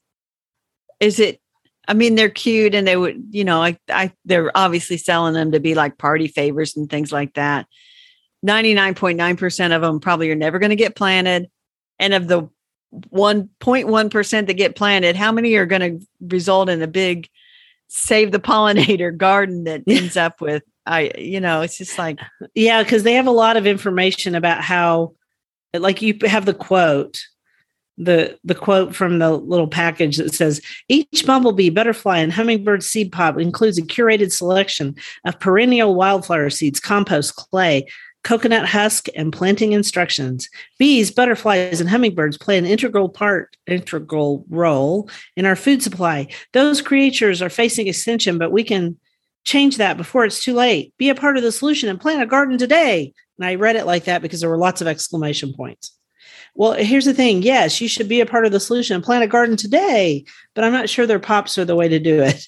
is 1.01 1.19
it, 1.19 1.41
I 1.87 1.95
mean, 1.95 2.15
they're 2.15 2.29
cute 2.29 2.75
and 2.75 2.87
they 2.87 2.97
would, 2.97 3.29
you 3.31 3.45
know, 3.45 3.63
I, 3.63 3.79
I, 3.89 4.13
they're 4.27 4.51
obviously 4.55 4.99
selling 4.99 5.33
them 5.33 5.53
to 5.53 5.61
be 5.61 5.75
like 5.75 5.97
party 5.97 6.29
favors 6.29 6.77
and 6.77 6.91
things 6.91 7.11
like 7.11 7.35
that. 7.35 7.67
99.9% 8.47 9.75
of 9.75 9.81
them 9.81 9.99
probably 9.99 10.31
are 10.31 10.37
never 10.37 10.59
going 10.59 10.71
to 10.71 10.77
get 10.77 10.95
planted. 10.95 11.49
And 11.99 12.13
of 12.13 12.29
the 12.29 12.51
1.1% 12.93 14.47
that 14.47 14.55
get 14.55 14.77
planted, 14.77 15.17
how 15.17 15.33
many 15.33 15.55
are 15.55 15.67
going 15.67 16.01
to 16.01 16.07
result 16.21 16.69
in 16.69 16.83
a 16.83 16.87
big 16.87 17.29
save 17.89 18.33
the 18.33 18.39
pollinator 18.39 19.17
garden 19.17 19.65
that 19.65 19.83
ends 19.87 20.17
up 20.17 20.41
with, 20.41 20.63
I, 20.87 21.13
you 21.19 21.41
know, 21.41 21.63
it's 21.63 21.79
just 21.79 21.99
like, 21.99 22.19
Yeah, 22.55 22.83
because 22.83 23.03
they 23.03 23.15
have 23.15 23.27
a 23.27 23.33
lot 23.33 23.57
of 23.57 23.67
information 23.67 24.35
about 24.35 24.63
how, 24.63 25.15
like 25.75 26.01
you 26.01 26.17
have 26.25 26.47
the 26.47 26.55
quote, 26.55 27.21
the 27.99 28.39
the 28.45 28.55
quote 28.55 28.95
from 28.95 29.19
the 29.19 29.33
little 29.33 29.67
package 29.67 30.19
that 30.19 30.33
says 30.33 30.63
each 30.89 31.27
bumblebee, 31.27 31.69
butterfly, 31.69 32.19
and 32.19 32.33
hummingbird 32.33 32.83
seed 32.83 33.11
pod 33.11 33.41
includes 33.41 33.77
a 33.77 33.83
curated 33.83 34.33
selection 34.33 34.95
of 35.25 35.39
perennial 35.41 35.97
wildflower 35.97 36.49
seeds, 36.49 36.79
compost, 36.79 37.35
clay, 37.35 37.85
coconut 38.29 38.67
husk, 38.67 39.07
and 39.17 39.33
planting 39.33 39.73
instructions. 39.73 40.51
Bees, 40.79 41.11
butterflies, 41.11 41.81
and 41.81 41.89
hummingbirds 41.89 42.37
play 42.37 42.59
an 42.59 42.67
integral 42.67 43.09
part, 43.09 43.57
integral 43.67 44.45
role 44.51 45.09
in 45.35 45.47
our 45.47 45.57
food 45.57 45.83
supply. 45.83 46.29
Those 46.53 46.83
creatures 46.83 47.41
are 47.41 47.49
facing 47.49 47.89
extinction, 47.89 48.37
but 48.37 48.53
we 48.53 48.65
can 48.65 48.99
change 49.47 49.79
that 49.79 49.97
before 49.97 50.27
it's 50.27 50.45
too 50.45 50.53
late. 50.53 50.93
Be 50.99 51.09
a 51.09 51.15
part 51.15 51.39
of 51.39 51.43
the 51.43 51.51
solution 51.51 51.89
and 51.89 51.99
plant 51.99 52.21
a 52.21 52.27
garden 52.27 52.59
today. 52.59 53.15
And 53.39 53.47
I 53.47 53.55
read 53.55 53.77
it 53.77 53.87
like 53.87 54.05
that 54.05 54.21
because 54.21 54.43
there 54.43 54.51
were 54.51 54.59
lots 54.59 54.83
of 54.83 54.87
exclamation 54.87 55.55
points. 55.55 55.97
Well, 56.55 56.75
here's 56.75 57.07
the 57.07 57.15
thing. 57.15 57.41
Yes, 57.41 57.81
you 57.81 57.89
should 57.89 58.11
be 58.11 58.21
a 58.21 58.27
part 58.27 58.45
of 58.45 58.53
the 58.53 58.61
solution 58.61 58.95
and 58.95 59.03
plant 59.03 59.25
a 59.25 59.27
garden 59.27 59.57
today, 59.57 60.27
but 60.55 60.65
I'm 60.65 60.73
not 60.73 60.91
sure 60.91 61.07
their 61.07 61.19
pops 61.19 61.57
are 61.57 61.65
the 61.65 61.77
way 61.77 61.89
to 61.89 61.99
do 61.99 62.21
it. 62.21 62.47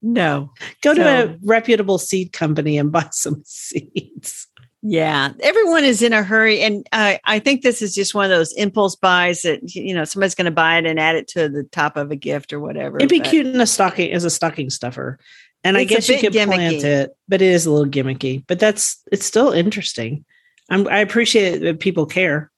no. 0.00 0.54
Go 0.80 0.94
to 0.94 1.02
a 1.02 1.36
reputable 1.44 1.98
seed 1.98 2.32
company 2.32 2.78
and 2.78 2.90
buy 2.90 3.08
some 3.12 3.42
seeds. 3.44 4.47
Yeah, 4.90 5.34
everyone 5.40 5.84
is 5.84 6.00
in 6.00 6.14
a 6.14 6.22
hurry, 6.22 6.62
and 6.62 6.86
I 6.92 7.20
I 7.24 7.40
think 7.40 7.60
this 7.60 7.82
is 7.82 7.94
just 7.94 8.14
one 8.14 8.24
of 8.24 8.30
those 8.30 8.54
impulse 8.54 8.96
buys 8.96 9.42
that 9.42 9.74
you 9.74 9.92
know 9.92 10.04
somebody's 10.04 10.34
going 10.34 10.46
to 10.46 10.50
buy 10.50 10.78
it 10.78 10.86
and 10.86 10.98
add 10.98 11.14
it 11.14 11.28
to 11.28 11.50
the 11.50 11.64
top 11.64 11.98
of 11.98 12.10
a 12.10 12.16
gift 12.16 12.54
or 12.54 12.60
whatever. 12.60 12.96
It'd 12.96 13.10
be 13.10 13.18
but- 13.18 13.28
cute 13.28 13.46
in 13.46 13.60
a 13.60 13.66
stocking 13.66 14.10
as 14.12 14.24
a 14.24 14.30
stocking 14.30 14.70
stuffer. 14.70 15.18
And 15.62 15.76
I 15.76 15.82
It's 15.82 15.90
a 15.90 15.94
guess 15.94 16.08
you 16.08 16.18
could 16.18 16.32
plant 16.32 16.84
it, 16.84 17.10
but 17.28 17.42
it 17.42 17.50
is 17.50 17.66
a 17.66 17.70
little 17.70 17.90
gimmicky. 17.90 18.44
But 18.46 18.60
that's 18.60 19.02
it's 19.12 19.26
still 19.26 19.52
interesting. 19.52 20.24
I'm, 20.70 20.88
I 20.88 21.00
appreciate 21.00 21.58
that 21.58 21.80
people 21.80 22.06
care. 22.06 22.50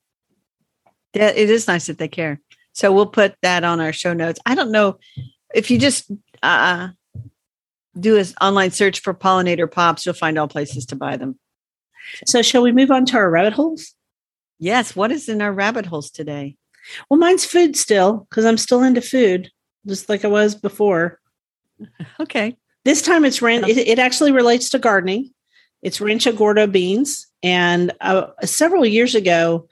Yeah, 1.15 1.31
it 1.31 1.51
is 1.51 1.67
nice 1.67 1.87
that 1.89 1.99
they 1.99 2.07
care. 2.07 2.41
So 2.75 2.93
we'll 2.93 3.07
put 3.07 3.35
that 3.43 3.65
on 3.65 3.81
our 3.81 3.93
show 3.93 4.13
notes. 4.13 4.39
I 4.47 4.55
don't 4.55 4.71
know 4.71 5.01
if 5.53 5.69
you 5.69 5.81
just 5.81 6.13
uh, 6.45 6.91
do 7.99 8.19
an 8.19 8.27
online 8.41 8.71
search 8.71 9.01
for 9.01 9.15
pollinator 9.15 9.69
pops, 9.69 10.07
you'll 10.07 10.15
find 10.15 10.39
all 10.39 10.47
places 10.47 10.87
to 10.87 10.97
buy 10.97 11.17
them. 11.17 11.41
So, 12.27 12.43
shall 12.43 12.63
we 12.63 12.73
move 12.73 12.91
on 12.91 13.05
to 13.07 13.17
our 13.17 13.31
rabbit 13.31 13.53
holes? 13.53 13.95
Yes. 14.59 14.95
What 14.95 15.11
is 15.11 15.29
in 15.29 15.41
our 15.41 15.53
rabbit 15.53 15.87
holes 15.87 16.11
today? 16.11 16.57
Well, 17.09 17.19
mine's 17.19 17.45
food 17.45 17.77
still 17.77 18.27
because 18.29 18.45
I'm 18.45 18.59
still 18.59 18.83
into 18.83 19.01
food, 19.01 19.51
just 19.87 20.09
like 20.09 20.25
I 20.25 20.29
was 20.29 20.55
before. 20.55 21.19
Okay. 22.21 22.59
This 22.85 23.01
time 23.01 23.25
it's 23.25 23.41
ran. 23.41 23.65
It, 23.65 23.79
it 23.79 23.99
actually 23.99 24.33
relates 24.33 24.69
to 24.71 24.79
gardening. 24.79 25.33
It's 25.83 25.99
Rancho 25.99 26.33
Gordo 26.33 26.67
beans, 26.67 27.27
and 27.43 27.93
uh, 28.03 28.29
several 28.45 28.85
years 28.85 29.15
ago, 29.15 29.67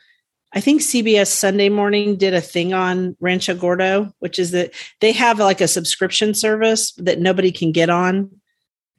I 0.55 0.61
think 0.61 0.81
CBS 0.81 1.29
Sunday 1.29 1.69
Morning 1.69 2.17
did 2.17 2.33
a 2.33 2.41
thing 2.41 2.73
on 2.73 3.17
Rancho 3.21 3.55
Gordo, 3.55 4.13
which 4.21 4.39
is 4.39 4.53
that 4.53 4.73
they 5.01 5.13
have 5.13 5.39
like 5.39 5.61
a 5.61 5.69
subscription 5.69 6.33
service 6.33 6.93
that 6.93 7.21
nobody 7.21 7.53
can 7.53 7.73
get 7.73 7.91
on, 7.91 8.31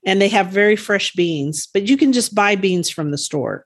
and 0.05 0.21
they 0.21 0.29
have 0.29 0.47
very 0.47 0.75
fresh 0.75 1.13
beans, 1.13 1.67
but 1.67 1.87
you 1.87 1.97
can 1.97 2.13
just 2.13 2.33
buy 2.33 2.55
beans 2.55 2.89
from 2.89 3.11
the 3.11 3.17
store. 3.17 3.65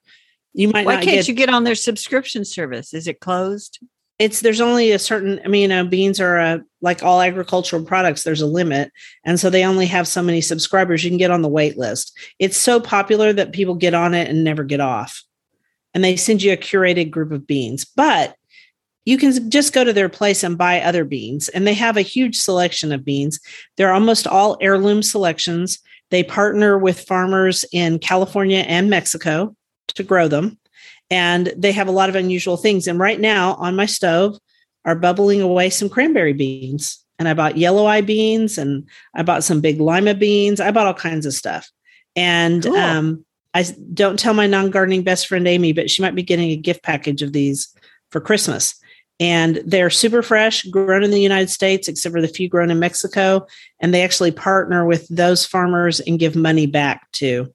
You 0.52 0.68
might 0.68 0.86
Why 0.86 0.94
not 0.94 1.04
can't 1.04 1.16
get 1.16 1.28
you 1.28 1.34
get 1.34 1.48
on 1.48 1.64
their 1.64 1.74
subscription 1.74 2.44
service? 2.44 2.94
Is 2.94 3.06
it 3.06 3.20
closed? 3.20 3.78
it's 4.18 4.40
there's 4.40 4.60
only 4.60 4.92
a 4.92 4.98
certain 4.98 5.40
i 5.44 5.48
mean 5.48 5.62
you 5.62 5.68
know 5.68 5.84
beans 5.84 6.20
are 6.20 6.38
a, 6.38 6.62
like 6.80 7.02
all 7.02 7.20
agricultural 7.20 7.84
products 7.84 8.22
there's 8.22 8.40
a 8.40 8.46
limit 8.46 8.92
and 9.24 9.38
so 9.40 9.50
they 9.50 9.64
only 9.64 9.86
have 9.86 10.06
so 10.06 10.22
many 10.22 10.40
subscribers 10.40 11.02
you 11.02 11.10
can 11.10 11.18
get 11.18 11.30
on 11.30 11.42
the 11.42 11.48
wait 11.48 11.76
list 11.76 12.16
it's 12.38 12.56
so 12.56 12.80
popular 12.80 13.32
that 13.32 13.52
people 13.52 13.74
get 13.74 13.94
on 13.94 14.14
it 14.14 14.28
and 14.28 14.44
never 14.44 14.64
get 14.64 14.80
off 14.80 15.22
and 15.92 16.02
they 16.02 16.16
send 16.16 16.42
you 16.42 16.52
a 16.52 16.56
curated 16.56 17.10
group 17.10 17.32
of 17.32 17.46
beans 17.46 17.84
but 17.84 18.36
you 19.06 19.18
can 19.18 19.50
just 19.50 19.74
go 19.74 19.84
to 19.84 19.92
their 19.92 20.08
place 20.08 20.42
and 20.42 20.56
buy 20.56 20.80
other 20.80 21.04
beans 21.04 21.48
and 21.50 21.66
they 21.66 21.74
have 21.74 21.96
a 21.96 22.02
huge 22.02 22.36
selection 22.36 22.92
of 22.92 23.04
beans 23.04 23.40
they're 23.76 23.92
almost 23.92 24.26
all 24.26 24.56
heirloom 24.60 25.02
selections 25.02 25.80
they 26.14 26.22
partner 26.22 26.78
with 26.78 27.00
farmers 27.00 27.64
in 27.72 27.98
california 27.98 28.60
and 28.60 28.88
mexico 28.88 29.54
to 29.88 30.02
grow 30.02 30.28
them 30.28 30.58
and 31.10 31.52
they 31.56 31.72
have 31.72 31.88
a 31.88 31.92
lot 31.92 32.08
of 32.08 32.16
unusual 32.16 32.56
things. 32.56 32.86
And 32.86 32.98
right 32.98 33.20
now 33.20 33.54
on 33.54 33.76
my 33.76 33.86
stove 33.86 34.38
are 34.84 34.94
bubbling 34.94 35.40
away 35.40 35.70
some 35.70 35.88
cranberry 35.88 36.32
beans. 36.32 36.98
And 37.18 37.28
I 37.28 37.34
bought 37.34 37.56
yellow 37.56 37.86
eye 37.86 38.00
beans 38.00 38.58
and 38.58 38.88
I 39.14 39.22
bought 39.22 39.44
some 39.44 39.60
big 39.60 39.80
lima 39.80 40.14
beans. 40.14 40.60
I 40.60 40.70
bought 40.70 40.86
all 40.86 40.94
kinds 40.94 41.26
of 41.26 41.32
stuff. 41.32 41.70
And 42.16 42.64
Cool. 42.64 42.76
um, 42.76 43.24
I 43.54 43.64
don't 43.92 44.18
tell 44.18 44.34
my 44.34 44.46
non 44.46 44.70
gardening 44.70 45.04
best 45.04 45.28
friend 45.28 45.46
Amy, 45.46 45.72
but 45.72 45.90
she 45.90 46.02
might 46.02 46.16
be 46.16 46.22
getting 46.22 46.50
a 46.50 46.56
gift 46.56 46.82
package 46.82 47.22
of 47.22 47.32
these 47.32 47.72
for 48.10 48.20
Christmas. 48.20 48.74
And 49.20 49.62
they're 49.64 49.90
super 49.90 50.22
fresh, 50.22 50.64
grown 50.64 51.04
in 51.04 51.10
the 51.10 51.20
United 51.20 51.50
States, 51.50 51.88
except 51.88 52.12
for 52.12 52.20
the 52.20 52.28
few 52.28 52.48
grown 52.48 52.70
in 52.70 52.78
Mexico. 52.78 53.46
And 53.80 53.94
they 53.94 54.02
actually 54.02 54.32
partner 54.32 54.84
with 54.84 55.06
those 55.08 55.46
farmers 55.46 56.00
and 56.00 56.18
give 56.18 56.34
money 56.34 56.66
back 56.66 57.10
to. 57.12 57.52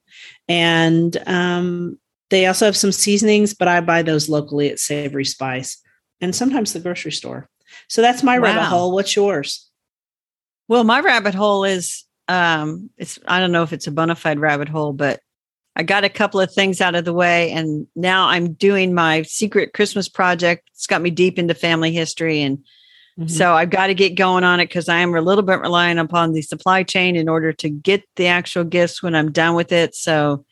And 0.48 1.16
um, 1.26 1.98
they 2.30 2.46
also 2.46 2.64
have 2.64 2.76
some 2.76 2.92
seasonings, 2.92 3.52
but 3.54 3.68
I 3.68 3.80
buy 3.80 4.02
those 4.02 4.28
locally 4.28 4.70
at 4.70 4.78
Savory 4.78 5.24
Spice 5.24 5.82
and 6.20 6.34
sometimes 6.34 6.72
the 6.72 6.80
grocery 6.80 7.12
store. 7.12 7.48
So 7.88 8.02
that's 8.02 8.22
my 8.22 8.38
wow. 8.38 8.44
rabbit 8.44 8.64
hole. 8.64 8.92
What's 8.92 9.14
yours? 9.14 9.68
Well, 10.68 10.84
my 10.84 11.00
rabbit 11.00 11.34
hole 11.34 11.64
is 11.64 12.04
um, 12.28 12.90
it's 12.96 13.18
I 13.26 13.40
don't 13.40 13.52
know 13.52 13.64
if 13.64 13.72
it's 13.72 13.86
a 13.86 13.92
bona 13.92 14.14
fide 14.14 14.38
rabbit 14.38 14.68
hole, 14.68 14.92
but 14.92 15.20
I 15.80 15.82
got 15.82 16.04
a 16.04 16.10
couple 16.10 16.40
of 16.40 16.52
things 16.52 16.82
out 16.82 16.94
of 16.94 17.06
the 17.06 17.12
way, 17.14 17.50
and 17.52 17.86
now 17.96 18.28
I'm 18.28 18.52
doing 18.52 18.92
my 18.92 19.22
secret 19.22 19.72
Christmas 19.72 20.10
project. 20.10 20.68
It's 20.74 20.86
got 20.86 21.00
me 21.00 21.08
deep 21.08 21.38
into 21.38 21.54
family 21.54 21.90
history, 21.90 22.42
and 22.42 22.58
mm-hmm. 23.18 23.28
so 23.28 23.54
I've 23.54 23.70
got 23.70 23.86
to 23.86 23.94
get 23.94 24.14
going 24.14 24.44
on 24.44 24.60
it 24.60 24.66
because 24.66 24.90
I 24.90 24.98
am 24.98 25.14
a 25.14 25.22
little 25.22 25.40
bit 25.40 25.58
relying 25.58 25.96
upon 25.96 26.34
the 26.34 26.42
supply 26.42 26.82
chain 26.82 27.16
in 27.16 27.30
order 27.30 27.54
to 27.54 27.70
get 27.70 28.04
the 28.16 28.26
actual 28.26 28.62
gifts 28.62 29.02
when 29.02 29.14
I'm 29.14 29.32
done 29.32 29.54
with 29.54 29.72
it. 29.72 29.94
So 29.94 30.44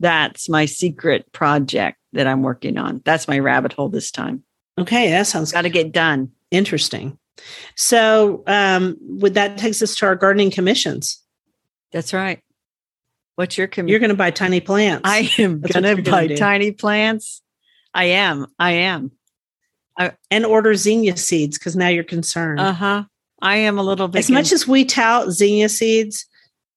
that's 0.00 0.48
my 0.48 0.66
secret 0.66 1.30
project 1.30 1.96
that 2.12 2.26
I'm 2.26 2.42
working 2.42 2.76
on. 2.76 3.02
That's 3.04 3.28
my 3.28 3.38
rabbit 3.38 3.72
hole 3.72 3.88
this 3.88 4.10
time. 4.10 4.42
Okay, 4.80 5.10
that 5.10 5.28
sounds 5.28 5.52
got 5.52 5.62
to 5.62 5.70
get 5.70 5.92
done. 5.92 6.32
Interesting. 6.50 7.16
So, 7.76 8.42
um, 8.48 8.96
would 9.00 9.34
that 9.34 9.58
takes 9.58 9.80
us 9.80 9.94
to 9.98 10.06
our 10.06 10.16
gardening 10.16 10.50
commissions? 10.50 11.22
That's 11.92 12.12
right. 12.12 12.40
What's 13.36 13.56
your 13.56 13.66
commission? 13.66 13.88
You're 13.88 13.98
going 13.98 14.10
to 14.10 14.16
buy 14.16 14.30
tiny 14.30 14.60
plants. 14.60 15.02
I 15.04 15.30
am 15.38 15.60
going 15.60 15.96
to 15.96 16.10
buy 16.10 16.28
tiny 16.28 16.72
plants. 16.72 17.42
I 17.94 18.04
am. 18.04 18.46
I 18.58 18.72
am. 18.72 19.12
I, 19.98 20.12
and 20.30 20.46
order 20.46 20.74
zinnia 20.74 21.16
seeds 21.16 21.58
because 21.58 21.76
now 21.76 21.88
you're 21.88 22.04
concerned. 22.04 22.60
Uh 22.60 22.72
huh. 22.72 23.04
I 23.40 23.56
am 23.56 23.78
a 23.78 23.82
little 23.82 24.08
bit. 24.08 24.20
As 24.20 24.30
much 24.30 24.52
as 24.52 24.66
we 24.68 24.84
tout 24.84 25.30
zinnia 25.30 25.68
seeds, 25.68 26.26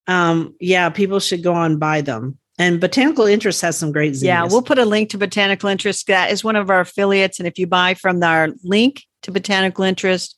um, 0.08 0.56
yeah, 0.60 0.89
people 0.89 1.20
should 1.20 1.43
go 1.43 1.53
on 1.53 1.78
buy 1.78 2.01
them. 2.01 2.38
And 2.58 2.80
Botanical 2.80 3.26
Interest 3.26 3.62
has 3.62 3.78
some 3.78 3.91
great 3.91 4.16
zinnias. 4.16 4.24
Yeah, 4.24 4.43
we'll 4.45 4.62
put 4.62 4.80
a 4.80 4.86
link 4.86 5.10
to 5.10 5.18
Botanical 5.18 5.70
Interest. 5.70 6.08
That 6.08 6.32
is 6.32 6.43
one 6.43 6.56
of 6.56 6.70
our 6.70 6.82
affiliates. 6.82 7.38
And 7.38 7.47
if 7.47 7.60
you 7.60 7.68
buy 7.68 7.93
from 7.95 8.24
our 8.24 8.49
link 8.64 9.03
to 9.24 9.32
Botanical 9.32 9.84
Interest, 9.84 10.38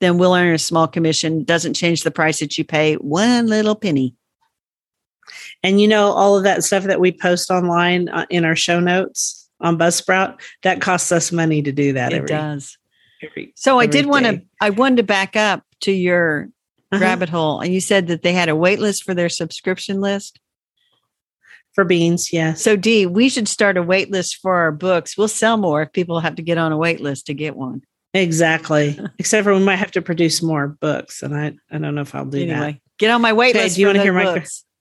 then 0.00 0.18
we'll 0.18 0.34
earn 0.34 0.54
a 0.54 0.58
small 0.58 0.86
commission. 0.86 1.42
Doesn't 1.42 1.74
change 1.74 2.02
the 2.02 2.10
price 2.10 2.40
that 2.40 2.58
you 2.58 2.64
pay 2.64 2.94
one 2.96 3.46
little 3.46 3.74
penny. 3.74 4.14
And 5.62 5.80
you 5.80 5.88
know, 5.88 6.12
all 6.12 6.36
of 6.36 6.44
that 6.44 6.64
stuff 6.64 6.84
that 6.84 7.00
we 7.00 7.12
post 7.12 7.50
online 7.50 8.08
uh, 8.08 8.26
in 8.30 8.44
our 8.44 8.56
show 8.56 8.80
notes 8.80 9.48
on 9.60 9.78
Buzzsprout, 9.78 10.40
that 10.62 10.80
costs 10.80 11.12
us 11.12 11.32
money 11.32 11.62
to 11.62 11.72
do 11.72 11.92
that. 11.94 12.12
It 12.12 12.16
every, 12.16 12.28
does. 12.28 12.78
Every, 13.22 13.52
so 13.56 13.78
every 13.78 13.88
I 13.88 13.90
did 13.90 14.06
want 14.06 14.26
to, 14.26 14.42
I 14.60 14.70
wanted 14.70 14.96
to 14.98 15.02
back 15.04 15.36
up 15.36 15.62
to 15.82 15.92
your 15.92 16.48
uh-huh. 16.92 17.02
rabbit 17.02 17.28
hole. 17.28 17.60
And 17.60 17.72
you 17.72 17.80
said 17.80 18.08
that 18.08 18.22
they 18.22 18.32
had 18.32 18.48
a 18.48 18.56
wait 18.56 18.78
list 18.78 19.04
for 19.04 19.14
their 19.14 19.28
subscription 19.28 20.00
list 20.00 20.38
for 21.74 21.84
beans. 21.84 22.32
Yeah. 22.32 22.54
So 22.54 22.76
Dee, 22.76 23.06
we 23.06 23.28
should 23.28 23.48
start 23.48 23.76
a 23.76 23.82
wait 23.82 24.10
list 24.10 24.36
for 24.36 24.54
our 24.54 24.72
books. 24.72 25.18
We'll 25.18 25.28
sell 25.28 25.56
more 25.56 25.82
if 25.82 25.92
people 25.92 26.20
have 26.20 26.36
to 26.36 26.42
get 26.42 26.58
on 26.58 26.72
a 26.72 26.76
wait 26.76 27.00
list 27.00 27.26
to 27.26 27.34
get 27.34 27.56
one. 27.56 27.82
Exactly. 28.14 28.98
Except 29.18 29.44
for 29.44 29.52
we 29.52 29.60
might 29.60 29.76
have 29.76 29.90
to 29.92 30.02
produce 30.02 30.40
more 30.40 30.68
books, 30.68 31.22
and 31.22 31.36
I 31.36 31.54
I 31.70 31.78
don't 31.78 31.96
know 31.96 32.02
if 32.02 32.14
I'll 32.14 32.24
do 32.24 32.42
anyway, 32.42 32.72
that. 32.72 32.80
Get 32.98 33.10
on 33.10 33.20
my 33.20 33.32
wait 33.32 33.56
okay, 33.56 33.64
list. 33.64 33.74
Do 33.74 33.80
you 33.80 33.88
want 33.88 33.96
to 33.96 34.02
hear 34.02 34.12
books. 34.12 34.64
my? 34.64 34.73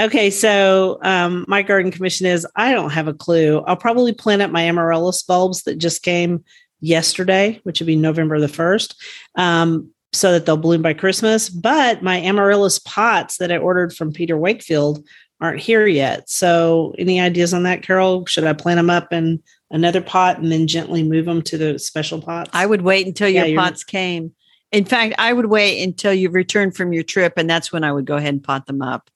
Okay, 0.00 0.30
so 0.30 0.98
um, 1.02 1.44
my 1.48 1.62
garden 1.62 1.90
commission 1.90 2.26
is 2.26 2.46
I 2.56 2.72
don't 2.72 2.90
have 2.90 3.08
a 3.08 3.14
clue. 3.14 3.60
I'll 3.66 3.76
probably 3.76 4.12
plant 4.12 4.42
up 4.42 4.50
my 4.50 4.62
amaryllis 4.62 5.22
bulbs 5.22 5.62
that 5.64 5.78
just 5.78 6.02
came 6.02 6.44
yesterday, 6.80 7.60
which 7.64 7.80
would 7.80 7.86
be 7.86 7.96
November 7.96 8.38
the 8.40 8.48
first. 8.48 9.02
Um, 9.36 9.90
so 10.12 10.32
that 10.32 10.44
they'll 10.44 10.56
bloom 10.56 10.82
by 10.82 10.92
Christmas. 10.92 11.48
But 11.48 12.02
my 12.02 12.20
amaryllis 12.20 12.80
pots 12.80 13.36
that 13.38 13.52
I 13.52 13.58
ordered 13.58 13.94
from 13.94 14.12
Peter 14.12 14.36
Wakefield 14.36 15.06
aren't 15.40 15.60
here 15.60 15.86
yet. 15.86 16.28
So, 16.28 16.94
any 16.98 17.20
ideas 17.20 17.54
on 17.54 17.62
that, 17.62 17.82
Carol? 17.82 18.26
Should 18.26 18.44
I 18.44 18.52
plant 18.52 18.78
them 18.78 18.90
up 18.90 19.12
in 19.12 19.42
another 19.70 20.00
pot 20.00 20.38
and 20.38 20.50
then 20.50 20.66
gently 20.66 21.02
move 21.02 21.26
them 21.26 21.42
to 21.42 21.56
the 21.56 21.78
special 21.78 22.20
pots? 22.20 22.50
I 22.52 22.66
would 22.66 22.82
wait 22.82 23.06
until 23.06 23.28
yeah, 23.28 23.44
your 23.44 23.60
pots 23.60 23.84
came. 23.84 24.34
In 24.72 24.84
fact, 24.84 25.14
I 25.18 25.32
would 25.32 25.46
wait 25.46 25.82
until 25.82 26.12
you 26.12 26.30
returned 26.30 26.76
from 26.76 26.92
your 26.92 27.02
trip, 27.02 27.34
and 27.36 27.50
that's 27.50 27.72
when 27.72 27.84
I 27.84 27.92
would 27.92 28.04
go 28.04 28.16
ahead 28.16 28.34
and 28.34 28.42
pot 28.42 28.66
them 28.66 28.82
up. 28.82 29.10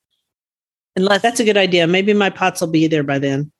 Unless 0.96 1.22
that's 1.22 1.40
a 1.40 1.44
good 1.44 1.56
idea. 1.56 1.86
Maybe 1.86 2.12
my 2.12 2.30
pots 2.30 2.60
will 2.60 2.68
be 2.68 2.86
there 2.86 3.02
by 3.02 3.18
then. 3.18 3.52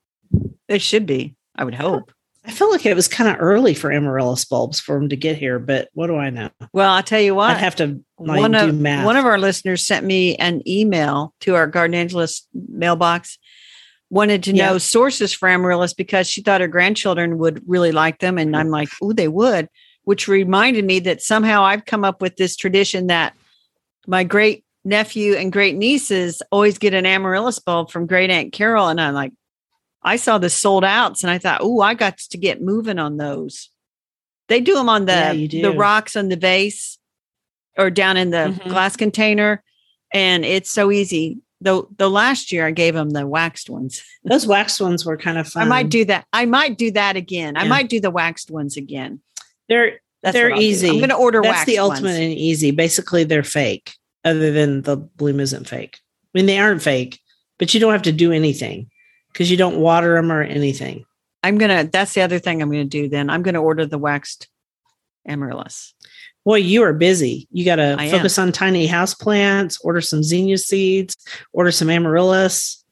They 0.69 0.79
should 0.79 1.07
be. 1.07 1.35
I 1.57 1.65
would 1.65 1.75
hope. 1.75 2.13
I 2.47 2.51
feel 2.51 2.71
like 2.71 2.85
it 2.85 2.95
was 2.95 3.09
kind 3.09 3.31
of 3.31 3.37
early 3.41 3.73
for 3.73 3.91
amaryllis 3.91 4.45
bulbs 4.45 4.79
for 4.79 4.99
them 4.99 5.09
to 5.09 5.17
get 5.17 5.39
here, 5.39 5.59
but 5.59 5.89
what 5.95 6.09
do 6.09 6.17
I 6.17 6.29
know? 6.31 6.51
Well, 6.73 6.93
I'll 6.93 7.03
tell 7.03 7.21
you 7.21 7.35
what. 7.35 7.53
I'd 7.53 7.59
have 7.59 7.77
to 7.77 8.05
like, 8.19 8.41
one 8.41 8.55
of, 8.55 8.75
math. 8.75 9.07
One 9.07 9.17
of 9.17 9.25
our 9.25 9.39
listeners 9.39 9.83
sent 9.83 10.05
me 10.05 10.37
an 10.37 10.67
email 10.69 11.33
to 11.41 11.55
our 11.55 11.71
Gardenangelist 11.71 12.43
mailbox, 12.53 13.39
wanted 14.11 14.43
to 14.45 14.53
know 14.53 14.77
sources 14.77 15.33
for 15.33 15.49
amaryllis 15.49 15.95
because 15.95 16.29
she 16.29 16.43
thought 16.43 16.61
her 16.61 16.69
grandchildren 16.69 17.39
would 17.39 17.63
really 17.67 17.93
like 17.93 18.19
them. 18.19 18.37
And 18.37 18.55
I'm 18.55 18.69
mm. 18.69 18.73
like, 18.73 18.91
oh, 19.01 19.15
they 19.15 19.29
would, 19.29 19.69
which 20.05 20.29
reminded 20.29 20.85
me 20.85 21.01
that 21.01 21.23
somehow 21.23 21.65
I've 21.65 21.85
come 21.85 22.05
up 22.05 22.21
with 22.23 22.37
this 22.37 22.57
tradition 22.57 23.09
that 23.09 23.35
my 24.07 24.25
great 24.25 24.65
nephew 24.85 25.35
and 25.35 25.53
great 25.53 25.77
nieces 25.77 26.43
always 26.51 26.79
get 26.79 26.95
an 26.95 27.07
amaryllis 27.07 27.59
bulb 27.59 27.91
from 27.91 28.07
great 28.07 28.31
Aunt 28.31 28.53
Carol. 28.53 28.89
And 28.89 29.01
I'm 29.01 29.15
like, 29.15 29.33
I 30.03 30.17
saw 30.17 30.39
the 30.39 30.51
sold 30.51 30.85
outs 30.85 31.25
and 31.25 31.31
I 31.31 31.39
thought, 31.39 31.61
oh, 31.63 31.81
I 31.81 31.95
got 31.95 32.19
to 32.19 32.39
get 32.39 32.61
moving 32.61 32.99
on 32.99 33.17
those. 33.17 33.71
They 34.49 34.61
do 34.61 34.75
them 34.75 34.91
on 34.91 35.07
the 35.07 35.35
yeah, 35.35 35.63
the 35.63 35.77
rocks 35.77 36.17
on 36.17 36.29
the 36.29 36.37
vase 36.37 36.99
or 37.79 37.91
down 37.91 38.17
in 38.17 38.31
the 38.31 38.55
mm-hmm. 38.55 38.69
glass 38.69 38.97
container, 38.97 39.63
and 40.13 40.45
it's 40.45 40.71
so 40.71 40.91
easy. 40.91 41.39
Though 41.63 41.89
the 41.97 42.11
last 42.11 42.53
year 42.53 42.67
I 42.67 42.71
gave 42.71 42.93
them 42.93 43.11
the 43.11 43.27
waxed 43.27 43.71
ones. 43.71 44.05
Those 44.23 44.47
waxed 44.47 44.83
ones 44.83 45.07
were 45.07 45.17
kind 45.17 45.39
of 45.39 45.49
fun. 45.49 45.63
I 45.63 45.67
might 45.67 45.89
do 45.89 46.05
that. 46.05 46.27
I 46.31 46.45
might 46.45 46.77
do 46.77 46.91
that 46.91 47.17
again. 47.17 47.55
Yeah. 47.55 47.63
I 47.63 47.69
might 47.69 47.89
do 47.89 48.01
the 48.01 48.11
waxed 48.11 48.51
ones 48.51 48.77
again. 48.77 49.21
They're 49.69 50.01
That's 50.23 50.35
they're 50.35 50.55
easy. 50.55 50.89
I'm 50.89 50.97
going 50.97 51.09
to 51.09 51.17
order. 51.17 51.43
That's 51.43 51.65
the 51.65 51.79
ultimate 51.79 52.11
ones. 52.11 52.19
and 52.19 52.33
easy. 52.33 52.71
Basically, 52.71 53.25
they're 53.25 53.43
fake. 53.43 53.93
Other 54.25 54.53
than 54.53 54.83
the 54.83 54.97
bloom 54.97 55.39
isn't 55.41 55.69
fake. 55.69 55.99
I 56.35 56.39
mean, 56.39 56.47
they 56.47 56.59
aren't 56.59 56.83
fake, 56.83 57.21
but 57.59 57.75
you 57.75 57.81
don't 57.81 57.93
have 57.93 58.03
to 58.03 58.13
do 58.13 58.33
anything 58.33 58.89
because 59.33 59.51
you 59.51 59.57
don't 59.57 59.79
water 59.79 60.15
them 60.15 60.33
or 60.33 60.43
anything. 60.43 61.05
I'm 61.43 61.59
gonna. 61.59 61.85
That's 61.85 62.15
the 62.15 62.23
other 62.23 62.39
thing 62.39 62.63
I'm 62.63 62.71
gonna 62.71 62.87
do. 62.87 63.09
Then 63.09 63.29
I'm 63.29 63.43
gonna 63.43 63.63
order 63.63 63.85
the 63.85 63.99
waxed 63.99 64.49
amaryllis. 65.29 65.93
Boy, 66.45 66.57
you 66.57 66.83
are 66.83 66.93
busy. 66.93 67.49
You 67.51 67.65
got 67.65 67.77
to 67.77 67.97
focus 68.11 68.39
am. 68.39 68.49
on 68.49 68.53
tiny 68.53 68.87
house 68.87 69.15
plants. 69.15 69.79
Order 69.81 70.03
some 70.03 70.23
zinnia 70.23 70.59
seeds. 70.59 71.17
Order 71.53 71.71
some 71.71 71.89
amaryllis. 71.89 72.85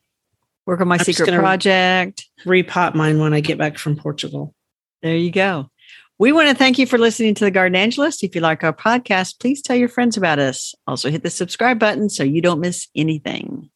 Work 0.65 0.81
on 0.81 0.89
my 0.89 0.97
I'm 0.97 1.05
secret 1.05 1.29
project. 1.35 2.27
Repot 2.45 2.95
mine 2.95 3.19
when 3.19 3.35
I 3.35 3.41
get 3.41 3.59
back 3.59 3.79
from 3.79 3.97
Portugal. 3.97 4.55
There 5.03 5.17
you 5.17 5.31
go. 5.31 5.71
We 6.19 6.33
want 6.33 6.49
to 6.49 6.55
thank 6.55 6.79
you 6.79 6.87
for 6.87 6.99
listening 6.99 7.35
to 7.35 7.45
the 7.45 7.51
Gardenangelist. 7.51 8.23
If 8.23 8.35
you 8.35 8.41
like 8.41 8.63
our 8.63 8.73
podcast, 8.73 9.41
please 9.41 9.63
tell 9.63 9.77
your 9.77 9.89
friends 9.89 10.17
about 10.17 10.39
us. 10.39 10.75
Also, 10.87 11.11
hit 11.11 11.23
the 11.23 11.31
subscribe 11.31 11.79
button 11.79 12.09
so 12.09 12.23
you 12.23 12.41
don't 12.41 12.61
miss 12.61 12.89
anything. 12.95 13.71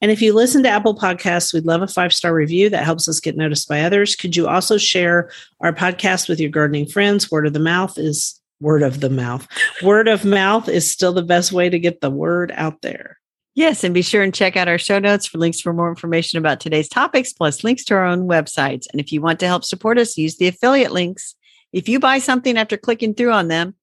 And 0.00 0.10
if 0.10 0.20
you 0.20 0.34
listen 0.34 0.62
to 0.62 0.68
Apple 0.68 0.96
Podcasts, 0.96 1.54
we'd 1.54 1.64
love 1.64 1.82
a 1.82 1.88
five 1.88 2.12
star 2.12 2.34
review 2.34 2.70
that 2.70 2.84
helps 2.84 3.08
us 3.08 3.20
get 3.20 3.36
noticed 3.36 3.68
by 3.68 3.82
others. 3.82 4.16
Could 4.16 4.36
you 4.36 4.46
also 4.46 4.78
share 4.78 5.30
our 5.60 5.72
podcast 5.72 6.28
with 6.28 6.40
your 6.40 6.50
gardening 6.50 6.86
friends? 6.86 7.30
Word 7.30 7.46
of 7.46 7.52
the 7.52 7.60
mouth 7.60 7.98
is 7.98 8.40
word 8.60 8.82
of 8.82 9.00
the 9.00 9.10
mouth. 9.10 9.46
Word 9.82 10.08
of 10.08 10.24
mouth 10.24 10.68
is 10.68 10.90
still 10.90 11.12
the 11.12 11.22
best 11.22 11.52
way 11.52 11.68
to 11.68 11.78
get 11.78 12.00
the 12.00 12.10
word 12.10 12.52
out 12.54 12.82
there. 12.82 13.18
Yes, 13.54 13.84
and 13.84 13.94
be 13.94 14.02
sure 14.02 14.22
and 14.22 14.34
check 14.34 14.54
out 14.54 14.68
our 14.68 14.76
show 14.76 14.98
notes 14.98 15.26
for 15.26 15.38
links 15.38 15.62
for 15.62 15.72
more 15.72 15.88
information 15.88 16.38
about 16.38 16.60
today's 16.60 16.90
topics, 16.90 17.32
plus 17.32 17.64
links 17.64 17.84
to 17.84 17.94
our 17.94 18.04
own 18.04 18.28
websites. 18.28 18.86
And 18.92 19.00
if 19.00 19.12
you 19.12 19.22
want 19.22 19.40
to 19.40 19.46
help 19.46 19.64
support 19.64 19.98
us, 19.98 20.18
use 20.18 20.36
the 20.36 20.48
affiliate 20.48 20.92
links. 20.92 21.35
If 21.76 21.90
you 21.90 22.00
buy 22.00 22.20
something 22.20 22.56
after 22.56 22.78
clicking 22.78 23.12
through 23.12 23.32
on 23.32 23.48
them, 23.48 23.74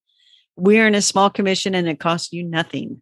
we 0.56 0.80
earn 0.80 0.96
a 0.96 1.00
small 1.00 1.30
commission 1.30 1.76
and 1.76 1.86
it 1.88 2.00
costs 2.00 2.32
you 2.32 2.42
nothing. 2.42 3.00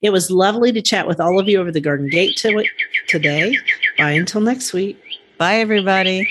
It 0.00 0.08
was 0.08 0.30
lovely 0.30 0.72
to 0.72 0.80
chat 0.80 1.06
with 1.06 1.20
all 1.20 1.38
of 1.38 1.50
you 1.50 1.60
over 1.60 1.70
the 1.70 1.82
garden 1.82 2.08
gate 2.08 2.38
to- 2.38 2.64
today. 3.08 3.54
Bye 3.98 4.12
until 4.12 4.40
next 4.40 4.72
week. 4.72 4.98
Bye, 5.36 5.56
everybody. 5.56 6.26